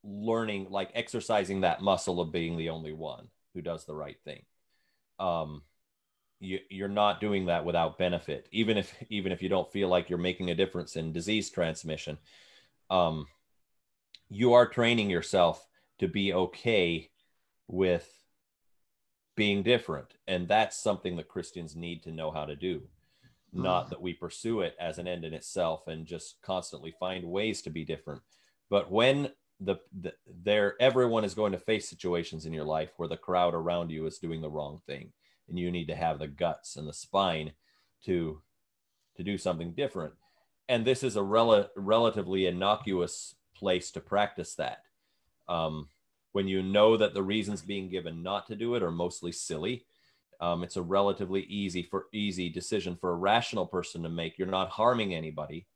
[0.03, 4.43] learning like exercising that muscle of being the only one who does the right thing.
[5.19, 5.62] Um,
[6.41, 8.49] you, you're not doing that without benefit.
[8.51, 12.19] Even if even if you don't feel like you're making a difference in disease transmission
[12.91, 13.27] um,
[14.29, 15.67] you are training yourself
[16.01, 17.11] to be okay
[17.69, 18.09] with
[19.37, 20.15] being different.
[20.27, 22.83] And that's something that christians need to know how to do.
[23.53, 27.62] Not that we pursue it as an end in itself and just constantly find ways
[27.62, 28.23] to be different
[28.71, 29.31] but when
[29.61, 33.53] the, the there everyone is going to face situations in your life where the crowd
[33.53, 35.13] around you is doing the wrong thing
[35.49, 37.53] and you need to have the guts and the spine
[38.07, 38.41] to
[39.17, 40.15] to do something different.
[40.69, 44.85] And this is a rel- relatively innocuous place to practice that.
[45.49, 45.89] Um,
[46.33, 49.85] when you know that the reasons being given not to do it are mostly silly
[50.41, 54.39] um, it's a relatively easy for easy decision for a rational person to make.
[54.39, 55.67] You're not harming anybody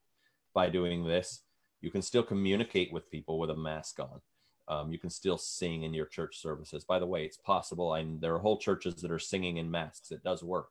[0.53, 1.41] by doing this
[1.81, 4.21] you can still communicate with people with a mask on
[4.67, 8.19] um, you can still sing in your church services by the way it's possible and
[8.21, 10.69] there are whole churches that are singing in masks it does work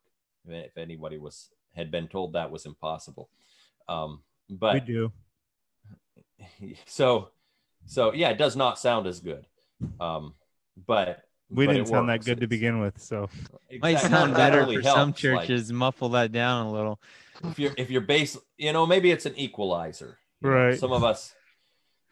[0.49, 3.29] if anybody was had been told that was impossible
[3.89, 4.21] um,
[4.51, 5.13] but we do.
[6.87, 7.29] so
[7.87, 9.47] so yeah it does not sound as good
[10.01, 10.35] um
[10.87, 12.25] but We but didn't sound works.
[12.25, 13.01] that good to begin with.
[13.01, 13.29] So
[13.81, 15.73] Might sound better really for some helps, like- churches.
[15.73, 16.99] Muffle that down a little.
[17.45, 20.19] if you're if you're base, you know, maybe it's an equalizer.
[20.45, 20.79] Right.
[20.79, 21.35] Some of us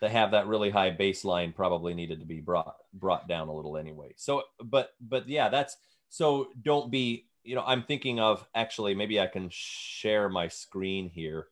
[0.00, 3.76] that have that really high baseline probably needed to be brought brought down a little
[3.76, 4.14] anyway.
[4.16, 5.76] So, but but yeah, that's
[6.08, 6.48] so.
[6.60, 7.26] Don't be.
[7.44, 11.48] You know, I'm thinking of actually maybe I can share my screen here,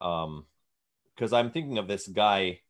[0.00, 0.46] um,
[1.14, 2.60] because I'm thinking of this guy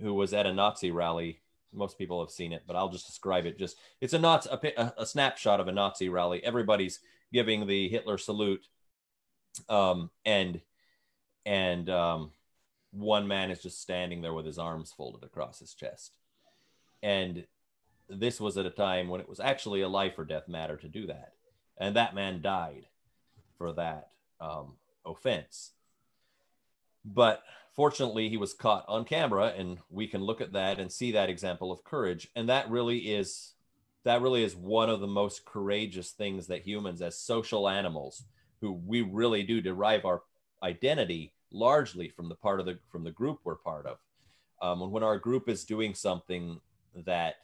[0.00, 1.40] who was at a Nazi rally.
[1.72, 3.58] Most people have seen it, but I'll just describe it.
[3.58, 6.42] Just it's a Nazi, a, a, a snapshot of a Nazi rally.
[6.42, 7.00] Everybody's
[7.32, 8.66] giving the Hitler salute,
[9.68, 10.60] um, and
[11.44, 12.30] and um,
[12.92, 16.16] one man is just standing there with his arms folded across his chest.
[17.02, 17.44] And
[18.08, 20.88] this was at a time when it was actually a life or death matter to
[20.88, 21.32] do that,
[21.76, 22.86] and that man died
[23.58, 24.08] for that
[24.40, 24.74] um,
[25.04, 25.72] offense.
[27.04, 27.42] But
[27.74, 31.28] fortunately, he was caught on camera, and we can look at that and see that
[31.28, 32.28] example of courage.
[32.34, 33.52] And that really is
[34.04, 38.24] that really is one of the most courageous things that humans, as social animals,
[38.60, 40.22] who we really do derive our
[40.62, 43.98] identity largely from the part of the from the group we're part of.
[44.60, 46.60] Um, and when our group is doing something
[47.06, 47.36] that,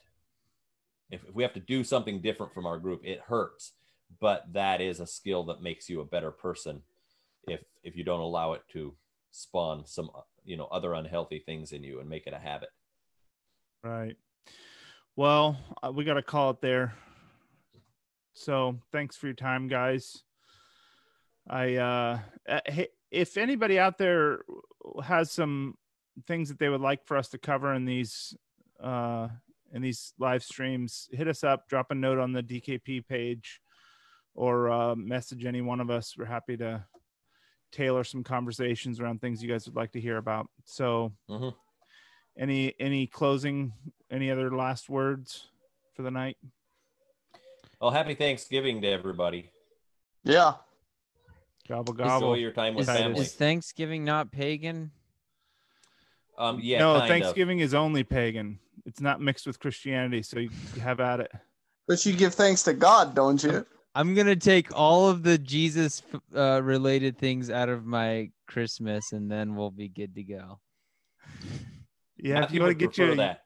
[1.11, 3.73] if, if we have to do something different from our group, it hurts.
[4.21, 6.83] But that is a skill that makes you a better person.
[7.47, 8.95] If if you don't allow it to
[9.31, 10.11] spawn some
[10.45, 12.71] you know other unhealthy things in you and make it a habit.
[13.83, 14.17] Right.
[15.17, 16.95] Well, uh, we got to call it there.
[18.33, 20.23] So thanks for your time, guys.
[21.49, 22.19] I, uh,
[22.49, 24.41] uh, hey, if anybody out there
[25.05, 25.77] has some
[26.27, 28.37] things that they would like for us to cover in these,
[28.81, 29.29] uh,
[29.73, 33.61] in these live streams, hit us up, drop a note on the DKP page
[34.35, 36.17] or, uh, message any one of us.
[36.19, 36.85] We're happy to
[37.71, 40.49] tailor some conversations around things you guys would like to hear about.
[40.65, 41.55] So, Mhm.
[42.37, 43.73] any any closing
[44.11, 45.51] any other last words
[45.95, 46.37] for the night
[47.81, 49.51] Well, happy Thanksgiving to everybody.
[50.23, 50.55] Yeah.
[51.69, 53.21] Gobble Enjoy gobble your time with Is- family.
[53.21, 54.91] Is Thanksgiving not pagan?
[56.37, 57.09] Um, yeah, no kind of.
[57.09, 60.51] thanksgiving is only pagan it's not mixed with christianity so you
[60.83, 61.31] have at it
[61.87, 63.65] But you give thanks to God, don't you?
[63.95, 66.03] I'm gonna take all of the Jesus
[66.35, 70.59] uh, related things out of my Christmas, and then we'll be good to go.
[72.17, 73.43] yeah if you want to get prefer your that.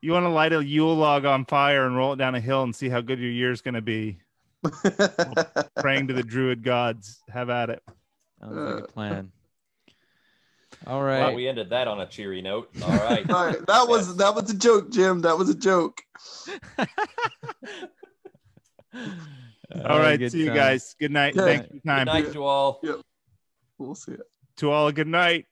[0.00, 2.64] you want to light a yule log on fire and roll it down a hill
[2.64, 4.18] and see how good your year's going to be
[5.80, 7.82] praying to the druid gods have at it
[8.40, 9.32] Sounds like a Uh, plan.
[10.86, 12.68] All Well, we ended that on a cheery note.
[12.82, 13.28] All right.
[13.30, 15.20] All right, that was that was a joke, Jim.
[15.22, 16.00] That was a joke.
[19.84, 21.44] all right good see you guys good night Yeah.
[21.44, 22.80] thanks for your Good time night to all.
[22.82, 23.00] Yep.
[23.78, 24.20] We'll see it.
[24.58, 25.46] to all a good night